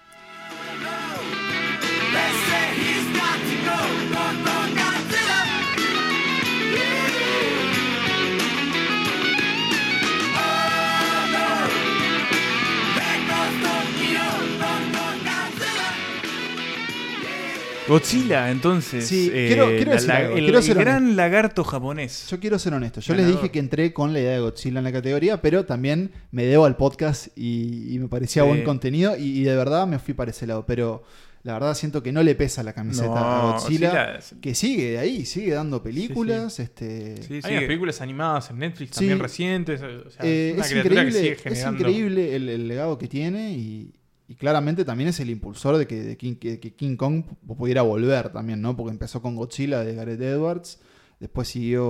Godzilla, 17.87 18.49
entonces. 18.49 19.05
Sí, 19.07 19.29
eh, 19.33 19.45
quiero- 19.47 19.67
quiero 19.67 19.85
la- 19.91 19.91
decir 19.93 20.07
la- 20.09 20.15
algo, 20.17 20.35
el, 20.37 20.43
quiero 20.45 20.61
ser 20.61 20.77
el 20.77 20.83
gran 20.83 21.15
lagarto 21.15 21.63
japonés. 21.63 22.27
yo 22.29 22.39
quiero 22.39 22.57
ser 22.57 22.73
honesto. 22.73 22.99
Yo 23.01 23.13
les 23.15 23.27
dije 23.27 23.51
que 23.51 23.59
entré 23.59 23.93
con 23.93 24.11
la 24.13 24.19
idea 24.19 24.31
de 24.31 24.39
Godzilla 24.39 24.79
en 24.79 24.83
la 24.85 24.91
categoría, 24.91 25.41
pero 25.41 25.65
también 25.65 26.11
me 26.31 26.45
debo 26.45 26.65
al 26.65 26.77
podcast 26.77 27.27
y, 27.37 27.93
y 27.93 27.99
me 27.99 28.07
parecía 28.07 28.41
Sí. 28.43 28.47
buen 28.49 28.63
contenido 28.63 29.15
y, 29.17 29.39
y 29.39 29.43
de 29.43 29.55
verdad 29.55 29.85
me 29.87 29.99
fui 29.99 30.13
para 30.15 30.31
ese 30.31 30.47
lado. 30.47 30.65
Pero 30.65 31.03
la 31.43 31.53
verdad 31.53 31.75
siento 31.75 32.01
que 32.01 32.11
no 32.11 32.23
le 32.23 32.33
pesa 32.33 32.63
la 32.63 32.73
camiseta 32.73 33.07
No, 33.07 33.15
a 33.17 33.51
Godzilla, 33.51 33.89
Godzilla 33.89 34.15
es- 34.17 34.35
que 34.41 34.55
sigue 34.55 34.91
de 34.93 34.97
ahí, 34.97 35.25
sigue 35.25 35.51
dando 35.53 35.83
películas. 35.83 36.59
Este, 36.59 37.21
Sí, 37.21 37.39
Hay 37.43 37.53
unas 37.53 37.65
películas 37.65 38.01
animadas 38.01 38.49
en 38.49 38.57
Netflix 38.59 38.89
Sí. 38.89 38.95
también 38.95 39.19
recientes. 39.19 39.81
O 39.83 40.09
sea, 40.09 40.25
Eh, 40.25 40.49
es 40.49 40.53
una 40.55 40.65
es, 40.65 40.71
criatura 40.71 40.95
que 40.95 41.07
increíble, 41.07 41.19
sigue 41.19 41.31
es 41.33 41.41
generando. 41.43 41.79
increíble 41.81 42.35
el, 42.35 42.49
el 42.49 42.67
legado 42.67 42.97
que 42.97 43.07
tiene 43.07 43.51
y, 43.51 43.93
y 44.27 44.35
claramente 44.35 44.85
también 44.85 45.09
es 45.09 45.19
el 45.19 45.29
impulsor 45.29 45.77
de 45.77 45.85
que, 45.87 46.01
de 46.03 46.17
King, 46.17 46.35
que, 46.35 46.59
que 46.59 46.73
King 46.73 46.95
Kong 46.95 47.23
pudiera 47.57 47.81
volver 47.83 48.29
también, 48.31 48.61
¿no? 48.61 48.75
Porque 48.75 48.91
empezó 48.91 49.21
con 49.21 49.35
Godzilla 49.35 49.83
de 49.83 49.93
Gareth 49.95 50.21
Edwards, 50.21 50.79
después 51.19 51.47
siguió 51.47 51.83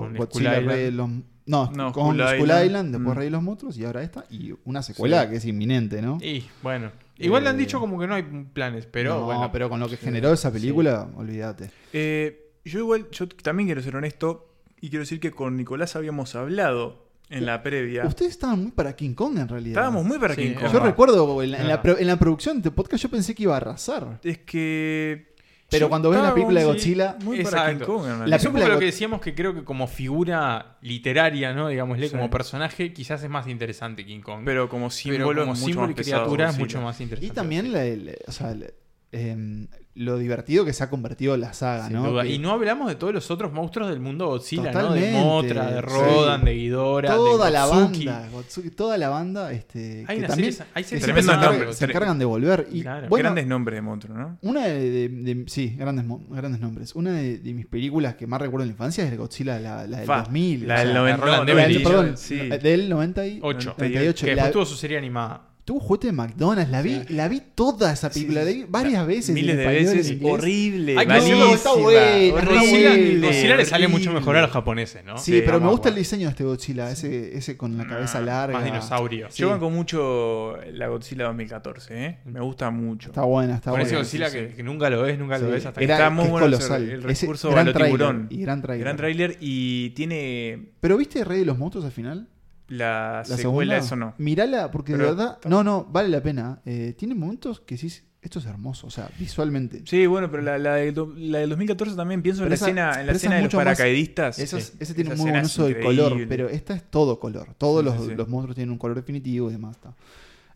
Con 0.00 0.16
Godzilla 0.16 0.60
Rey 0.60 0.84
de 0.84 0.90
los... 0.92 1.08
No, 1.46 1.70
No, 1.72 1.92
con 1.94 2.14
Skull 2.18 2.28
Skull 2.36 2.50
Island. 2.66 2.92
Después 2.94 3.14
Mm. 3.14 3.18
Rey 3.18 3.24
de 3.24 3.30
los 3.30 3.42
Monstruos 3.42 3.78
y 3.78 3.84
ahora 3.86 4.02
esta 4.02 4.26
y 4.28 4.52
una 4.66 4.82
secuela 4.82 5.24
Sí. 5.24 5.30
que 5.30 5.36
es 5.36 5.44
inminente, 5.46 6.02
¿no? 6.02 6.18
Y 6.20 6.44
bueno, 6.62 6.92
igual 7.16 7.44
le 7.44 7.48
han 7.48 7.56
Eh, 7.56 7.60
dicho 7.60 7.80
como 7.80 7.98
que 7.98 8.06
no 8.06 8.14
hay 8.14 8.22
planes, 8.52 8.84
pero 8.84 9.14
no, 9.20 9.24
bueno. 9.24 9.48
pero 9.50 9.70
con 9.70 9.80
lo 9.80 9.88
que 9.88 9.96
generó 9.96 10.30
esa 10.30 10.52
película, 10.52 11.08
olvídate. 11.16 11.70
Eh, 11.94 12.50
yo 12.66 12.80
igual, 12.80 13.08
yo 13.10 13.26
también 13.28 13.66
quiero 13.66 13.80
ser 13.80 13.96
honesto 13.96 14.52
y 14.78 14.90
quiero 14.90 15.04
decir 15.04 15.20
que 15.20 15.30
con 15.30 15.56
Nicolás 15.56 15.96
habíamos 15.96 16.34
hablado 16.34 17.07
en 17.30 17.46
la 17.46 17.62
previa. 17.62 18.04
Ustedes 18.06 18.32
estaban 18.32 18.62
muy 18.62 18.70
para 18.72 18.94
King 18.96 19.14
Kong 19.14 19.38
en 19.38 19.48
realidad. 19.48 19.72
Estábamos 19.82 20.04
muy 20.04 20.18
para 20.18 20.34
Sí, 20.34 20.42
King 20.42 20.54
Kong. 20.54 20.72
Yo 20.72 20.80
recuerdo 20.80 21.42
en 21.42 21.50
la, 21.52 21.60
en 21.60 21.68
la 21.68 21.82
pro- 21.82 21.98
en 21.98 22.06
la 22.06 22.16
producción 22.18 22.56
de 22.56 22.60
este 22.60 22.70
podcast 22.70 23.02
yo 23.02 23.08
pensé 23.10 23.34
que 23.34 23.42
iba 23.44 23.54
a 23.54 23.58
arrasar. 23.58 24.18
Es 24.22 24.38
que. 24.38 25.28
Pero 25.70 25.84
yo 25.84 25.88
cuando 25.90 26.08
ves 26.08 26.22
la 26.22 26.32
película 26.32 26.60
de 26.60 26.66
Godzilla, 26.66 27.16
Muy 27.22 27.42
para. 27.44 27.68
King 27.70 27.84
Kong, 27.84 28.04
en 28.04 28.08
La 28.10 28.16
realidad. 28.20 28.40
Es 28.40 28.46
un 28.46 28.52
película 28.52 28.64
poco 28.64 28.68
de 28.68 28.74
lo 28.74 28.78
que 28.78 28.84
decíamos 28.86 29.20
que 29.20 29.34
creo 29.34 29.54
que 29.54 29.64
como 29.64 29.86
figura 29.86 30.78
literaria, 30.80 31.52
¿no? 31.52 31.68
Digámosle, 31.68 32.08
Sí. 32.08 32.14
como 32.16 32.30
personaje, 32.30 32.94
quizás 32.94 33.22
es 33.22 33.28
más 33.28 33.46
interesante 33.46 34.06
King 34.06 34.20
Kong. 34.22 34.42
Pero 34.46 34.70
como 34.70 34.86
Pero 34.86 34.90
símbolo, 34.90 35.40
como 35.42 35.52
es 35.52 35.58
mucho 35.60 35.66
símbolo 35.66 35.88
más 35.88 35.90
y 35.90 35.94
pesado 35.94 36.22
criatura 36.22 36.48
es 36.50 36.58
mucho 36.58 36.80
más 36.80 36.98
interesante. 37.02 37.32
Y 37.32 37.34
también 37.34 37.70
la- 37.72 37.84
el- 37.84 38.16
o 38.26 38.32
sea, 38.32 38.52
el- 38.52 38.72
em, 39.12 39.66
lo 39.98 40.16
divertido 40.16 40.64
que 40.64 40.72
se 40.72 40.84
ha 40.84 40.88
convertido 40.90 41.36
la 41.36 41.52
saga, 41.52 41.86
Sin 41.88 41.96
¿no? 41.96 42.10
duda. 42.10 42.22
Que 42.22 42.30
Y 42.32 42.38
no 42.38 42.52
hablamos 42.52 42.88
de 42.88 42.94
todos 42.94 43.12
los 43.12 43.30
otros 43.30 43.52
monstruos 43.52 43.88
del 43.88 44.00
mundo 44.00 44.28
Godzilla, 44.28 44.70
¿no? 44.72 44.92
De 44.94 45.10
Motra, 45.12 45.66
de 45.70 45.80
sí. 45.80 45.86
Rodan, 45.86 46.44
de 46.44 46.54
Ghidorah, 46.54 47.14
toda 47.14 47.46
de 47.46 47.52
la 47.52 47.66
banda, 47.66 48.28
Gotsuki, 48.32 48.70
toda 48.70 48.96
la 48.96 49.08
banda, 49.08 49.52
este, 49.52 50.04
Hay 50.06 50.16
que 50.16 50.18
una 50.20 50.28
también 50.28 50.52
serie- 50.52 50.70
hay 50.74 50.82
que 50.84 50.88
series 50.88 51.04
siempre 51.04 51.22
se, 51.24 51.32
encargan, 51.32 51.74
se 51.74 51.84
encargan 51.84 52.18
de 52.18 52.24
volver. 52.24 52.68
Y 52.70 52.82
Claro. 52.82 53.08
bueno, 53.08 53.24
Grandes 53.24 53.46
nombres 53.46 53.76
de 53.76 53.82
monstruo, 53.82 54.16
¿no? 54.16 54.38
una 54.42 54.66
de, 54.66 54.90
de- 54.90 55.08
de- 55.34 55.44
sí, 55.48 55.74
grandes, 55.76 56.04
grandes 56.30 56.60
nombres. 56.60 56.94
Una 56.94 57.12
de, 57.12 57.38
de 57.38 57.52
mis 57.54 57.66
películas 57.66 58.14
que 58.14 58.26
más 58.26 58.40
recuerdo 58.40 58.62
en 58.62 58.68
la 58.68 58.72
infancia 58.74 59.04
es 59.04 59.10
el 59.12 59.18
Godzilla, 59.18 59.58
la, 59.58 59.86
la 59.86 59.98
del 59.98 60.06
Fa, 60.06 60.18
2000. 60.22 60.66
la 60.68 60.78
del 60.78 60.88
sea, 60.92 60.94
90, 60.98 61.16
Roland 61.24 61.38
no, 61.40 61.44
la 61.44 61.54
del- 61.54 61.58
Emmerich, 61.72 61.86
perdón, 61.88 62.16
sí. 62.16 62.36
del 62.36 62.88
90 62.88 63.26
y- 63.26 63.40
8. 63.42 63.74
98. 63.78 64.26
Que 64.26 64.34
La- 64.36 64.42
después 64.44 64.52
tuvo 64.52 64.64
su 64.66 64.76
serie 64.76 64.96
animada. 64.98 65.47
Tuvo 65.68 65.80
juguete 65.80 66.06
de 66.06 66.12
McDonald's, 66.14 66.70
la 66.70 66.80
vi, 66.80 67.02
la 67.10 67.28
vi 67.28 67.42
toda 67.54 67.92
esa 67.92 68.08
película, 68.08 68.42
la 68.42 68.50
vi 68.50 68.64
varias 68.66 69.06
veces. 69.06 69.28
en 69.28 69.34
Miles 69.34 69.56
de 69.58 69.62
español, 69.64 69.96
veces. 69.96 70.18
Horrible. 70.22 70.98
Hay 70.98 71.06
que 71.06 71.12
decirlo, 71.12 71.38
malísima, 71.44 71.54
está 71.56 71.74
buena, 71.74 72.42
Godzilla, 72.42 73.26
Godzilla 73.26 73.56
le 73.56 73.64
sale 73.66 73.88
mucho 73.88 74.10
mejor 74.12 74.36
a 74.36 74.40
los 74.40 74.50
japoneses, 74.50 75.04
¿no? 75.04 75.18
Sí, 75.18 75.32
Sí, 75.32 75.42
pero 75.44 75.60
me 75.60 75.68
gusta 75.68 75.90
el 75.90 75.94
diseño 75.96 76.24
de 76.24 76.30
este 76.30 76.44
Godzilla, 76.44 76.90
ese, 76.90 77.36
ese 77.36 77.58
con 77.58 77.76
la 77.76 77.86
cabeza 77.86 78.16
Ah, 78.16 78.22
larga. 78.22 78.54
Más 78.56 78.64
dinosaurio. 78.64 79.26
Sí. 79.30 79.42
Yo 79.42 79.50
banco 79.50 79.68
mucho 79.68 80.56
la 80.72 80.88
Godzilla 80.88 81.24
2014, 81.26 82.04
¿eh? 82.06 82.18
Me 82.24 82.40
gusta 82.40 82.70
mucho. 82.70 83.10
Está 83.10 83.24
buena, 83.24 83.56
está 83.56 83.70
Con 83.70 83.82
ese 83.82 83.90
buena. 83.90 84.04
Godzilla 84.04 84.30
sí, 84.30 84.38
que, 84.38 84.48
sí. 84.48 84.54
que 84.56 84.62
nunca 84.62 84.88
lo 84.88 85.02
ves, 85.02 85.18
nunca 85.18 85.36
lo 85.38 85.50
ves 85.50 85.66
hasta 85.66 85.80
que 85.80 85.84
Está 85.84 86.08
muy 86.08 86.24
es 86.24 86.30
bueno 86.30 86.46
colosal. 86.46 86.88
el, 86.88 87.02
recurso 87.02 87.50
gran 87.50 87.66
a 87.66 87.68
lo 87.68 87.72
tráiler, 87.74 87.98
tiburón. 87.98 88.26
y 88.30 88.40
gran 88.40 88.62
tráiler. 88.62 88.84
Gran 88.86 88.96
tráiler 88.96 89.36
y 89.40 89.90
tiene 89.90 90.70
Pero 90.80 90.96
viste 90.96 91.24
Rey 91.24 91.40
de 91.40 91.44
los 91.44 91.58
Monstruos 91.58 91.84
al 91.84 91.92
final? 91.92 92.26
La, 92.68 93.24
La 93.28 93.36
secuela, 93.36 93.74
segunda. 93.74 93.76
eso 93.78 93.96
no. 93.96 94.14
Mirala, 94.18 94.70
porque 94.70 94.92
Pero 94.92 95.04
de 95.04 95.10
verdad. 95.14 95.38
No, 95.46 95.64
no, 95.64 95.84
vale 95.90 96.08
la 96.08 96.22
pena. 96.22 96.60
Eh, 96.66 96.94
tiene 96.98 97.14
momentos 97.14 97.60
que 97.60 97.76
sí, 97.76 97.90
esto 98.20 98.38
es 98.40 98.46
hermoso, 98.46 98.86
o 98.86 98.90
sea, 98.90 99.08
visualmente. 99.18 99.82
Sí, 99.86 100.06
bueno, 100.06 100.30
pero 100.30 100.42
la, 100.42 100.58
la, 100.58 100.74
del, 100.74 100.92
do- 100.94 101.12
la 101.16 101.38
del 101.38 101.50
2014 101.50 101.96
también 101.96 102.20
pienso 102.22 102.42
en 102.42 102.48
la 102.50 102.54
esa- 102.56 102.66
escena, 102.66 103.00
en 103.00 103.06
la 103.06 103.12
esa 103.12 103.16
escena 103.16 103.36
es 103.36 103.42
de 103.42 103.44
los 103.46 103.54
paracaidistas. 103.54 104.36
Sí. 104.36 104.42
Ese 104.42 104.94
tiene 104.94 105.10
Esa 105.10 105.14
un 105.14 105.18
muy 105.20 105.30
buen 105.30 105.44
uso 105.44 105.64
del 105.64 105.80
color, 105.80 106.26
pero 106.28 106.48
esta 106.48 106.74
es 106.74 106.82
todo 106.90 107.18
color. 107.18 107.54
Todos 107.56 107.80
Sí, 107.82 107.84
los, 107.98 108.06
sí. 108.08 108.14
los 108.14 108.28
monstruos 108.28 108.54
tienen 108.54 108.72
un 108.72 108.78
color 108.78 108.96
definitivo 108.96 109.48
y 109.48 109.52
demás. 109.52 109.76
está. 109.76 109.94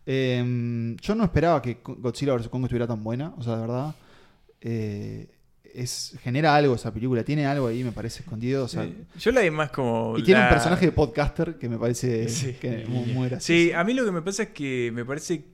Eh, 0.05 0.95
yo 1.01 1.15
no 1.15 1.23
esperaba 1.23 1.61
que 1.61 1.77
Godzilla 1.83 2.35
vs. 2.35 2.49
Kong 2.49 2.63
estuviera 2.63 2.85
tan 2.87 3.03
buena, 3.03 3.33
o 3.37 3.41
sea, 3.43 3.55
de 3.55 3.61
verdad. 3.61 3.95
eh, 4.61 5.29
es, 5.73 6.17
genera 6.23 6.55
algo 6.55 6.75
esa 6.75 6.93
película, 6.93 7.23
tiene 7.23 7.45
algo 7.45 7.67
ahí, 7.67 7.83
me 7.83 7.91
parece 7.91 8.21
escondido. 8.23 8.65
O 8.65 8.67
sea, 8.67 8.83
Sí. 8.83 8.95
Yo 9.19 9.31
la 9.31 9.41
vi 9.41 9.51
más 9.51 9.71
como. 9.71 10.17
Y 10.17 10.23
tiene 10.23 10.41
un 10.43 10.49
personaje 10.49 10.85
de 10.87 10.91
podcaster 10.91 11.55
que 11.57 11.69
me 11.69 11.77
parece 11.77 12.29
Sí. 12.29 12.53
que 12.53 12.85
muy, 12.87 13.05
muy 13.13 13.29
gracioso. 13.29 13.45
Sí, 13.47 13.71
a 13.71 13.83
mí 13.83 13.93
lo 13.93 14.05
que 14.05 14.11
me 14.11 14.21
pasa 14.21 14.43
es 14.43 14.49
que 14.49 14.91
me 14.93 15.05
parece. 15.05 15.45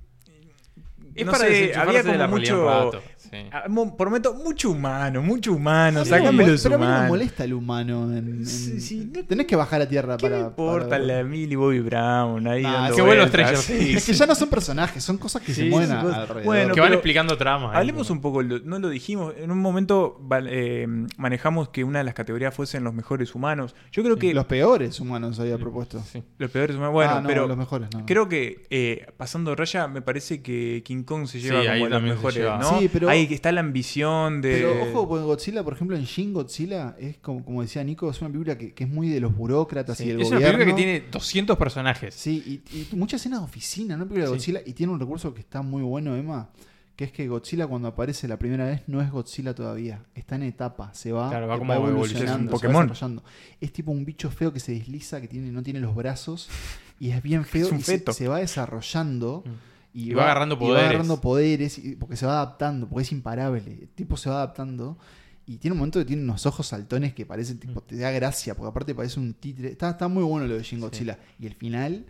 Es 1.16 1.26
no 1.26 1.32
para 1.32 1.46
sé, 1.48 1.74
había 1.76 2.04
de 2.04 2.18
la 2.18 2.26
como 2.28 2.38
mucho. 2.38 2.92
Sí. 3.30 3.38
Ah, 3.52 3.64
Prometo, 3.98 4.34
mucho 4.34 4.72
humano, 4.72 5.22
mucho 5.22 5.54
humano. 5.54 6.00
No 6.00 6.06
me 6.06 6.10
Sácame 6.10 6.48
los 6.48 6.64
pero 6.64 6.76
a 6.76 6.78
mí 6.80 6.86
no 6.86 7.08
molesta 7.08 7.44
el 7.44 7.54
humano. 7.54 8.04
En, 8.12 8.18
en- 8.28 8.46
Sí, 8.46 8.80
sí, 8.82 9.12
no- 9.14 9.24
tenés 9.26 9.46
que 9.48 9.56
bajar 9.56 9.82
a 9.82 9.88
tierra 9.88 10.18
¿Qué 10.18 10.24
para. 10.28 10.38
me 10.42 10.48
importa 10.48 10.90
para- 10.90 11.04
la 11.04 11.24
Millie 11.24 11.56
Bobby 11.56 11.80
Brown 11.80 12.48
ahí 12.48 12.64
Nah, 12.64 12.90
dando 12.90 13.06
vueltas? 13.06 13.30
Stranger 13.30 13.58
Sí, 13.58 13.94
Es 13.96 14.06
que 14.06 14.14
sí. 14.14 14.20
ya 14.20 14.26
no 14.26 14.36
son 14.36 14.50
personajes, 14.50 15.04
son 15.04 15.18
cosas 15.18 15.42
que 15.42 15.54
Sí, 15.54 15.64
se 15.64 15.70
mueven 15.70 15.90
sí, 15.90 15.96
alrededor. 15.96 16.44
Bueno, 16.44 16.74
que 16.74 16.80
van 16.82 16.94
explicando 16.94 17.38
tramas. 17.38 17.76
Hablemos 17.76 18.10
¿no? 18.10 18.16
un 18.16 18.22
poco, 18.22 18.42
lo- 18.42 18.60
no 18.60 18.80
lo 18.80 18.90
dijimos, 18.90 19.34
en 19.38 19.52
un 19.52 19.60
momento 19.60 20.20
eh, 20.48 20.88
manejamos 21.18 21.70
que 21.70 21.84
una 21.84 22.00
de 22.00 22.06
las 22.06 22.14
categorías 22.14 22.54
fuesen 22.54 22.84
los 22.84 22.94
mejores 22.94 23.36
humanos. 23.36 23.76
Yo 23.92 24.04
creo 24.04 24.18
que 24.18 24.34
Los 24.34 24.46
peores 24.46 25.00
humanos 25.00 25.40
había 25.40 25.58
propuesto. 25.58 26.00
Sí. 26.12 26.24
los 26.38 26.52
peores 26.52 26.76
humanos, 26.76 26.94
bueno, 26.94 27.12
Ah, 27.16 27.22
no, 27.22 27.28
pero 27.28 27.48
los 27.48 27.58
mejores 27.58 27.90
no. 27.94 28.06
creo 28.06 28.28
que 28.30 28.66
eh, 28.70 29.08
pasando 29.18 29.56
raya 29.56 29.88
me 29.88 30.02
parece 30.02 30.42
que 30.42 30.82
King 30.86 31.04
Kong 31.04 31.28
se 31.28 31.40
lleva 31.40 31.62
Sí, 31.62 31.68
ahí 31.68 31.80
como 31.82 31.90
los 31.90 32.02
mejores, 32.04 32.38
lleva. 32.38 32.58
¿no? 32.58 32.80
Sí, 32.80 32.90
pero- 32.92 33.10
Ahí 33.28 33.34
está 33.34 33.52
la 33.52 33.62
ambición 33.62 34.42
de... 34.42 34.54
Pero 34.62 34.84
ojo, 34.92 35.08
porque 35.08 35.24
Godzilla, 35.26 35.64
por 35.64 35.74
ejemplo, 35.74 35.96
en 35.98 36.04
Shin 36.04 36.34
Godzilla, 36.34 36.96
es 37.00 37.18
como, 37.18 37.44
como 37.44 37.62
decía 37.62 37.84
Nico, 37.84 38.10
es 38.10 38.20
una 38.22 38.30
película 38.32 38.58
que, 38.58 38.74
que 38.74 38.84
es 38.86 38.90
muy 38.90 39.10
de 39.10 39.20
los 39.20 39.36
burócratas 39.36 39.98
Sí, 39.98 40.06
y 40.06 40.08
del 40.08 40.22
es 40.22 40.28
una 40.28 40.38
gobierno. 40.38 40.58
película 40.60 40.76
que 40.76 40.84
tiene 40.84 41.06
200 41.12 41.58
personajes. 41.58 42.16
Sí, 42.16 42.64
y, 42.72 42.78
y 42.94 42.96
muchas 42.96 43.22
escenas 43.22 43.40
de 43.40 43.46
oficina, 43.46 43.96
¿no? 43.98 44.04
Película 44.06 44.26
de. 44.26 44.32
Godzilla, 44.32 44.62
y 44.66 44.74
tiene 44.74 44.92
un 44.94 45.00
recurso 45.00 45.34
que 45.34 45.42
está 45.42 45.62
muy 45.62 45.82
bueno, 45.84 46.16
Emma, 46.16 46.50
que 46.96 47.06
es 47.06 47.12
que 47.14 47.28
Godzilla 47.30 47.66
cuando 47.66 47.88
aparece 47.88 48.28
la 48.28 48.38
primera 48.38 48.66
vez 48.66 48.82
no 48.88 49.02
es 49.02 49.10
Godzilla 49.10 49.56
todavía, 49.56 50.04
está 50.16 50.36
en 50.36 50.44
etapa, 50.44 50.94
se 50.94 51.12
va, 51.14 51.30
Claro, 51.30 51.48
va 51.48 51.58
como 51.58 51.74
evolucionando, 51.74 51.98
evolucionando. 51.98 52.52
se 52.52 52.68
va 52.68 52.74
Pokémon. 52.74 52.88
desarrollando. 52.90 53.24
Es 53.62 53.72
tipo 53.72 53.92
un 53.92 54.04
bicho 54.04 54.30
feo 54.32 54.52
que 54.52 54.60
se 54.60 54.74
desliza, 54.74 55.22
que 55.22 55.28
tiene, 55.30 55.50
no 55.52 55.64
tiene 55.64 55.80
los 55.80 55.96
brazos, 55.96 56.50
y 57.00 57.12
es 57.12 57.24
bien 57.24 57.46
feo, 57.46 57.68
Es 57.68 57.72
un 57.72 57.80
y 57.80 57.84
se- 57.84 57.92
feto. 58.00 58.12
Se, 58.12 58.28
va 58.28 58.40
desarrollando. 58.40 59.44
Y 59.94 60.14
va 60.14 60.24
agarrando 60.24 60.56
y 60.56 60.58
va 60.58 60.60
poderes. 60.66 60.90
agarrando 60.90 61.22
poderes, 61.22 61.78
y- 61.80 61.96
porque 61.96 62.16
se 62.16 62.26
va 62.26 62.34
adaptando, 62.34 62.88
porque 62.88 63.04
es 63.04 63.12
imparable. 63.12 63.78
El 63.82 63.90
tipo 63.90 64.18
se 64.18 64.30
va 64.30 64.38
adaptando. 64.38 64.98
Y 65.46 65.58
tiene 65.58 65.74
un 65.74 65.80
momento 65.80 65.98
que 66.00 66.06
tiene 66.06 66.22
unos 66.22 66.46
ojos 66.46 66.68
saltones 66.68 67.14
que 67.16 67.26
parecen, 67.26 67.58
Mm. 67.58 67.60
tipo, 67.60 67.82
te 67.82 67.98
da 67.98 68.12
gracia, 68.12 68.54
porque 68.56 68.70
aparte 68.70 68.94
parece 68.94 69.20
un 69.20 69.34
títere. 69.34 69.70
Está, 69.70 69.90
está 69.90 70.08
muy 70.08 70.24
bueno 70.24 70.46
lo 70.46 70.56
de 70.56 70.62
Shin 70.64 70.80
Godzilla. 70.80 71.18
Y 71.40 71.48
el 71.48 71.56
final, 71.56 72.06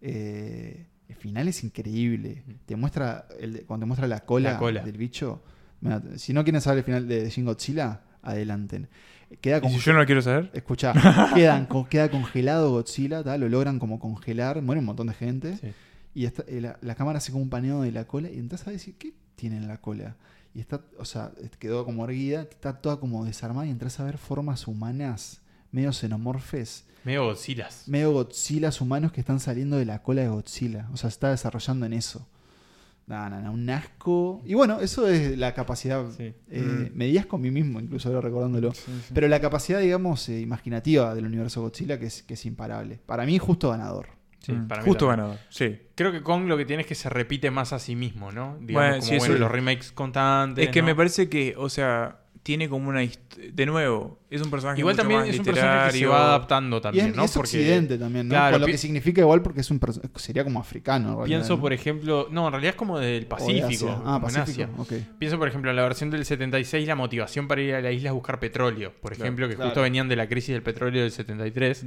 eh, 0.00 0.86
el 1.08 1.16
final 1.16 1.48
es 1.48 1.62
increíble. 1.64 2.42
Te 2.66 2.76
muestra, 2.76 3.26
el, 3.40 3.64
cuando 3.66 3.84
te 3.84 3.86
muestra 3.88 4.06
la 4.08 4.20
cola, 4.20 4.50
Mm. 4.50 4.52
La 4.52 4.58
cola. 4.58 4.82
del 4.84 4.96
bicho. 4.96 5.42
Si 6.16 6.32
no 6.32 6.42
quieren 6.44 6.60
saber 6.60 6.78
el 6.78 6.84
final 6.84 7.06
de 7.08 7.28
Shin 7.30 7.44
Godzilla, 7.44 8.02
adelanten. 8.22 8.88
Queda 9.40 9.58
¿Y 9.58 9.60
como 9.60 9.74
si 9.78 9.84
yo 9.84 9.92
no 9.92 9.98
lo 10.00 10.06
quiero 10.06 10.22
saber? 10.22 10.50
Escucha, 10.54 10.92
quedan, 11.34 11.66
co- 11.66 11.88
queda 11.88 12.10
congelado 12.10 12.70
Godzilla, 12.70 13.22
¿tá? 13.24 13.36
lo 13.36 13.48
logran 13.48 13.78
como 13.78 13.98
congelar, 13.98 14.62
muere 14.62 14.78
un 14.80 14.86
montón 14.86 15.08
de 15.08 15.14
gente. 15.14 15.56
Sí. 15.56 15.68
Y 16.16 16.24
está- 16.24 16.44
eh, 16.48 16.60
la, 16.60 16.78
la 16.80 16.94
cámara 16.94 17.18
hace 17.18 17.30
como 17.30 17.42
un 17.44 17.50
paneo 17.50 17.82
de 17.82 17.92
la 17.92 18.06
cola 18.06 18.30
y 18.30 18.38
entras 18.38 18.66
a 18.66 18.70
decir, 18.70 18.96
¿qué 18.98 19.12
tiene 19.34 19.56
en 19.58 19.68
la 19.68 19.80
cola? 19.80 20.16
Y 20.54 20.60
está, 20.60 20.80
o 20.98 21.04
sea, 21.04 21.32
quedó 21.58 21.84
como 21.84 22.04
erguida, 22.06 22.42
está 22.42 22.80
toda 22.80 22.98
como 22.98 23.24
desarmada 23.26 23.66
y 23.66 23.70
entras 23.70 24.00
a 24.00 24.04
ver 24.04 24.16
formas 24.16 24.66
humanas 24.66 25.42
medio 25.70 25.92
xenomorfes, 25.92 26.86
Medio 27.04 27.24
Godzillas. 27.24 27.86
medio 27.86 28.12
Godzillas 28.12 28.80
humanos 28.80 29.12
que 29.12 29.20
están 29.20 29.38
saliendo 29.40 29.76
de 29.76 29.84
la 29.84 30.02
cola 30.02 30.22
de 30.22 30.28
Godzilla. 30.28 30.88
O 30.92 30.96
sea, 30.96 31.10
se 31.10 31.14
está 31.14 31.30
desarrollando 31.30 31.84
en 31.86 31.92
eso. 31.92 32.26
No, 33.06 33.28
no, 33.30 33.40
no, 33.40 33.52
un 33.52 33.68
asco. 33.70 34.42
Y 34.44 34.54
bueno, 34.54 34.80
eso 34.80 35.06
es 35.06 35.38
la 35.38 35.54
capacidad. 35.54 36.04
Sí. 36.16 36.34
eh, 36.50 36.90
Me 36.94 37.04
días 37.06 37.26
con 37.26 37.40
mí 37.42 37.50
mismo, 37.52 37.78
incluso 37.78 38.08
ahora 38.08 38.22
recordándolo. 38.22 38.72
Pero 39.14 39.28
la 39.28 39.40
capacidad, 39.40 39.78
digamos, 39.80 40.28
eh, 40.28 40.40
imaginativa 40.40 41.14
del 41.14 41.26
universo 41.26 41.60
Godzilla 41.62 42.00
que 42.00 42.06
es, 42.06 42.22
que 42.24 42.34
es 42.34 42.44
imparable. 42.46 42.98
Para 43.06 43.24
mí, 43.26 43.38
justo 43.38 43.70
ganador. 43.70 44.08
Sí, 44.40 44.52
Mm, 44.52 44.68
para 44.68 44.82
mí 44.82 44.86
Justo 44.88 45.06
también. 45.06 45.26
ganador. 45.26 45.46
Sí. 45.48 45.78
Creo 45.94 46.12
que 46.12 46.22
Kong 46.22 46.46
lo 46.46 46.56
que 46.56 46.64
tiene 46.64 46.82
es 46.82 46.86
que 46.88 46.94
se 46.94 47.08
repite 47.08 47.50
más 47.50 47.72
a 47.72 47.78
sí 47.78 47.96
mismo, 47.96 48.30
¿no? 48.32 48.56
Digamos, 48.60 48.72
Bueno, 48.72 48.90
como 48.98 49.02
sí, 49.02 49.18
bueno, 49.18 49.34
eso- 49.34 49.40
los 49.40 49.50
remakes 49.50 49.92
constantes. 49.92 50.66
Es 50.66 50.70
que 50.70 50.80
¿no? 50.82 50.86
me 50.86 50.94
parece 50.94 51.28
que, 51.28 51.54
o 51.56 51.68
sea, 51.68 52.20
tiene 52.44 52.68
como 52.68 52.88
una... 52.90 53.00
De 53.00 53.66
nuevo, 53.66 54.20
es 54.30 54.40
un 54.40 54.50
personaje 54.52 54.78
Igual 54.78 54.94
mucho 54.94 55.02
también 55.02 55.20
más 55.22 55.28
es 55.30 55.38
un 55.40 55.44
personaje 55.44 55.90
que 55.92 55.98
se 55.98 56.06
va 56.06 56.26
adaptando 56.26 56.76
Y 56.76 56.80
también, 56.80 57.06
es, 57.08 57.16
¿no? 57.16 57.24
es 57.24 57.36
occidente 57.36 57.98
también, 57.98 58.28
¿no? 58.28 58.34
Claro, 58.34 58.58
lo 58.60 58.66
que 58.66 58.78
significa 58.78 59.20
igual 59.20 59.42
porque 59.42 59.62
es 59.62 59.70
un 59.72 59.80
sería 60.14 60.44
como 60.44 60.60
africano. 60.60 61.08
en 61.08 61.14
realidad, 61.16 61.26
Pienso, 61.38 61.56
¿no? 61.56 61.60
por 61.60 61.72
ejemplo, 61.72 62.28
no, 62.30 62.46
en 62.46 62.52
realidad 62.52 62.70
es 62.74 62.76
como 62.76 63.00
del 63.00 63.16
O 63.16 63.20
de 63.20 63.26
Pacífico, 63.26 63.66
Asia. 63.88 63.98
Ah, 64.04 64.16
en 64.16 64.22
Pacífico. 64.22 64.70
Asia. 64.80 65.08
Pienso, 65.18 65.38
por 65.38 65.48
ejemplo, 65.48 65.70
en 65.70 65.76
la 65.76 65.82
versión 65.82 66.10
del 66.10 66.24
76, 66.24 66.86
la 66.86 66.94
motivación 66.94 67.48
para 67.48 67.62
ir 67.62 67.74
a 67.74 67.80
la 67.80 67.90
isla 67.90 68.10
es 68.10 68.14
buscar 68.14 68.38
petróleo, 68.38 68.92
por 69.00 69.10
Claro, 69.12 69.24
ejemplo, 69.24 69.48
que 69.48 69.56
claro. 69.56 69.70
justo 69.70 69.82
venían 69.82 70.08
de 70.08 70.14
la 70.14 70.28
crisis 70.28 70.50
del 70.52 70.62
petróleo 70.62 71.02
del 71.02 71.10
73. 71.10 71.84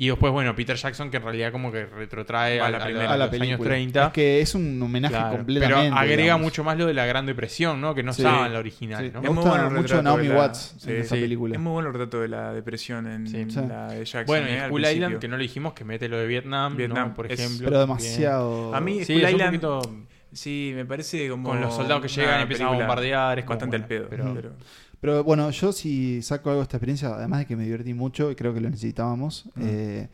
Y 0.00 0.06
después, 0.10 0.32
bueno, 0.32 0.54
Peter 0.54 0.76
Jackson, 0.76 1.10
que 1.10 1.16
en 1.16 1.24
realidad 1.24 1.50
como 1.50 1.72
que 1.72 1.84
retrotrae 1.84 2.60
a, 2.60 2.66
a 2.66 2.70
la 2.70 2.78
a- 2.78 2.80
a 2.82 2.84
primera. 2.84 3.12
A 3.12 3.16
la 3.16 3.24
los 3.26 3.32
años 3.34 3.40
película. 3.58 3.68
30. 3.70 4.06
Es 4.06 4.12
que 4.12 4.40
es 4.40 4.54
un 4.54 4.80
homenaje 4.80 5.12
Claro, 5.14 5.36
completamente. 5.38 5.82
Pero 5.88 5.96
agrega 5.98 6.22
digamos. 6.22 6.44
mucho 6.44 6.62
más 6.62 6.78
lo 6.78 6.86
de 6.86 6.94
la 6.94 7.04
Gran 7.04 7.26
Depresión, 7.26 7.80
¿no? 7.80 7.96
Que 7.96 8.04
no 8.04 8.12
Sí. 8.12 8.22
estaba 8.22 8.46
en 8.46 8.52
la 8.52 8.60
original, 8.60 9.04
Sí. 9.06 9.10
¿no? 9.12 9.22
Me 9.22 9.28
Es 9.28 9.34
muy 9.34 9.42
bueno 9.44 9.64
el 9.64 9.70
mucho 9.70 9.82
retrato 9.82 10.02
Naomi 10.04 10.22
de 10.28 10.34
la- 10.34 10.38
Watts 10.40 10.74
sí, 10.78 10.90
en 10.92 10.96
esa 11.00 11.14
película. 11.16 11.54
Es 11.56 11.60
muy 11.60 11.72
bueno 11.72 11.88
el 11.88 11.94
retrato 11.94 12.20
de 12.20 12.28
la 12.28 12.52
depresión 12.52 13.06
en 13.08 13.24
la 13.68 13.88
de 13.88 14.04
Jackson. 14.04 14.24
Bueno, 14.26 14.46
eh, 14.46 14.50
y 14.50 14.70
principio. 14.72 14.90
Island, 14.92 15.18
que 15.18 15.26
no 15.28 15.36
lo 15.36 15.42
dijimos, 15.42 15.72
que 15.72 15.84
mete 15.84 16.08
lo 16.08 16.16
de 16.18 16.26
Vietnam, 16.28 16.76
Vietnam, 16.76 17.08
¿no? 17.08 17.14
por 17.14 17.26
es- 17.32 17.38
ejemplo. 17.40 17.66
Pero 17.66 17.80
demasiado. 17.80 18.72
A 18.76 18.80
mí 18.80 18.92
Bien. 18.92 19.04
Sí, 19.04 19.12
Skull 19.14 19.24
es 19.24 19.34
un 19.34 19.54
Island... 19.54 20.08
Sí, 20.32 20.72
me 20.74 20.84
parece 20.84 21.28
como... 21.28 21.48
con 21.48 21.60
los 21.60 21.74
soldados 21.74 22.02
que 22.02 22.08
llegan 22.08 22.40
y 22.40 22.42
empiezan 22.42 22.66
a 22.68 22.70
bombardear. 22.72 23.38
Es 23.38 23.46
Bastante 23.46 23.76
bueno, 23.78 23.88
pedo. 23.88 24.06
pero- 24.08 24.34
pero- 24.34 24.52
Pero 25.00 25.22
bueno, 25.24 25.50
yo 25.50 25.72
si 25.72 26.22
saco 26.22 26.50
algo 26.50 26.60
de 26.60 26.64
esta 26.64 26.76
experiencia, 26.76 27.08
además 27.14 27.40
de 27.40 27.46
que 27.46 27.54
me 27.56 27.64
divertí 27.64 27.94
mucho 27.94 28.30
y 28.30 28.34
creo 28.34 28.52
que 28.52 28.60
lo 28.60 28.68
necesitábamos, 28.68 29.46
Mm. 29.54 29.60
eh, 29.64 30.08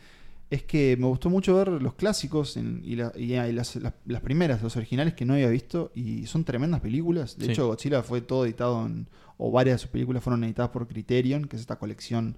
es 0.51 0.63
que 0.63 0.97
me 0.99 1.07
gustó 1.07 1.31
mucho 1.31 1.57
ver 1.57 1.69
los 1.69 1.95
clásicos 1.95 2.57
en- 2.59 2.83
y, 2.85 2.97
la- 2.97 3.11
y- 3.17 3.33
y 3.35 3.53
las, 3.53 3.77
las- 3.77 3.95
las 4.05 4.21
primeras, 4.21 4.63
los 4.63 4.77
originales 4.77 5.15
que 5.15 5.25
no 5.25 5.33
había 5.35 5.49
visto 5.49 5.91
y 5.95 6.27
son 6.27 6.45
tremendas 6.45 6.81
películas. 6.81 7.39
De 7.39 7.47
Sí. 7.47 7.53
hecho, 7.53 7.67
Godzilla 7.67 8.03
fue 8.03 8.21
todo 8.21 8.45
editado 8.45 8.85
en, 8.87 9.09
o 9.39 9.51
varias 9.51 9.77
de 9.77 9.79
sus 9.81 9.91
películas 9.91 10.23
fueron 10.23 10.45
editadas 10.45 10.71
por 10.71 10.87
Criterion, 10.87 11.47
que 11.47 11.57
es 11.57 11.61
esta 11.63 11.77
colección 11.77 12.37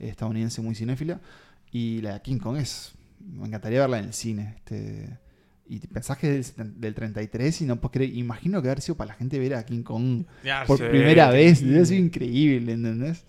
eh, 0.00 0.08
estadounidense 0.08 0.60
muy 0.62 0.74
cinéfila. 0.74 1.20
Y 1.70 2.00
la 2.02 2.14
de 2.14 2.22
King 2.22 2.38
Kong 2.38 2.56
es, 2.56 2.92
me 3.24 3.46
encantaría 3.46 3.78
verla 3.80 4.00
en 4.00 4.06
el 4.06 4.12
cine. 4.12 4.54
Este, 4.56 5.16
y 5.66 5.78
pensás 5.80 6.18
que 6.18 6.38
es 6.38 6.56
del, 6.56 6.78
del 6.80 6.94
33 6.94 7.62
y 7.62 7.64
no 7.64 7.80
puedes 7.80 7.92
creer, 7.94 8.14
imagino 8.16 8.60
que 8.60 8.68
haber 8.68 8.80
sido 8.80 8.96
para 8.96 9.08
la 9.08 9.14
gente 9.14 9.38
ver 9.38 9.54
a 9.54 9.64
King 9.64 9.82
Kong 9.82 10.24
Ya, 10.44 10.64
por 10.66 10.78
sí, 10.78 10.84
primera 10.90 11.30
vez. 11.30 11.62
Debe 11.64 11.84
ser 11.86 11.98
increíble, 11.98 12.72
¿entendés? 12.72 13.24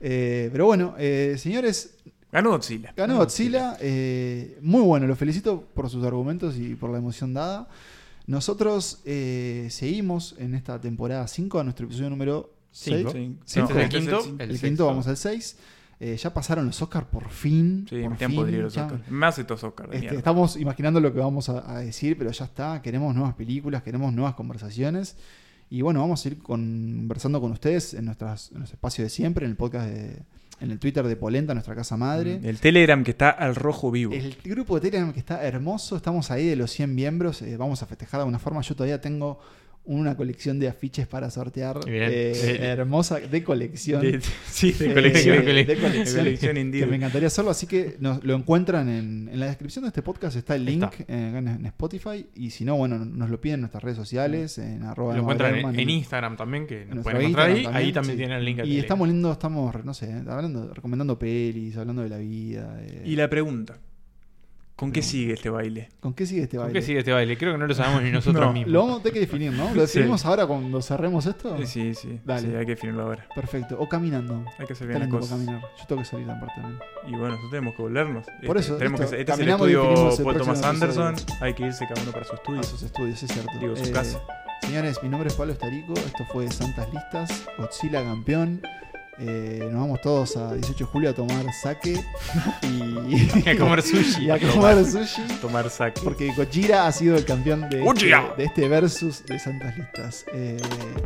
Eh, 0.00 0.48
pero 0.52 0.66
bueno, 0.66 0.94
eh, 0.98 1.36
señores, 1.38 1.94
Ganó 2.30 2.50
Godzilla. 2.50 2.92
ganó 2.96 3.16
Godzilla. 3.16 3.76
eh, 3.80 4.58
muy 4.60 4.82
bueno, 4.82 5.06
lo 5.06 5.16
felicito 5.16 5.62
por 5.74 5.88
sus 5.88 6.04
argumentos 6.04 6.56
y 6.58 6.74
por 6.74 6.90
la 6.90 6.98
emoción 6.98 7.32
dada. 7.32 7.68
Nosotros 8.26 9.00
eh, 9.06 9.68
seguimos 9.70 10.34
en 10.38 10.54
esta 10.54 10.78
temporada 10.80 11.26
5 11.26 11.58
a 11.60 11.64
nuestro 11.64 11.86
episodio 11.86 12.10
número 12.10 12.52
6. 12.72 12.96
Cinco. 12.98 13.12
Sí. 13.12 13.36
Este 13.46 13.60
es 13.62 13.70
el 13.70 13.76
Este 13.80 13.98
quinto. 13.98 14.24
el- 14.24 14.40
El, 14.42 14.50
el 14.50 14.60
quinto, 14.60 14.86
vamos 14.86 15.06
al 15.06 15.16
6. 15.16 15.56
Eh, 16.00 16.16
ya 16.16 16.32
pasaron 16.32 16.66
los 16.66 16.80
Oscars 16.80 17.06
por 17.06 17.28
fin. 17.28 17.86
Sí, 17.88 18.02
por 18.02 18.16
tiempo 18.16 18.44
fin, 18.44 18.54
de 18.54 18.62
los 18.62 18.76
Oscar. 18.76 19.00
Más 19.10 19.38
estos 19.38 19.64
Oscar 19.64 19.88
este, 19.92 20.16
estamos 20.16 20.56
imaginando 20.56 21.00
lo 21.00 21.12
que 21.12 21.18
vamos 21.18 21.48
a, 21.48 21.70
a 21.70 21.78
decir, 21.80 22.16
pero 22.16 22.30
ya 22.30 22.44
está. 22.44 22.80
Queremos 22.82 23.14
nuevas 23.14 23.34
películas, 23.34 23.82
queremos 23.82 24.12
nuevas 24.12 24.34
conversaciones. 24.34 25.16
Y 25.70 25.82
bueno, 25.82 26.00
vamos 26.00 26.24
a 26.24 26.28
ir 26.28 26.38
conversando 26.38 27.40
con 27.40 27.52
ustedes 27.52 27.94
en, 27.94 28.06
nuestras, 28.06 28.50
en 28.52 28.58
nuestro 28.58 28.76
espacio 28.76 29.04
de 29.04 29.10
siempre, 29.10 29.44
en 29.44 29.50
el 29.50 29.56
podcast, 29.56 29.88
de, 29.88 30.22
en 30.60 30.70
el 30.70 30.78
Twitter 30.78 31.06
de 31.06 31.16
Polenta, 31.16 31.52
nuestra 31.52 31.74
casa 31.74 31.96
madre. 31.96 32.40
El 32.42 32.58
Telegram 32.58 33.04
que 33.04 33.10
está 33.10 33.30
al 33.30 33.54
rojo 33.54 33.90
vivo. 33.90 34.14
El 34.14 34.36
grupo 34.44 34.76
de 34.76 34.80
Telegram 34.82 35.12
que 35.12 35.20
está 35.20 35.44
hermoso, 35.44 35.96
estamos 35.96 36.30
ahí 36.30 36.46
de 36.46 36.56
los 36.56 36.70
100 36.70 36.94
miembros, 36.94 37.42
eh, 37.42 37.56
vamos 37.56 37.82
a 37.82 37.86
festejar 37.86 38.18
de 38.18 38.22
alguna 38.22 38.38
forma. 38.38 38.62
Yo 38.62 38.74
todavía 38.74 39.00
tengo 39.00 39.40
una 39.88 40.16
colección 40.16 40.58
de 40.60 40.68
afiches 40.68 41.06
para 41.06 41.30
sortear, 41.30 41.78
eh, 41.86 42.32
Eh, 42.34 42.58
hermosa, 42.60 43.18
de 43.20 43.42
colección. 43.42 44.02
De- 44.02 44.20
sí, 44.50 44.72
de 44.72 44.90
Eh, 44.90 44.94
colección. 44.94 45.36
de, 45.44 45.52
de 45.52 45.64
De 45.64 45.76
colección, 45.76 46.18
colección 46.24 46.72
que 46.72 46.86
me 46.86 46.96
encantaría 46.96 47.26
hacerlo, 47.28 47.50
así 47.50 47.66
que 47.66 47.96
nos, 47.98 48.22
lo 48.22 48.34
encuentran 48.34 48.88
en, 48.88 49.28
en 49.32 49.40
la 49.40 49.46
descripción 49.46 49.84
de 49.84 49.88
este 49.88 50.02
podcast, 50.02 50.36
está 50.36 50.54
el 50.54 50.64
link 50.66 50.84
Está. 50.84 51.04
eh, 51.12 51.34
en, 51.38 51.48
en 51.48 51.66
Spotify, 51.66 52.26
y 52.34 52.50
si 52.50 52.64
no, 52.64 52.76
bueno, 52.76 52.98
nos 52.98 53.30
lo 53.30 53.40
piden 53.40 53.54
en 53.54 53.60
nuestras 53.62 53.82
redes 53.82 53.96
sociales, 53.96 54.58
en 54.58 54.82
arroba 54.82 55.14
Lo 55.14 55.22
encuentran 55.22 55.54
en, 55.56 55.80
en 55.80 55.90
Instagram 55.90 56.36
también, 56.36 56.66
que 56.66 56.84
nos 56.84 57.02
pueden 57.02 57.22
encontrar 57.22 57.50
ahí. 57.50 57.66
Ahí 57.72 57.92
también 57.92 58.14
sí. 58.14 58.18
tienen 58.18 58.36
el 58.38 58.44
link 58.44 58.60
Y 58.64 58.78
estamos 58.78 59.08
lindo, 59.08 59.32
estamos, 59.32 59.74
no 59.84 59.94
sé, 59.94 60.12
hablando, 60.28 60.72
recomendando 60.74 61.18
pelis, 61.18 61.76
hablando 61.78 62.02
de 62.02 62.08
la 62.10 62.18
vida. 62.18 62.80
Y 63.04 63.16
la 63.16 63.28
pregunta. 63.30 63.78
¿Con 64.78 64.92
qué 64.92 65.02
sigue 65.02 65.32
este 65.34 65.50
baile? 65.50 65.88
¿Con 65.98 66.14
qué 66.14 66.24
sigue 66.24 66.42
este 66.42 66.56
¿Con 66.56 66.66
baile? 66.66 66.78
qué 66.80 66.86
sigue 66.86 66.98
este 67.00 67.12
baile? 67.12 67.36
Creo 67.36 67.52
que 67.52 67.58
no 67.58 67.66
lo 67.66 67.74
sabemos 67.74 68.00
ni 68.00 68.10
nosotros 68.12 68.46
No, 68.46 68.52
mismos. 68.52 68.72
Lo 68.72 68.80
vamos 68.82 69.00
a 69.00 69.02
tener 69.02 69.14
que 69.14 69.20
definir, 69.20 69.52
¿no? 69.52 69.64
¿Lo 69.74 69.86
Sí. 69.86 69.98
definimos 69.98 70.24
ahora 70.24 70.46
cuando 70.46 70.80
cerremos 70.80 71.26
esto? 71.26 71.56
Eh, 71.56 71.66
Sí, 71.66 71.94
sí. 71.94 72.20
Dale. 72.24 72.48
Sí, 72.48 72.54
hay 72.54 72.64
que 72.64 72.70
definirlo 72.76 73.02
ahora. 73.02 73.26
Perfecto. 73.34 73.76
O 73.80 73.88
caminando. 73.88 74.44
Hay 74.56 74.66
que 74.66 74.74
Está 74.74 74.84
bien 74.86 75.00
las 75.00 75.08
cosas. 75.08 75.30
caminar. 75.30 75.60
Yo 75.80 75.86
tengo 75.88 76.02
que 76.02 76.08
salir 76.08 76.30
aparte 76.30 76.54
también. 76.60 76.80
Y 77.08 77.10
bueno, 77.10 77.26
nosotros 77.30 77.50
tenemos 77.50 77.74
que 77.74 77.82
volvernos. 77.82 78.26
Por 78.46 78.56
Este, 78.56 78.68
eso, 78.72 78.76
tenemos 78.78 79.00
que, 79.00 79.06
este 79.20 79.32
es 79.32 79.38
el 79.40 79.48
estudio 79.48 80.10
el 80.16 80.22
Paul 80.24 80.36
Thomas 80.38 80.62
Anderson. 80.62 81.14
episodio. 81.14 81.36
Hay 81.42 81.54
que 81.54 81.62
irse 81.66 81.86
cada 81.88 82.00
uno 82.02 82.12
para 82.12 82.24
su 82.24 82.34
estudio. 82.36 82.60
A 82.60 82.62
sus 82.62 82.82
estudios, 82.84 83.20
es 83.22 83.32
cierto. 83.32 83.50
Digo, 83.60 83.74
su 83.76 83.84
Eh, 83.84 83.90
casa. 83.90 84.20
Señores, 84.62 85.02
mi 85.02 85.08
nombre 85.08 85.28
es 85.28 85.34
Pablo 85.34 85.52
Estarico. 85.54 85.94
Esto 85.94 86.24
fue 86.32 86.48
Santas 86.52 86.88
Listas. 86.92 87.46
Godzilla 87.58 88.04
campeón. 88.04 88.60
Eh, 89.20 89.68
nos 89.72 89.80
vamos 89.80 90.00
todos 90.00 90.36
a 90.36 90.54
18 90.54 90.78
de 90.78 90.84
julio 90.84 91.10
a 91.10 91.12
tomar 91.12 91.44
sake 91.52 92.00
y, 92.62 93.48
a 93.48 93.56
comer 93.58 93.82
sushi. 93.82 94.24
y 94.26 94.30
a 94.30 94.38
comer 94.38 94.84
sushi. 94.84 95.22
Tomar 95.40 95.68
saque. 95.70 96.00
Porque 96.04 96.32
Gojira 96.36 96.86
ha 96.86 96.92
sido 96.92 97.16
el 97.16 97.24
campeón 97.24 97.68
de 97.68 97.84
este, 97.84 98.06
de 98.36 98.44
este 98.44 98.68
versus 98.68 99.24
de 99.26 99.38
Santas 99.38 99.76
Listas. 99.76 100.24
Eh, 100.32 100.56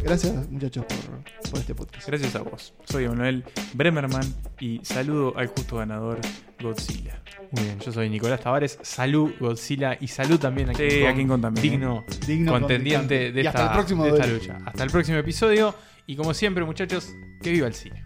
gracias, 0.02 0.48
muchachos, 0.50 0.84
por, 0.84 1.50
por 1.50 1.60
este 1.60 1.74
podcast. 1.74 2.06
Gracias 2.06 2.34
a 2.36 2.42
vos. 2.42 2.74
Soy 2.84 3.04
Emanuel 3.04 3.44
Bremerman 3.74 4.34
y 4.60 4.80
saludo 4.82 5.32
al 5.36 5.46
justo 5.46 5.76
ganador 5.76 6.18
Godzilla. 6.60 7.18
Muy 7.50 7.64
bien, 7.64 7.78
yo 7.80 7.92
soy 7.92 8.08
Nicolás 8.10 8.40
Tavares. 8.40 8.78
Salud, 8.82 9.32
Godzilla. 9.40 9.96
Y 10.00 10.08
salud 10.08 10.38
también 10.38 10.70
a 10.70 10.74
Sí, 10.74 10.82
King 10.88 11.00
Kong. 11.00 11.08
a 11.08 11.14
King 11.14 11.26
Kong 11.26 11.40
también, 11.42 11.70
Digno, 11.70 12.04
Digno 12.26 12.52
contendiente 12.52 13.32
de 13.32 13.42
Y 13.42 13.46
esta, 13.46 13.58
hasta 13.58 13.64
el 13.72 13.72
próximo 13.72 14.04
de 14.04 14.10
esta 14.10 14.22
duelo. 14.26 14.38
lucha. 14.38 14.58
Hasta 14.64 14.84
el 14.84 14.90
próximo 14.90 15.18
episodio. 15.18 15.74
Y 16.06 16.16
como 16.16 16.34
siempre, 16.34 16.64
muchachos, 16.64 17.14
que 17.42 17.50
viva 17.52 17.66
el 17.66 17.74
cine. 17.74 18.01